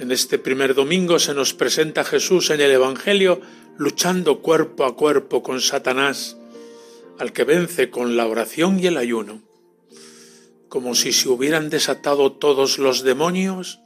En 0.00 0.10
este 0.10 0.38
primer 0.38 0.74
domingo 0.74 1.18
se 1.18 1.34
nos 1.34 1.54
presenta 1.54 2.04
Jesús 2.04 2.50
en 2.50 2.60
el 2.60 2.70
Evangelio 2.70 3.40
luchando 3.76 4.40
cuerpo 4.40 4.84
a 4.84 4.96
cuerpo 4.96 5.42
con 5.42 5.60
Satanás, 5.60 6.36
al 7.18 7.32
que 7.32 7.44
vence 7.44 7.90
con 7.90 8.16
la 8.16 8.26
oración 8.26 8.80
y 8.80 8.86
el 8.86 8.96
ayuno. 8.96 9.42
Como 10.68 10.94
si 10.94 11.12
se 11.12 11.28
hubieran 11.28 11.68
desatado 11.68 12.32
todos 12.32 12.78
los 12.78 13.02
demonios, 13.02 13.80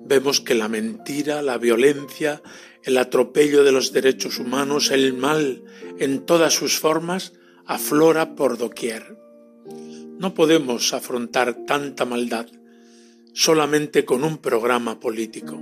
vemos 0.00 0.40
que 0.40 0.54
la 0.54 0.68
mentira, 0.68 1.42
la 1.42 1.58
violencia, 1.58 2.42
el 2.82 2.96
atropello 2.98 3.64
de 3.64 3.72
los 3.72 3.92
derechos 3.92 4.38
humanos, 4.38 4.90
el 4.90 5.12
mal 5.12 5.62
en 5.98 6.24
todas 6.24 6.54
sus 6.54 6.78
formas, 6.78 7.34
aflora 7.68 8.34
por 8.34 8.56
doquier. 8.56 9.18
No 10.18 10.32
podemos 10.32 10.94
afrontar 10.94 11.66
tanta 11.66 12.06
maldad 12.06 12.46
solamente 13.34 14.06
con 14.06 14.24
un 14.24 14.38
programa 14.38 14.98
político. 14.98 15.60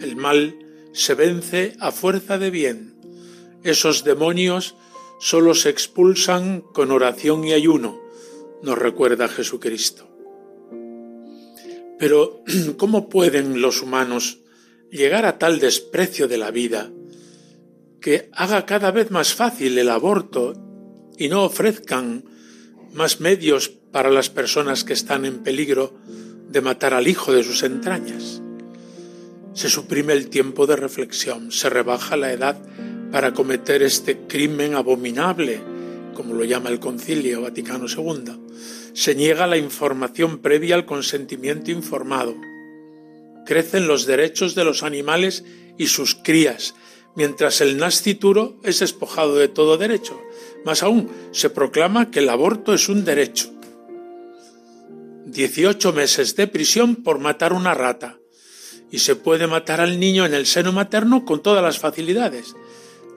El 0.00 0.16
mal 0.16 0.58
se 0.92 1.14
vence 1.14 1.76
a 1.78 1.92
fuerza 1.92 2.36
de 2.38 2.50
bien. 2.50 2.96
Esos 3.62 4.02
demonios 4.02 4.74
solo 5.20 5.54
se 5.54 5.70
expulsan 5.70 6.60
con 6.60 6.90
oración 6.90 7.44
y 7.44 7.52
ayuno, 7.52 8.00
nos 8.62 8.76
recuerda 8.76 9.28
Jesucristo. 9.28 10.08
Pero, 11.96 12.42
¿cómo 12.76 13.08
pueden 13.08 13.62
los 13.62 13.82
humanos 13.82 14.40
llegar 14.90 15.24
a 15.24 15.38
tal 15.38 15.60
desprecio 15.60 16.26
de 16.26 16.38
la 16.38 16.50
vida 16.50 16.90
que 18.00 18.30
haga 18.32 18.66
cada 18.66 18.90
vez 18.90 19.12
más 19.12 19.32
fácil 19.32 19.78
el 19.78 19.90
aborto 19.90 20.65
y 21.18 21.28
no 21.28 21.44
ofrezcan 21.44 22.24
más 22.92 23.20
medios 23.20 23.68
para 23.68 24.10
las 24.10 24.30
personas 24.30 24.84
que 24.84 24.92
están 24.92 25.24
en 25.24 25.42
peligro 25.42 25.94
de 26.48 26.60
matar 26.60 26.94
al 26.94 27.08
hijo 27.08 27.32
de 27.32 27.42
sus 27.42 27.62
entrañas. 27.62 28.42
Se 29.52 29.70
suprime 29.70 30.12
el 30.12 30.28
tiempo 30.28 30.66
de 30.66 30.76
reflexión, 30.76 31.50
se 31.50 31.70
rebaja 31.70 32.16
la 32.16 32.32
edad 32.32 32.60
para 33.10 33.32
cometer 33.32 33.82
este 33.82 34.18
crimen 34.26 34.74
abominable, 34.74 35.60
como 36.14 36.34
lo 36.34 36.44
llama 36.44 36.68
el 36.68 36.80
Concilio 36.80 37.42
Vaticano 37.42 37.86
II. 37.88 38.32
Se 38.92 39.14
niega 39.14 39.46
la 39.46 39.56
información 39.56 40.38
previa 40.38 40.74
al 40.74 40.86
consentimiento 40.86 41.70
informado. 41.70 42.34
Crecen 43.46 43.86
los 43.86 44.06
derechos 44.06 44.54
de 44.54 44.64
los 44.64 44.82
animales 44.82 45.44
y 45.78 45.86
sus 45.86 46.14
crías, 46.14 46.74
mientras 47.14 47.60
el 47.60 47.78
nascituro 47.78 48.58
es 48.62 48.80
despojado 48.80 49.36
de 49.36 49.48
todo 49.48 49.78
derecho. 49.78 50.20
Más 50.64 50.82
aún, 50.82 51.10
se 51.32 51.50
proclama 51.50 52.10
que 52.10 52.20
el 52.20 52.28
aborto 52.28 52.74
es 52.74 52.88
un 52.88 53.04
derecho. 53.04 53.50
18 55.26 55.92
meses 55.92 56.36
de 56.36 56.46
prisión 56.46 56.96
por 56.96 57.18
matar 57.18 57.52
una 57.52 57.74
rata. 57.74 58.18
Y 58.90 59.00
se 59.00 59.16
puede 59.16 59.46
matar 59.46 59.80
al 59.80 59.98
niño 59.98 60.24
en 60.24 60.34
el 60.34 60.46
seno 60.46 60.72
materno 60.72 61.24
con 61.24 61.42
todas 61.42 61.62
las 61.62 61.78
facilidades. 61.78 62.54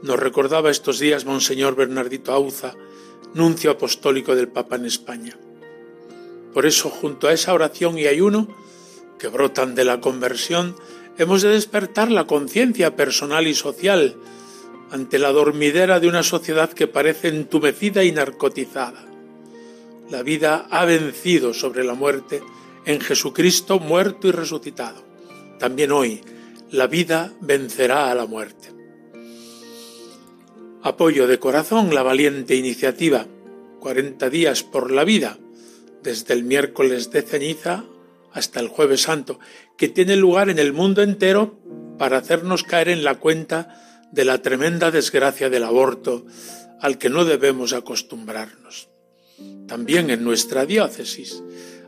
Nos 0.02 0.20
recordaba 0.20 0.72
estos 0.72 1.00
días 1.00 1.26
Monseñor 1.26 1.76
Bernardito 1.76 2.32
Auza, 2.32 2.74
nuncio 3.34 3.72
apostólico 3.72 4.36
del 4.36 4.48
Papa 4.48 4.76
en 4.76 4.86
España. 4.86 5.38
Por 6.54 6.66
eso, 6.66 6.90
junto 6.90 7.28
a 7.28 7.34
esa 7.34 7.54
oración 7.54 8.00
y 8.00 8.08
ayuno, 8.08 8.48
que 9.20 9.28
brotan 9.28 9.76
de 9.76 9.86
la 9.86 10.02
conversión, 10.02 10.76
hemos 11.18 11.42
de 11.42 11.50
despertar 11.50 12.10
la 12.10 12.26
conciencia 12.26 12.96
personal 12.96 13.48
y 13.48 13.54
social 13.54 14.16
ante 14.92 15.20
la 15.20 15.32
dormidera 15.32 16.00
de 16.00 16.08
una 16.08 16.24
sociedad 16.24 16.72
que 16.72 16.88
parece 16.88 17.28
entumecida 17.28 18.04
y 18.04 18.12
narcotizada. 18.12 19.06
La 20.10 20.24
vida 20.24 20.68
ha 20.70 20.86
vencido 20.86 21.54
sobre 21.54 21.84
la 21.84 21.94
muerte 21.94 22.42
en 22.86 23.00
Jesucristo 23.00 23.80
muerto 23.80 24.28
y 24.28 24.32
resucitado. 24.32 25.04
También 25.60 25.92
hoy 25.92 26.22
la 26.72 26.88
vida 26.88 27.34
vencerá 27.42 28.10
a 28.10 28.16
la 28.16 28.26
muerte. 28.26 28.70
Apoyo 30.82 31.28
de 31.28 31.40
corazón 31.40 31.94
la 31.94 32.04
valiente 32.04 32.56
iniciativa 32.56 33.28
40 33.80 34.30
días 34.30 34.64
por 34.64 34.92
la 34.92 35.04
vida, 35.04 35.38
desde 36.04 36.34
el 36.34 36.44
miércoles 36.44 37.12
de 37.12 37.22
ceniza 37.22 37.86
hasta 38.32 38.60
el 38.60 38.68
jueves 38.68 39.02
santo, 39.02 39.40
que 39.78 39.88
tiene 39.88 40.16
lugar 40.16 40.50
en 40.50 40.60
el 40.60 40.74
mundo 40.74 41.02
entero 41.02 41.60
para 41.98 42.18
hacernos 42.18 42.64
caer 42.64 42.90
en 42.90 43.04
la 43.04 43.16
cuenta 43.16 43.89
de 44.12 44.26
la 44.26 44.41
tremenda 44.41 44.91
desgracia 44.91 45.49
del 45.49 45.64
aborto 45.64 46.26
al 46.82 46.97
que 46.97 47.10
no 47.10 47.26
debemos 47.26 47.74
acostumbrarnos. 47.74 48.89
También 49.68 50.10
en 50.10 50.24
nuestra 50.24 50.66
diócesis 50.66 51.43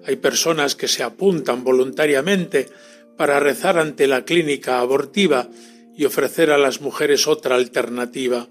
hay 0.06 0.16
personas 0.18 0.76
que 0.76 0.88
se 0.88 1.04
apuntan 1.04 1.64
voluntariamente 1.64 2.70
para 3.18 3.40
rezar 3.40 3.78
ante 3.78 4.08
la 4.08 4.26
clínica 4.26 4.80
abortiva 4.80 5.50
y 5.96 6.06
ofrecer 6.06 6.52
a 6.52 6.58
las 6.58 6.82
mujeres 6.82 7.28
otra 7.28 7.56
alternativa, 7.56 8.48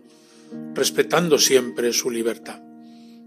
respetando 0.74 1.38
siempre 1.38 1.92
su 1.92 2.10
libertad. 2.10 2.60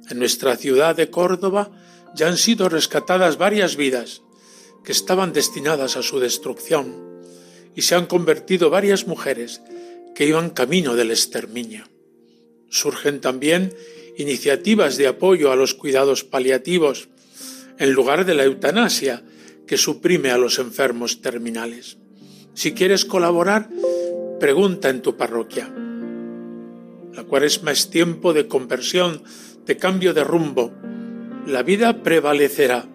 En 0.10 0.20
nuestra 0.20 0.56
ciudad 0.56 0.96
de 0.96 1.10
Córdoba 1.10 1.72
ya 2.16 2.28
han 2.28 2.38
sido 2.38 2.70
rescatadas 2.70 3.38
varias 3.38 3.76
vidas 3.76 4.22
que 4.84 4.91
estaban 4.91 5.34
destinadas 5.34 5.98
a 5.98 6.04
su 6.04 6.20
destrucción 6.20 7.22
y 7.76 7.82
se 7.82 7.96
han 7.96 8.06
convertido 8.06 8.70
varias 8.70 9.08
mujeres 9.08 9.62
que 10.16 10.26
iban 10.26 10.49
camino 10.49 10.95
del 10.95 11.11
exterminio. 11.11 11.86
Surgen 12.70 13.22
también 13.22 13.74
iniciativas 14.18 14.97
de 14.97 15.07
apoyo 15.07 15.51
a 15.51 15.55
los 15.55 15.74
cuidados 15.74 16.24
paliativos, 16.24 17.09
en 17.80 17.93
lugar 17.93 18.26
de 18.26 18.36
la 18.36 18.43
eutanasia, 18.43 19.24
que 19.68 19.78
suprime 19.78 20.32
a 20.32 20.38
los 20.38 20.59
enfermos 20.59 21.22
terminales. 21.22 21.97
Si 22.53 22.74
quieres 22.74 23.05
colaborar, 23.05 23.70
pregunta 24.39 24.89
en 24.89 25.01
tu 25.01 25.18
parroquia. 25.18 25.74
La 27.14 27.24
cuaresma 27.24 27.72
es 27.72 27.89
tiempo 27.89 28.34
de 28.34 28.47
conversión, 28.47 29.24
de 29.66 29.78
cambio 29.78 30.14
de 30.14 30.24
rumbo. 30.24 30.74
La 31.47 31.64
vida 31.64 32.03
prevalecerá, 32.03 32.86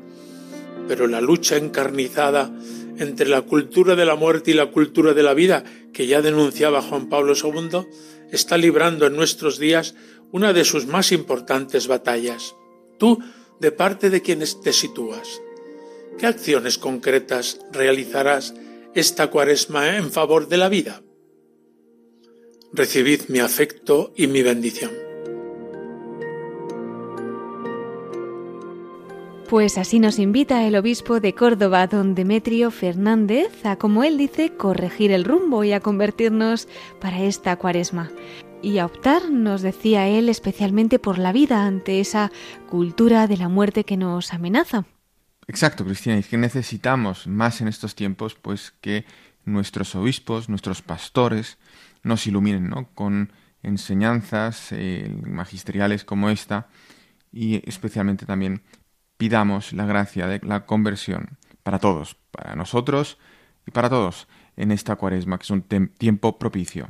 pero 0.87 1.07
la 1.07 1.21
lucha 1.21 1.57
encarnizada 1.57 2.53
entre 2.99 3.29
la 3.29 3.43
cultura 3.43 3.95
de 3.95 4.05
la 4.05 4.17
muerte 4.17 4.51
y 4.51 4.55
la 4.55 4.67
cultura 4.67 5.15
de 5.15 5.23
la 5.23 5.35
vida, 5.35 5.65
que 5.93 6.07
ya 6.07 6.23
denunciaba 6.23 6.83
Juan 6.83 7.09
Pablo 7.09 7.35
II, 7.35 7.87
está 8.31 8.57
librando 8.57 9.07
en 9.07 9.17
nuestros 9.17 9.59
días 9.59 9.95
una 10.33 10.53
de 10.53 10.65
sus 10.65 10.87
más 10.87 11.13
importantes 11.13 11.87
batallas. 11.89 12.55
Tú, 12.99 13.19
de 13.61 13.73
parte 13.73 14.11
de 14.11 14.23
quienes 14.23 14.61
te 14.61 14.73
sitúas, 14.73 15.41
¿qué 16.19 16.27
acciones 16.27 16.79
concretas 16.79 17.61
realizarás 17.73 18.55
esta 18.95 19.29
cuaresma 19.29 19.97
en 19.97 20.11
favor 20.11 20.49
de 20.49 20.57
la 20.57 20.69
vida? 20.69 21.03
recibid 22.73 23.23
mi 23.29 23.41
afecto 23.41 24.13
y 24.17 24.27
mi 24.27 24.43
bendición. 24.43 25.08
Pues 29.49 29.79
así 29.79 29.99
nos 29.99 30.19
invita 30.19 30.67
el 30.67 30.77
obispo 30.77 31.21
de 31.21 31.35
Córdoba, 31.35 31.87
don 31.87 32.15
Demetrio 32.15 32.71
Fernández, 32.71 33.65
a, 33.65 33.77
como 33.77 34.05
él 34.05 34.19
dice, 34.19 34.53
corregir 34.55 35.11
el 35.11 35.25
rumbo 35.25 35.65
y 35.65 35.73
a 35.73 35.81
convertirnos 35.81 36.69
para 37.01 37.23
esta 37.23 37.57
cuaresma. 37.57 38.11
Y 38.61 38.77
a 38.77 38.85
optar, 38.85 39.31
nos 39.31 39.63
decía 39.63 40.07
él, 40.07 40.29
especialmente 40.29 40.99
por 40.99 41.17
la 41.19 41.33
vida 41.33 41.65
ante 41.65 41.99
esa 41.99 42.31
cultura 42.69 43.27
de 43.27 43.39
la 43.39 43.49
muerte 43.49 43.85
que 43.85 43.97
nos 43.97 44.35
amenaza. 44.35 44.85
Exacto, 45.47 45.83
Cristina, 45.83 46.19
y 46.19 46.25
que 46.25 46.37
necesitamos 46.37 47.27
más 47.27 47.63
en 47.63 47.69
estos 47.69 47.95
tiempos, 47.95 48.35
pues 48.35 48.75
que 48.83 49.07
nuestros 49.47 49.95
obispos, 49.95 50.51
nuestros 50.51 50.83
pastores, 50.83 51.57
nos 52.03 52.27
iluminen, 52.27 52.69
¿no? 52.69 52.91
Con 52.95 53.33
enseñanzas 53.63 54.73
eh, 54.73 55.11
magisteriales 55.25 56.05
como 56.05 56.29
esta 56.29 56.69
y 57.33 57.67
especialmente 57.69 58.27
también 58.27 58.63
pidamos 59.19 59.75
la 59.75 59.85
gracia 59.85 60.27
de 60.27 60.41
la 60.43 60.65
conversión 60.65 61.37
para 61.63 61.79
todos, 61.79 62.17
para 62.31 62.55
nosotros 62.55 63.19
y 63.67 63.71
para 63.73 63.91
todos 63.91 64.29
en 64.57 64.73
esta 64.73 64.97
cuaresma, 64.97 65.39
que 65.39 65.43
es 65.43 65.51
un 65.51 65.63
tiempo 65.63 66.39
propicio. 66.39 66.89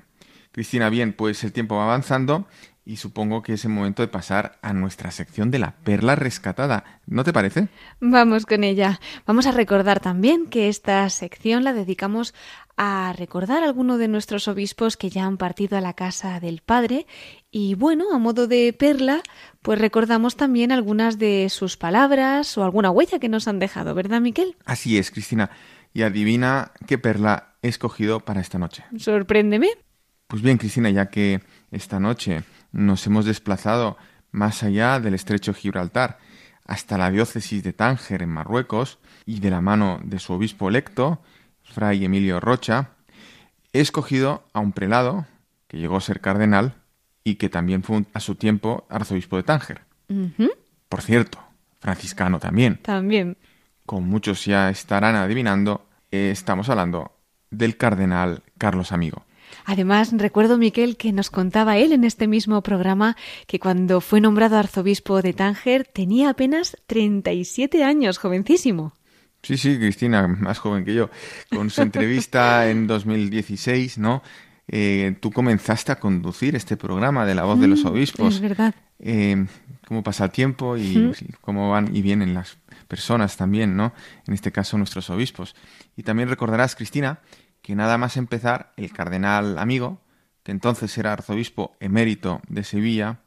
Cristina, 0.53 0.89
bien, 0.89 1.13
pues 1.13 1.43
el 1.45 1.53
tiempo 1.53 1.77
va 1.77 1.85
avanzando 1.85 2.47
y 2.85 2.97
supongo 2.97 3.43
que 3.43 3.53
es 3.53 3.65
el 3.67 3.71
momento 3.71 4.01
de 4.03 4.09
pasar 4.09 4.59
a 4.63 4.73
nuestra 4.73 5.11
sección 5.11 5.51
de 5.51 5.59
la 5.59 5.77
perla 5.77 6.17
rescatada. 6.17 7.01
¿No 7.07 7.23
te 7.23 7.35
parece? 7.35 7.69
Vamos 8.01 8.47
con 8.47 8.65
ella. 8.65 8.99
Vamos 9.27 9.47
a 9.47 9.53
recordar 9.53 10.01
también 10.01 10.47
que 10.47 10.69
esta 10.71 11.09
sección 11.11 11.65
la 11.65 11.75
dedicamos 11.75 12.35
a 12.79 13.13
recordar 13.13 13.63
a 13.63 13.67
alguno 13.67 13.99
de 13.99 14.09
nuestros 14.09 14.49
obispos 14.49 14.97
que 14.97 15.11
ya 15.11 15.27
han 15.27 15.37
partido 15.37 15.77
a 15.77 15.83
la 15.83 15.93
casa 15.93 16.41
del 16.41 16.63
Padre 16.63 17.07
y 17.51 17.75
bueno, 17.75 18.13
a 18.13 18.19
modo 18.19 18.47
de 18.47 18.73
perla, 18.73 19.23
pues 19.63 19.81
recordamos 19.81 20.37
también 20.37 20.71
algunas 20.71 21.19
de 21.19 21.49
sus 21.49 21.77
palabras 21.77 22.59
o 22.59 22.65
alguna 22.65 22.91
huella 22.91 23.19
que 23.19 23.29
nos 23.29 23.49
han 23.49 23.59
dejado, 23.59 23.95
¿verdad, 23.95 24.21
Miquel? 24.21 24.57
Así 24.67 24.99
es, 24.99 25.11
Cristina. 25.11 25.51
Y 25.95 26.03
adivina 26.03 26.73
qué 26.87 26.99
perla 26.99 27.55
he 27.63 27.69
escogido 27.69 28.21
para 28.21 28.41
esta 28.41 28.59
noche. 28.59 28.85
Sorpréndeme. 28.97 29.69
Pues 30.27 30.43
bien, 30.43 30.59
Cristina, 30.59 30.91
ya 30.91 31.07
que 31.07 31.41
esta 31.71 31.99
noche 31.99 32.45
nos 32.71 33.07
hemos 33.07 33.25
desplazado 33.25 33.97
más 34.31 34.63
allá 34.63 35.01
del 35.01 35.15
estrecho 35.15 35.55
Gibraltar, 35.55 36.19
hasta 36.67 36.99
la 36.99 37.11
diócesis 37.11 37.63
de 37.63 37.73
Tánger 37.73 38.23
en 38.23 38.29
Marruecos, 38.29 38.99
y 39.25 39.41
de 39.41 39.51
la 39.51 39.63
mano 39.63 40.01
de 40.05 40.19
su 40.19 40.35
obispo 40.35 40.69
electo, 40.69 41.23
Fray 41.63 42.05
Emilio 42.05 42.41
Rocha, 42.41 42.91
he 43.73 43.81
escogido 43.81 44.45
a 44.53 44.61
un 44.61 44.73
prelado 44.73 45.27
que 45.67 45.79
llegó 45.79 45.97
a 45.97 46.03
ser 46.03 46.21
cardenal 46.21 46.75
y 47.29 47.35
que 47.35 47.51
también 47.51 47.83
fue 47.83 48.05
a 48.15 48.21
su 48.21 48.37
tiempo 48.37 48.87
arzobispo 48.89 49.37
de 49.37 49.43
Tánger. 49.43 49.83
Por 50.89 51.03
cierto, 51.03 51.39
franciscano 51.79 52.39
también. 52.39 52.79
También. 52.81 53.37
Como 53.85 54.07
muchos 54.07 54.47
ya 54.47 54.71
estarán 54.71 55.15
adivinando, 55.15 55.87
estamos 56.11 56.71
hablando 56.71 57.13
del 57.51 57.77
cardenal 57.77 58.43
Carlos 58.57 58.93
Amigo. 58.93 59.25
Además, 59.67 60.13
recuerdo, 60.17 60.57
Miquel, 60.57 60.97
que 60.97 61.13
nos 61.13 61.29
contaba 61.29 61.77
él 61.77 61.93
en 61.93 62.05
este 62.05 62.27
mismo 62.27 62.63
programa 62.63 63.17
que 63.47 63.59
cuando 63.59 64.01
fue 64.01 64.23
nombrado 64.23 64.57
arzobispo 64.57 65.21
de 65.21 65.35
Tánger 65.35 65.87
tenía 65.87 66.31
apenas 66.31 66.79
37 66.87 67.85
años, 67.85 68.17
jovencísimo. 68.17 68.95
Sí, 69.43 69.59
sí, 69.59 69.79
Cristina, 69.79 70.27
más 70.27 70.59
joven 70.59 70.85
que 70.85 70.95
yo. 70.95 71.11
Con 71.51 71.69
su 71.69 71.83
entrevista 71.83 72.71
en 72.71 72.87
2016, 72.87 73.99
¿no? 73.99 74.23
Eh, 74.69 75.17
tú 75.21 75.31
comenzaste 75.33 75.93
a 75.93 75.99
conducir 75.99 76.55
este 76.55 76.77
programa 76.77 77.25
de 77.25 77.35
la 77.35 77.45
voz 77.45 77.59
de 77.59 77.69
los 77.69 77.85
mm, 77.85 77.87
obispos. 77.89 78.35
Es 78.35 78.41
verdad. 78.41 78.75
Eh, 78.99 79.47
cómo 79.87 80.03
pasa 80.03 80.25
el 80.27 80.31
tiempo 80.31 80.77
y 80.77 81.13
cómo 81.41 81.71
van 81.71 81.95
y 81.95 82.03
vienen 82.03 82.35
las 82.35 82.59
personas 82.87 83.37
también, 83.37 83.77
¿no? 83.77 83.95
En 84.27 84.35
este 84.35 84.53
caso, 84.53 84.77
nuestros 84.77 85.09
obispos. 85.09 85.57
Y 85.97 86.03
también 86.03 86.29
recordarás, 86.29 86.77
Cristina, 86.77 87.21
que 87.63 87.75
nada 87.75 87.97
más 87.97 88.17
empezar, 88.17 88.73
el 88.77 88.93
cardenal 88.93 89.59
amigo, 89.59 90.01
que 90.43 90.53
entonces 90.53 90.97
era 90.99 91.13
arzobispo 91.13 91.77
emérito 91.81 92.43
de 92.49 92.65
Sevilla, 92.65 93.21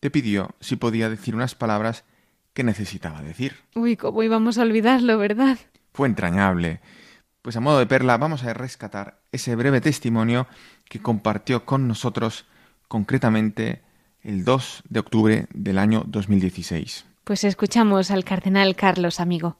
te 0.00 0.10
pidió 0.10 0.54
si 0.60 0.76
podía 0.76 1.08
decir 1.08 1.34
unas 1.34 1.54
palabras 1.54 2.04
que 2.52 2.62
necesitaba 2.62 3.22
decir. 3.22 3.54
Uy, 3.74 3.96
¿cómo 3.96 4.22
íbamos 4.22 4.58
a 4.58 4.62
olvidarlo, 4.62 5.18
verdad? 5.18 5.58
Fue 5.92 6.08
entrañable. 6.08 6.80
Pues 7.44 7.58
a 7.58 7.60
modo 7.60 7.78
de 7.78 7.84
perla 7.84 8.16
vamos 8.16 8.42
a 8.42 8.54
rescatar 8.54 9.18
ese 9.30 9.54
breve 9.54 9.82
testimonio 9.82 10.46
que 10.88 11.02
compartió 11.02 11.66
con 11.66 11.86
nosotros 11.86 12.46
concretamente 12.88 13.82
el 14.22 14.46
2 14.46 14.84
de 14.88 15.00
octubre 15.00 15.46
del 15.52 15.76
año 15.76 16.04
2016. 16.06 17.06
Pues 17.22 17.44
escuchamos 17.44 18.10
al 18.10 18.24
cardenal 18.24 18.74
Carlos, 18.76 19.20
amigo. 19.20 19.58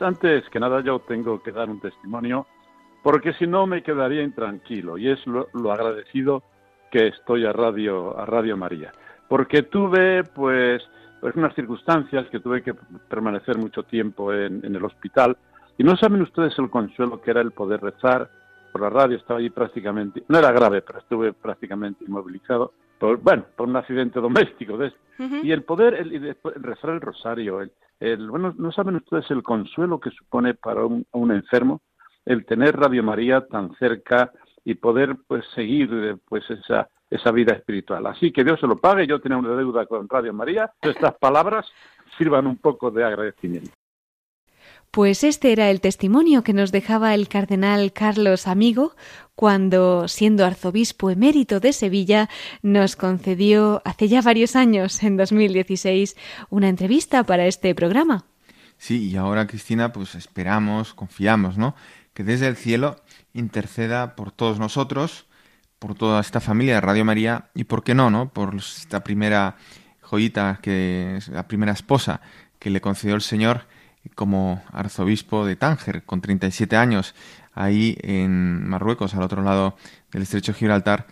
Antes 0.00 0.44
que 0.50 0.60
nada 0.60 0.84
yo 0.84 0.98
tengo 1.08 1.42
que 1.42 1.50
dar 1.50 1.70
un 1.70 1.80
testimonio 1.80 2.46
porque 3.02 3.32
si 3.38 3.46
no 3.46 3.66
me 3.66 3.82
quedaría 3.82 4.22
intranquilo 4.22 4.98
y 4.98 5.08
es 5.08 5.26
lo, 5.26 5.48
agradecido 5.72 6.42
que 6.90 7.08
estoy 7.08 7.46
a 7.46 7.54
Radio, 7.54 8.18
a 8.18 8.26
Radio 8.26 8.54
María. 8.58 8.92
Porque 9.30 9.62
tuve, 9.62 10.24
pues, 10.24 10.82
pues, 11.22 11.34
unas 11.36 11.54
circunstancias 11.54 12.26
que 12.30 12.40
tuve 12.40 12.62
que 12.62 12.74
permanecer 13.08 13.56
mucho 13.56 13.82
tiempo 13.82 14.30
en, 14.34 14.62
el 14.62 14.84
hospital 14.84 15.38
y 15.82 15.84
no 15.84 15.96
saben 15.96 16.22
ustedes 16.22 16.56
el 16.60 16.70
consuelo 16.70 17.20
que 17.20 17.32
era 17.32 17.40
el 17.40 17.50
poder 17.50 17.80
rezar 17.80 18.30
por 18.70 18.82
la 18.82 18.88
radio, 18.88 19.16
estaba 19.16 19.40
allí 19.40 19.50
prácticamente, 19.50 20.22
no 20.28 20.38
era 20.38 20.52
grave, 20.52 20.80
pero 20.80 21.00
estuve 21.00 21.32
prácticamente 21.32 22.04
inmovilizado, 22.04 22.72
por, 23.00 23.16
bueno, 23.16 23.46
por 23.56 23.66
un 23.66 23.74
accidente 23.74 24.20
doméstico. 24.20 24.78
De 24.78 24.92
Y 25.42 25.50
el 25.50 25.64
poder, 25.64 25.94
el, 25.94 26.36
rezar 26.62 26.90
el 26.90 27.00
rosario, 27.00 27.68
el, 27.98 28.30
bueno, 28.30 28.54
no 28.56 28.70
saben 28.70 28.94
ustedes 28.94 29.28
el 29.32 29.42
consuelo 29.42 29.98
que 29.98 30.12
supone 30.12 30.54
para 30.54 30.86
un 30.86 31.32
enfermo 31.32 31.80
el 32.26 32.46
tener 32.46 32.76
Radio 32.76 33.02
María 33.02 33.44
tan 33.48 33.74
cerca 33.74 34.30
y 34.64 34.74
poder 34.74 35.16
pues 35.26 35.44
seguir 35.52 36.16
pues 36.28 36.48
esa 36.48 36.88
esa 37.10 37.32
vida 37.32 37.54
espiritual. 37.54 38.06
Así 38.06 38.30
que 38.30 38.44
Dios 38.44 38.60
se 38.60 38.68
lo 38.68 38.76
pague, 38.76 39.06
yo 39.06 39.20
tengo 39.20 39.40
una 39.40 39.56
deuda 39.56 39.84
con 39.86 40.08
Radio 40.08 40.32
María, 40.32 40.72
estas 40.80 41.14
palabras 41.18 41.66
sirvan 42.16 42.46
un 42.46 42.56
poco 42.56 42.92
de 42.92 43.04
agradecimiento. 43.04 43.72
Pues 44.92 45.24
este 45.24 45.52
era 45.52 45.70
el 45.70 45.80
testimonio 45.80 46.44
que 46.44 46.52
nos 46.52 46.70
dejaba 46.70 47.14
el 47.14 47.26
cardenal 47.26 47.94
Carlos 47.94 48.46
Amigo 48.46 48.94
cuando, 49.34 50.06
siendo 50.06 50.44
arzobispo 50.44 51.08
emérito 51.08 51.60
de 51.60 51.72
Sevilla, 51.72 52.28
nos 52.60 52.94
concedió 52.94 53.80
hace 53.86 54.08
ya 54.08 54.20
varios 54.20 54.54
años, 54.54 55.02
en 55.02 55.16
2016, 55.16 56.14
una 56.50 56.68
entrevista 56.68 57.24
para 57.24 57.46
este 57.46 57.74
programa. 57.74 58.26
Sí, 58.76 59.08
y 59.08 59.16
ahora 59.16 59.46
Cristina, 59.46 59.94
pues 59.94 60.14
esperamos, 60.14 60.92
confiamos, 60.92 61.56
¿no? 61.56 61.74
que 62.12 62.22
desde 62.22 62.48
el 62.48 62.56
cielo 62.56 62.96
interceda 63.32 64.14
por 64.14 64.30
todos 64.30 64.58
nosotros, 64.58 65.24
por 65.78 65.94
toda 65.94 66.20
esta 66.20 66.40
familia 66.40 66.74
de 66.74 66.80
Radio 66.82 67.06
María 67.06 67.48
y, 67.54 67.64
¿por 67.64 67.82
qué 67.82 67.94
no, 67.94 68.10
no? 68.10 68.28
Por 68.28 68.56
esta 68.56 69.02
primera 69.02 69.56
joyita, 70.02 70.58
que 70.60 71.16
es 71.16 71.28
la 71.28 71.48
primera 71.48 71.72
esposa 71.72 72.20
que 72.58 72.68
le 72.68 72.82
concedió 72.82 73.14
el 73.14 73.22
Señor 73.22 73.66
como 74.14 74.62
arzobispo 74.72 75.46
de 75.46 75.56
Tánger, 75.56 76.04
con 76.04 76.20
37 76.20 76.76
años, 76.76 77.14
ahí 77.54 77.96
en 78.02 78.68
Marruecos, 78.68 79.14
al 79.14 79.22
otro 79.22 79.42
lado 79.42 79.76
del 80.10 80.22
estrecho 80.22 80.54
Gibraltar, 80.54 81.06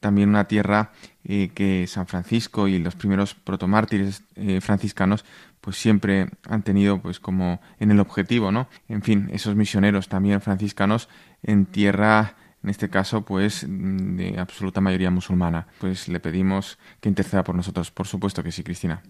también 0.00 0.28
una 0.28 0.48
tierra 0.48 0.92
eh, 1.24 1.50
que 1.54 1.86
San 1.86 2.06
Francisco 2.06 2.68
y 2.68 2.78
los 2.78 2.94
primeros 2.94 3.34
protomártires 3.34 4.22
eh, 4.34 4.60
franciscanos 4.60 5.24
pues 5.60 5.76
siempre 5.76 6.28
han 6.48 6.62
tenido 6.62 7.00
pues 7.00 7.18
como 7.18 7.60
en 7.80 7.90
el 7.90 7.98
objetivo, 7.98 8.52
¿no? 8.52 8.68
En 8.88 9.02
fin, 9.02 9.28
esos 9.32 9.56
misioneros 9.56 10.08
también 10.08 10.40
franciscanos 10.40 11.08
en 11.42 11.66
tierra 11.66 12.36
en 12.62 12.70
este 12.70 12.88
caso, 12.88 13.22
pues 13.22 13.64
de 13.68 14.40
absoluta 14.40 14.80
mayoría 14.80 15.08
musulmana. 15.08 15.68
Pues 15.78 16.08
le 16.08 16.18
pedimos 16.18 16.78
que 17.00 17.08
interceda 17.08 17.44
por 17.44 17.54
nosotros. 17.54 17.92
Por 17.92 18.08
supuesto 18.08 18.42
que 18.42 18.50
sí, 18.50 18.64
Cristina. 18.64 19.02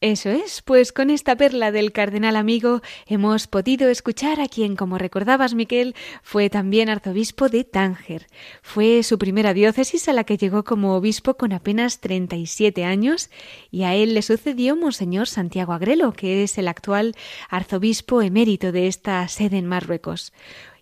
Eso 0.00 0.30
es, 0.30 0.62
pues 0.62 0.92
con 0.92 1.10
esta 1.10 1.34
perla 1.34 1.72
del 1.72 1.90
cardenal 1.90 2.36
amigo 2.36 2.82
hemos 3.08 3.48
podido 3.48 3.88
escuchar 3.88 4.40
a 4.40 4.46
quien, 4.46 4.76
como 4.76 4.96
recordabas, 4.96 5.54
Miquel, 5.54 5.96
fue 6.22 6.50
también 6.50 6.88
arzobispo 6.88 7.48
de 7.48 7.64
Tánger. 7.64 8.28
Fue 8.62 9.02
su 9.02 9.18
primera 9.18 9.54
diócesis 9.54 10.08
a 10.08 10.12
la 10.12 10.22
que 10.22 10.36
llegó 10.36 10.62
como 10.62 10.94
obispo 10.94 11.34
con 11.34 11.52
apenas 11.52 11.98
37 11.98 12.84
años 12.84 13.28
y 13.72 13.82
a 13.82 13.96
él 13.96 14.14
le 14.14 14.22
sucedió 14.22 14.76
Monseñor 14.76 15.26
Santiago 15.26 15.72
Agrelo, 15.72 16.12
que 16.12 16.44
es 16.44 16.58
el 16.58 16.68
actual 16.68 17.16
arzobispo 17.50 18.22
emérito 18.22 18.70
de 18.70 18.86
esta 18.86 19.26
sede 19.26 19.58
en 19.58 19.66
Marruecos. 19.66 20.32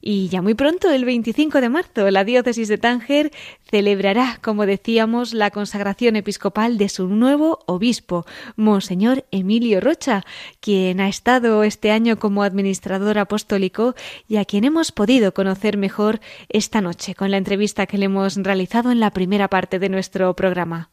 Y 0.08 0.28
ya 0.28 0.40
muy 0.40 0.54
pronto, 0.54 0.88
el 0.88 1.04
25 1.04 1.60
de 1.60 1.68
marzo, 1.68 2.08
la 2.12 2.22
diócesis 2.22 2.68
de 2.68 2.78
Tánger 2.78 3.32
celebrará, 3.68 4.38
como 4.40 4.64
decíamos, 4.64 5.34
la 5.34 5.50
consagración 5.50 6.14
episcopal 6.14 6.78
de 6.78 6.88
su 6.88 7.08
nuevo 7.08 7.58
obispo, 7.66 8.24
Monseñor 8.54 9.24
Emilio 9.32 9.80
Rocha, 9.80 10.24
quien 10.60 11.00
ha 11.00 11.08
estado 11.08 11.64
este 11.64 11.90
año 11.90 12.20
como 12.20 12.44
administrador 12.44 13.18
apostólico 13.18 13.96
y 14.28 14.36
a 14.36 14.44
quien 14.44 14.62
hemos 14.62 14.92
podido 14.92 15.34
conocer 15.34 15.76
mejor 15.76 16.20
esta 16.50 16.80
noche 16.80 17.16
con 17.16 17.32
la 17.32 17.38
entrevista 17.38 17.86
que 17.86 17.98
le 17.98 18.04
hemos 18.04 18.36
realizado 18.36 18.92
en 18.92 19.00
la 19.00 19.10
primera 19.10 19.48
parte 19.48 19.80
de 19.80 19.88
nuestro 19.88 20.36
programa. 20.36 20.88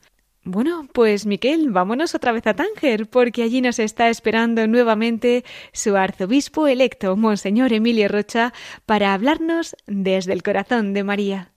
Bueno, 0.45 0.89
pues 0.91 1.25
Miquel, 1.25 1.69
vámonos 1.71 2.15
otra 2.15 2.33
vez 2.33 2.45
a 2.47 2.53
Tánger, 2.53 3.07
porque 3.07 3.43
allí 3.43 3.61
nos 3.61 3.79
está 3.79 4.09
esperando 4.09 4.67
nuevamente 4.67 5.45
su 5.71 5.95
arzobispo 5.95 6.67
electo, 6.67 7.15
Monseñor 7.15 7.71
Emilio 7.71 8.09
Rocha, 8.09 8.51
para 8.85 9.13
hablarnos 9.13 9.73
desde 9.87 10.33
el 10.33 10.43
corazón 10.43 10.93
de 10.93 11.03
María. 11.05 11.52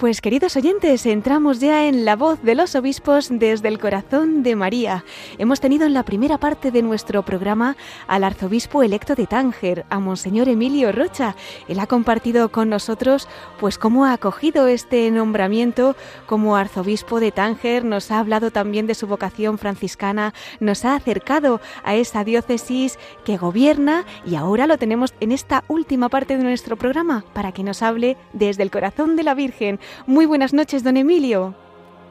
Pues 0.00 0.22
queridos 0.22 0.56
oyentes, 0.56 1.04
entramos 1.04 1.60
ya 1.60 1.86
en 1.86 2.06
la 2.06 2.16
voz 2.16 2.40
de 2.42 2.54
los 2.54 2.74
obispos 2.74 3.28
desde 3.30 3.68
el 3.68 3.78
corazón 3.78 4.42
de 4.42 4.56
María. 4.56 5.04
Hemos 5.36 5.60
tenido 5.60 5.84
en 5.84 5.92
la 5.92 6.04
primera 6.04 6.38
parte 6.38 6.70
de 6.70 6.80
nuestro 6.80 7.22
programa 7.22 7.76
al 8.06 8.24
arzobispo 8.24 8.82
electo 8.82 9.14
de 9.14 9.26
Tánger, 9.26 9.84
a 9.90 9.98
Monseñor 9.98 10.48
Emilio 10.48 10.90
Rocha. 10.90 11.36
Él 11.68 11.78
ha 11.80 11.86
compartido 11.86 12.50
con 12.50 12.70
nosotros 12.70 13.28
pues 13.58 13.76
cómo 13.76 14.06
ha 14.06 14.14
acogido 14.14 14.68
este 14.68 15.10
nombramiento 15.10 15.94
como 16.24 16.56
arzobispo 16.56 17.20
de 17.20 17.30
Tánger, 17.30 17.84
nos 17.84 18.10
ha 18.10 18.20
hablado 18.20 18.50
también 18.50 18.86
de 18.86 18.94
su 18.94 19.06
vocación 19.06 19.58
franciscana, 19.58 20.32
nos 20.60 20.86
ha 20.86 20.94
acercado 20.94 21.60
a 21.84 21.94
esa 21.94 22.24
diócesis 22.24 22.98
que 23.26 23.36
gobierna 23.36 24.06
y 24.24 24.36
ahora 24.36 24.66
lo 24.66 24.78
tenemos 24.78 25.12
en 25.20 25.30
esta 25.30 25.62
última 25.68 26.08
parte 26.08 26.38
de 26.38 26.42
nuestro 26.42 26.78
programa 26.78 27.22
para 27.34 27.52
que 27.52 27.64
nos 27.64 27.82
hable 27.82 28.16
desde 28.32 28.62
el 28.62 28.70
corazón 28.70 29.14
de 29.14 29.24
la 29.24 29.34
Virgen 29.34 29.78
muy 30.06 30.26
buenas 30.26 30.52
noches, 30.52 30.82
don 30.82 30.96
Emilio. 30.96 31.54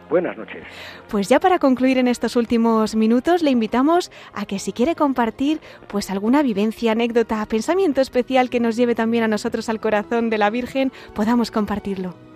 Buenas 0.10 0.38
noches. 0.38 0.64
Pues 1.08 1.30
ya 1.30 1.40
para 1.40 1.60
concluir 1.60 2.00
en 2.00 2.08
estos 2.08 2.36
últimos 2.36 2.96
minutos 2.96 3.44
le 3.44 3.52
invitamos 3.52 4.12
a 4.34 4.46
que 4.46 4.58
si 4.58 4.74
quiere 4.74 4.96
compartir 4.96 5.60
pues 5.88 6.10
alguna 6.10 6.42
vivencia, 6.42 6.94
anécdota, 6.94 7.46
pensamiento 7.46 8.02
especial 8.02 8.50
que 8.50 8.60
nos 8.60 8.76
lleve 8.76 8.96
también 8.96 9.24
a 9.24 9.28
nosotros 9.28 9.70
al 9.70 9.80
corazón 9.80 10.32
de 10.32 10.40
la 10.40 10.50
Virgen, 10.50 10.92
podamos 11.14 11.52
compartirlo. 11.52 12.29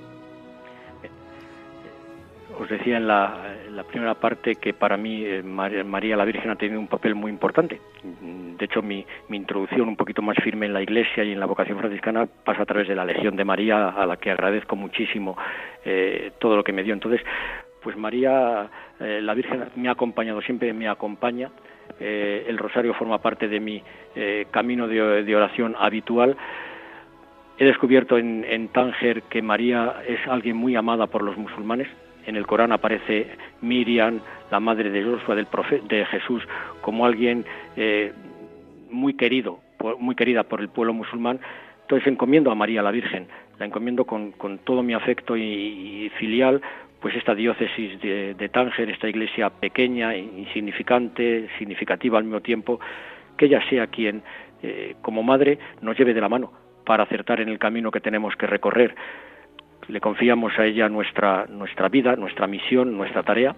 Os 2.60 2.70
decía 2.70 2.97
en 2.97 3.08
la, 3.08 3.84
primera 3.89 4.14
parte 4.16 4.56
que 4.56 4.74
para 4.74 4.97
mí 4.97 5.24
eh, 5.26 5.43
María, 5.43 6.16
la 6.16 6.26
Virgen 6.26 6.51
ha 6.51 6.56
tenido 6.56 6.80
un 6.80 6.88
papel 6.88 7.16
muy 7.16 7.32
importante. 7.32 7.80
De 8.04 8.66
hecho, 8.66 8.82
mi, 8.82 9.06
mi, 9.28 9.38
introducción 9.38 9.88
un 9.88 9.95
poquito 9.95 10.22
más 10.22 10.38
firme 10.43 10.68
en 10.68 10.74
la 10.74 10.82
Iglesia 10.82 11.24
y 11.24 11.32
en 11.32 11.39
la 11.39 11.45
vocación 11.45 11.80
franciscana 11.80 12.28
pasa 12.45 12.64
a 12.64 12.66
través 12.66 12.88
de 12.88 12.95
la 12.95 13.06
Legión 13.06 13.36
de 13.36 13.43
María, 13.43 13.89
a 13.89 14.06
la 14.06 14.18
que 14.18 14.32
agradezco 14.32 14.76
muchísimo 14.76 15.38
eh, 15.84 16.32
todo 16.39 16.56
lo 16.56 16.64
que 16.64 16.74
me 16.74 16.84
dio. 16.84 16.93
Entonces, 16.93 17.22
pues 17.82 17.97
María, 17.97 18.70
eh, 18.99 19.20
la 19.22 19.34
Virgen 19.34 19.66
me 19.76 19.89
ha 19.89 19.93
acompañado, 19.93 20.41
siempre 20.41 20.74
me 20.74 20.88
acompaña. 20.88 21.49
el 21.99 22.58
rosario 22.58 22.93
forma 22.93 23.20
parte 23.20 23.47
de 23.47 23.60
mi 23.60 23.84
camino 24.51 24.88
de, 24.88 25.36
oración 25.36 25.76
habitual. 25.78 26.36
He 27.58 27.66
descubierto 27.66 28.18
en 28.18 28.68
Tánger 28.70 29.24
que 29.24 29.41
María 29.41 30.01
es 30.08 30.20
alguien 30.28 30.58
muy 30.58 30.76
amada 30.76 31.08
por 31.08 31.22
los 31.22 31.38
musulmanes, 31.38 31.88
en 32.26 32.36
el 32.36 32.46
Corán 32.46 32.72
aparece 32.72 33.28
Miriam, 33.62 34.20
la 34.52 34.60
madre 34.60 34.90
de 34.90 35.04
Josué, 35.04 35.36
del 35.36 35.48
de 35.88 36.06
Jesús, 36.06 36.44
como 36.82 37.06
alguien 37.06 37.46
eh, 37.76 38.14
muy 38.90 39.16
querido, 39.16 39.60
muy 40.00 40.16
querida 40.16 40.44
por 40.44 40.62
el 40.62 40.70
pueblo 40.70 40.94
musulmán. 40.94 41.40
Entonces 41.82 42.08
encomiendo 42.08 42.52
a 42.52 42.56
María 42.56 42.82
la 42.82 42.92
Virgen, 42.92 43.28
la 43.60 43.66
encomiendo 43.66 44.06
con, 44.06 44.34
todo 44.64 44.84
mi 44.84 44.94
afecto 44.94 45.36
y, 45.36 46.12
filial, 46.18 46.62
pues 47.02 47.16
esta 47.16 47.36
diócesis 47.36 48.00
de, 48.00 48.50
Tánger, 48.50 48.90
esta 48.90 49.10
iglesia 49.10 49.50
pequeña, 49.50 50.16
insignificante, 50.16 51.50
significativa 51.58 52.18
al 52.18 52.24
mismo 52.24 52.42
tiempo, 52.42 52.80
que 53.38 53.46
ella 53.46 53.62
sea 53.70 53.88
quien, 53.88 54.24
eh, 54.62 54.96
como 55.02 55.22
madre, 55.24 55.60
nos 55.82 55.98
lleve 55.98 56.14
de 56.14 56.22
la 56.22 56.30
mano 56.30 56.54
para 56.86 57.04
acertar 57.04 57.42
en 57.42 57.50
el 57.50 57.60
camino 57.60 57.92
que 57.92 58.00
tenemos 58.00 58.36
que 58.36 58.48
recorrer 58.48 58.96
le 59.88 60.00
confiamos 60.02 60.58
a 60.58 60.66
ella 60.66 60.90
nuestra, 60.90 61.46
nuestra 61.48 61.90
vida, 61.90 62.16
nuestra 62.16 62.48
misión, 62.48 62.96
nuestra 62.98 63.24
tarea. 63.24 63.56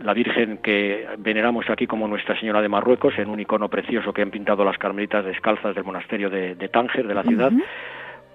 La 0.00 0.14
Virgen 0.14 0.58
que 0.58 1.06
veneramos 1.18 1.68
aquí 1.70 1.86
como 1.86 2.06
Nuestra 2.06 2.38
Señora 2.38 2.62
de 2.62 2.68
Marruecos, 2.68 3.18
en 3.18 3.28
un 3.28 3.40
icono 3.40 3.68
precioso 3.68 4.12
que 4.12 4.22
han 4.22 4.30
pintado 4.30 4.64
las 4.64 4.78
carmelitas 4.78 5.24
descalzas 5.24 5.74
del 5.74 5.84
monasterio 5.84 6.30
de, 6.30 6.54
Tánger, 6.68 7.06
de 7.06 7.14
la 7.14 7.24
ciudad, 7.24 7.50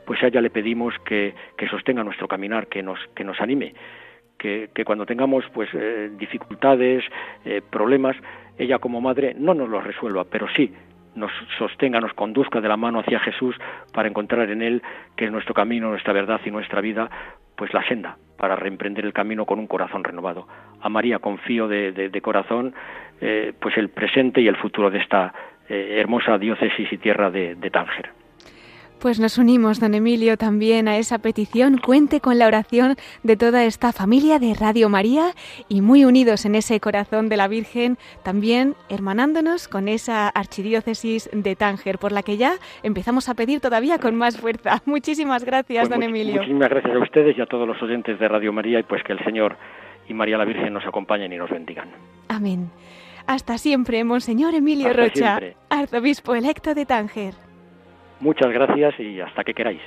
pues 0.05 0.21
a 0.23 0.27
ella 0.27 0.41
le 0.41 0.49
pedimos 0.49 0.93
que, 1.05 1.33
sostenga 1.69 2.03
nuestro 2.03 2.27
caminar, 2.27 2.67
que 2.67 2.83
nos, 2.83 2.99
que 3.15 3.23
nos 3.23 3.39
anime, 3.39 3.73
que, 4.37 4.69
cuando 4.85 5.05
tengamos 5.05 5.45
pues 5.53 5.69
eh, 5.73 6.11
dificultades, 6.17 7.05
eh, 7.45 7.61
problemas, 7.69 8.17
ella 8.57 8.79
como 8.79 8.99
madre 8.99 9.33
no 9.37 9.53
nos 9.53 9.69
los 9.69 9.83
resuelva, 9.85 10.25
pero 10.25 10.47
sí 10.49 10.73
nos 11.15 11.31
sostenga, 11.57 11.99
nos 11.99 12.13
conduzca 12.13 12.61
de 12.61 12.67
la 12.67 12.77
mano 12.77 12.99
hacia 12.99 13.19
Jesús 13.19 13.55
para 13.93 14.07
encontrar 14.07 14.49
en 14.49 14.61
Él 14.61 14.81
que 15.15 15.25
es 15.25 15.31
nuestro 15.31 15.53
camino, 15.53 15.89
nuestra 15.89 16.13
verdad 16.13 16.41
y 16.45 16.51
nuestra 16.51 16.81
vida, 16.81 17.09
pues 17.55 17.73
la 17.73 17.87
senda 17.87 18.17
para 18.37 18.55
reemprender 18.55 19.05
el 19.05 19.13
camino 19.13 19.45
con 19.45 19.59
un 19.59 19.67
corazón 19.67 20.03
renovado. 20.03 20.47
A 20.81 20.89
María 20.89 21.19
confío 21.19 21.67
de, 21.67 22.21
corazón 22.21 22.73
eh, 23.21 23.53
pues 23.59 23.77
el 23.77 23.89
presente 23.89 24.41
y 24.41 24.47
el 24.47 24.57
futuro 24.57 24.89
de 24.89 24.99
esta 24.99 25.33
eh, 25.69 25.97
hermosa 25.99 26.37
diócesis 26.37 26.91
y 26.91 26.97
tierra 26.97 27.31
de 27.31 27.69
Tánger. 27.71 28.22
Pues 29.03 29.19
nos 29.19 29.37
unimos, 29.37 29.81
don 29.81 29.95
Emilio, 29.95 30.37
también 30.37 30.87
a 30.87 30.95
esa 30.95 31.19
petición. 31.19 31.77
Cuente 31.77 32.21
con 32.21 32.39
la 32.39 32.47
oración 32.47 32.95
de 33.21 33.35
toda 33.35 33.65
esta 33.65 33.91
familia 33.91 34.39
de 34.39 34.53
Radio 34.53 34.87
María 34.87 35.31
y 35.67 35.81
muy 35.81 36.05
unidos 36.05 36.45
en 36.45 36.55
ese 36.55 36.79
corazón 36.79 37.27
de 37.27 37.35
la 37.35 37.49
Virgen, 37.49 37.97
también 38.23 38.75
hermanándonos 38.87 39.67
con 39.67 39.89
esa 39.89 40.29
archidiócesis 40.29 41.29
de 41.33 41.53
Tánger, 41.57 41.99
por 41.99 42.13
la 42.13 42.23
que 42.23 42.37
ya 42.37 42.53
empezamos 42.81 43.27
a 43.27 43.33
pedir 43.33 43.59
todavía 43.59 43.97
con 43.97 44.15
más 44.15 44.39
fuerza. 44.39 44.81
Muchísimas 44.85 45.43
gracias, 45.43 45.89
pues 45.89 45.99
don 45.99 46.01
Emilio. 46.01 46.35
Muchísimas 46.35 46.69
gracias 46.69 46.95
a 46.95 46.99
ustedes 46.99 47.37
y 47.37 47.41
a 47.41 47.45
todos 47.45 47.67
los 47.67 47.83
oyentes 47.83 48.17
de 48.17 48.27
Radio 48.29 48.53
María 48.53 48.79
y 48.79 48.83
pues 48.83 49.03
que 49.03 49.11
el 49.11 49.19
Señor 49.25 49.57
y 50.07 50.13
María 50.13 50.37
la 50.37 50.45
Virgen 50.45 50.71
nos 50.71 50.85
acompañen 50.85 51.33
y 51.33 51.35
nos 51.35 51.49
bendigan. 51.49 51.89
Amén. 52.29 52.69
Hasta 53.27 53.57
siempre, 53.57 54.01
Monseñor 54.05 54.55
Emilio 54.55 54.93
Rocha, 54.93 55.41
arzobispo 55.69 56.35
electo 56.35 56.73
de 56.73 56.85
Tánger. 56.85 57.42
Muchas 58.23 58.53
gracias 58.53 58.97
y 59.01 59.19
hasta 59.19 59.43
que 59.43 59.53
queráis. 59.53 59.81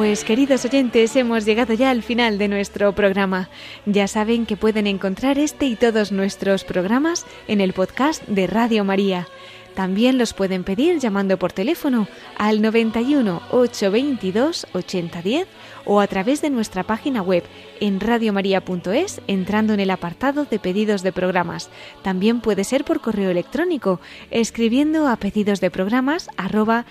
Pues 0.00 0.24
queridos 0.24 0.64
oyentes, 0.64 1.14
hemos 1.14 1.44
llegado 1.44 1.74
ya 1.74 1.90
al 1.90 2.02
final 2.02 2.38
de 2.38 2.48
nuestro 2.48 2.94
programa. 2.94 3.50
Ya 3.84 4.08
saben 4.08 4.46
que 4.46 4.56
pueden 4.56 4.86
encontrar 4.86 5.38
este 5.38 5.66
y 5.66 5.76
todos 5.76 6.10
nuestros 6.10 6.64
programas 6.64 7.26
en 7.48 7.60
el 7.60 7.74
podcast 7.74 8.26
de 8.26 8.46
Radio 8.46 8.82
María. 8.82 9.28
También 9.74 10.16
los 10.16 10.32
pueden 10.32 10.64
pedir 10.64 11.00
llamando 11.00 11.38
por 11.38 11.52
teléfono 11.52 12.08
al 12.38 12.62
91 12.62 13.42
822 13.50 14.68
8010 14.72 15.46
o 15.84 16.00
a 16.00 16.06
través 16.06 16.40
de 16.40 16.48
nuestra 16.48 16.82
página 16.82 17.20
web 17.20 17.44
en 17.80 18.00
radiomaria.es 18.00 19.20
entrando 19.26 19.74
en 19.74 19.80
el 19.80 19.90
apartado 19.90 20.46
de 20.46 20.58
pedidos 20.58 21.02
de 21.02 21.12
programas. 21.12 21.68
También 22.02 22.40
puede 22.40 22.64
ser 22.64 22.86
por 22.86 23.02
correo 23.02 23.28
electrónico 23.28 24.00
escribiendo 24.30 25.08
a 25.08 25.16
pedidos 25.16 25.60
de 25.60 25.70
programas 25.70 26.30
arroba. 26.38 26.86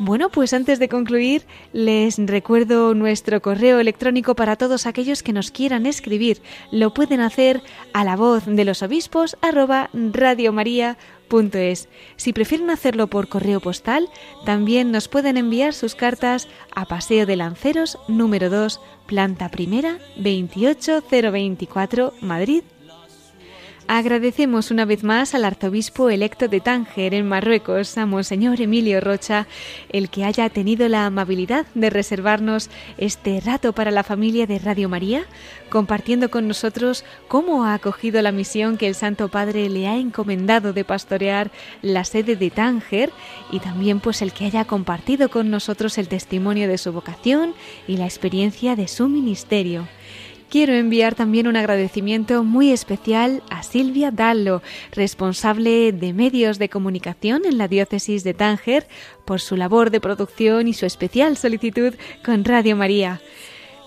Bueno, 0.00 0.28
pues 0.28 0.52
antes 0.52 0.78
de 0.78 0.88
concluir, 0.88 1.42
les 1.72 2.18
recuerdo 2.18 2.94
nuestro 2.94 3.42
correo 3.42 3.80
electrónico 3.80 4.36
para 4.36 4.54
todos 4.54 4.86
aquellos 4.86 5.24
que 5.24 5.32
nos 5.32 5.50
quieran 5.50 5.86
escribir. 5.86 6.40
Lo 6.70 6.94
pueden 6.94 7.20
hacer 7.20 7.62
a 7.92 8.04
la 8.04 8.14
voz 8.14 8.44
de 8.46 8.64
los 8.64 8.82
obispos 8.82 9.36
arroba 9.42 9.90
radiomaria.es. 9.92 11.88
Si 12.14 12.32
prefieren 12.32 12.70
hacerlo 12.70 13.08
por 13.08 13.28
correo 13.28 13.58
postal, 13.58 14.08
también 14.44 14.92
nos 14.92 15.08
pueden 15.08 15.36
enviar 15.36 15.74
sus 15.74 15.96
cartas 15.96 16.46
a 16.76 16.86
Paseo 16.86 17.26
de 17.26 17.34
Lanceros 17.34 17.98
número 18.06 18.50
2, 18.50 18.80
planta 19.06 19.48
primera, 19.48 19.98
28024, 20.16 22.14
Madrid, 22.20 22.62
Agradecemos 23.90 24.70
una 24.70 24.84
vez 24.84 25.02
más 25.02 25.34
al 25.34 25.46
arzobispo 25.46 26.10
electo 26.10 26.46
de 26.46 26.60
Tánger, 26.60 27.14
en 27.14 27.26
Marruecos, 27.26 27.96
a 27.96 28.04
Monseñor 28.04 28.60
Emilio 28.60 29.00
Rocha, 29.00 29.46
el 29.88 30.10
que 30.10 30.24
haya 30.24 30.50
tenido 30.50 30.90
la 30.90 31.06
amabilidad 31.06 31.64
de 31.74 31.88
reservarnos 31.88 32.68
este 32.98 33.40
rato 33.40 33.72
para 33.72 33.90
la 33.90 34.02
familia 34.02 34.46
de 34.46 34.58
Radio 34.58 34.90
María, 34.90 35.24
compartiendo 35.70 36.30
con 36.30 36.46
nosotros 36.46 37.02
cómo 37.28 37.64
ha 37.64 37.72
acogido 37.72 38.20
la 38.20 38.30
misión 38.30 38.76
que 38.76 38.88
el 38.88 38.94
Santo 38.94 39.30
Padre 39.30 39.70
le 39.70 39.88
ha 39.88 39.96
encomendado 39.96 40.74
de 40.74 40.84
pastorear 40.84 41.50
la 41.80 42.04
sede 42.04 42.36
de 42.36 42.50
Tánger 42.50 43.10
y 43.50 43.60
también 43.60 44.00
pues 44.00 44.20
el 44.20 44.34
que 44.34 44.44
haya 44.44 44.66
compartido 44.66 45.30
con 45.30 45.50
nosotros 45.50 45.96
el 45.96 46.08
testimonio 46.08 46.68
de 46.68 46.76
su 46.76 46.92
vocación 46.92 47.54
y 47.86 47.96
la 47.96 48.04
experiencia 48.04 48.76
de 48.76 48.86
su 48.86 49.08
ministerio. 49.08 49.88
Quiero 50.50 50.72
enviar 50.72 51.14
también 51.14 51.46
un 51.46 51.56
agradecimiento 51.56 52.42
muy 52.42 52.72
especial 52.72 53.42
a 53.50 53.62
Silvia 53.62 54.10
Dallo, 54.10 54.62
responsable 54.92 55.92
de 55.92 56.14
medios 56.14 56.58
de 56.58 56.70
comunicación 56.70 57.42
en 57.44 57.58
la 57.58 57.68
diócesis 57.68 58.24
de 58.24 58.32
Tánger, 58.32 58.88
por 59.26 59.42
su 59.42 59.56
labor 59.56 59.90
de 59.90 60.00
producción 60.00 60.66
y 60.66 60.72
su 60.72 60.86
especial 60.86 61.36
solicitud 61.36 61.92
con 62.24 62.46
Radio 62.46 62.76
María. 62.76 63.20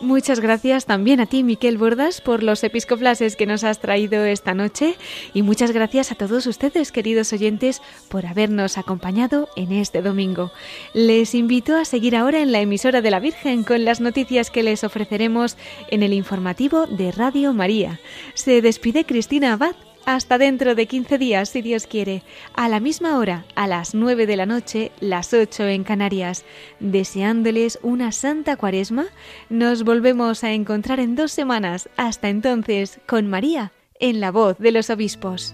Muchas 0.02 0.40
gracias 0.40 0.88
también 0.88 1.20
a 1.20 1.28
ti, 1.28 1.44
Miquel 1.44 1.78
Bordas, 1.78 2.22
por 2.22 2.42
los 2.42 2.64
episcoplases 2.64 3.36
que 3.36 3.46
nos 3.46 3.64
has 3.64 3.80
traído 3.80 4.26
esta 4.26 4.56
noche 4.56 4.96
y 5.32 5.44
muchas 5.44 5.70
gracias 5.72 6.12
a 6.12 6.16
todos 6.16 6.48
ustedes, 6.48 6.92
queridos 6.92 7.32
oyentes, 7.34 7.84
por 8.10 8.26
habernos 8.26 8.80
acompañado 8.80 9.48
en 9.56 9.72
este 9.72 10.02
domingo. 10.02 10.52
Les 10.96 11.36
invito 11.36 11.78
a 11.78 11.86
seguir 11.86 12.16
ahora 12.16 12.42
en 12.42 12.52
la 12.52 12.62
emisora 12.62 13.02
de 13.02 13.12
la 13.12 13.20
Virgen 13.20 13.64
con 13.64 13.86
las 13.86 14.02
noticias 14.02 14.50
que 14.50 14.64
les 14.64 14.84
ofreceremos 14.84 15.56
en 15.90 16.02
el 16.02 16.14
informativo 16.14 16.88
de 16.88 17.12
Radio 17.12 17.54
María. 17.54 18.00
Se 18.34 18.64
despide 18.64 19.06
Cristina 19.06 19.54
Abad. 19.54 19.76
Hasta 20.06 20.38
dentro 20.38 20.74
de 20.74 20.88
15 20.88 21.18
días, 21.18 21.50
si 21.50 21.62
Dios 21.62 21.86
quiere, 21.86 22.24
a 22.56 22.68
la 22.70 22.80
misma 22.80 23.18
hora, 23.18 23.46
a 23.56 23.68
las 23.68 23.94
9 23.94 24.26
de 24.26 24.36
la 24.36 24.46
noche, 24.46 24.92
las 25.00 25.34
8 25.34 25.68
en 25.68 25.84
Canarias. 25.84 26.44
Deseándoles 26.80 27.80
una 27.84 28.12
santa 28.12 28.58
cuaresma, 28.58 29.06
nos 29.50 29.84
volvemos 29.84 30.44
a 30.44 30.54
encontrar 30.54 31.00
en 31.00 31.16
dos 31.16 31.32
semanas. 31.32 31.88
Hasta 31.98 32.30
entonces, 32.30 33.00
con 33.06 33.28
María, 33.28 33.72
en 34.00 34.20
la 34.20 34.32
voz 34.32 34.58
de 34.58 34.72
los 34.72 34.90
obispos. 34.90 35.54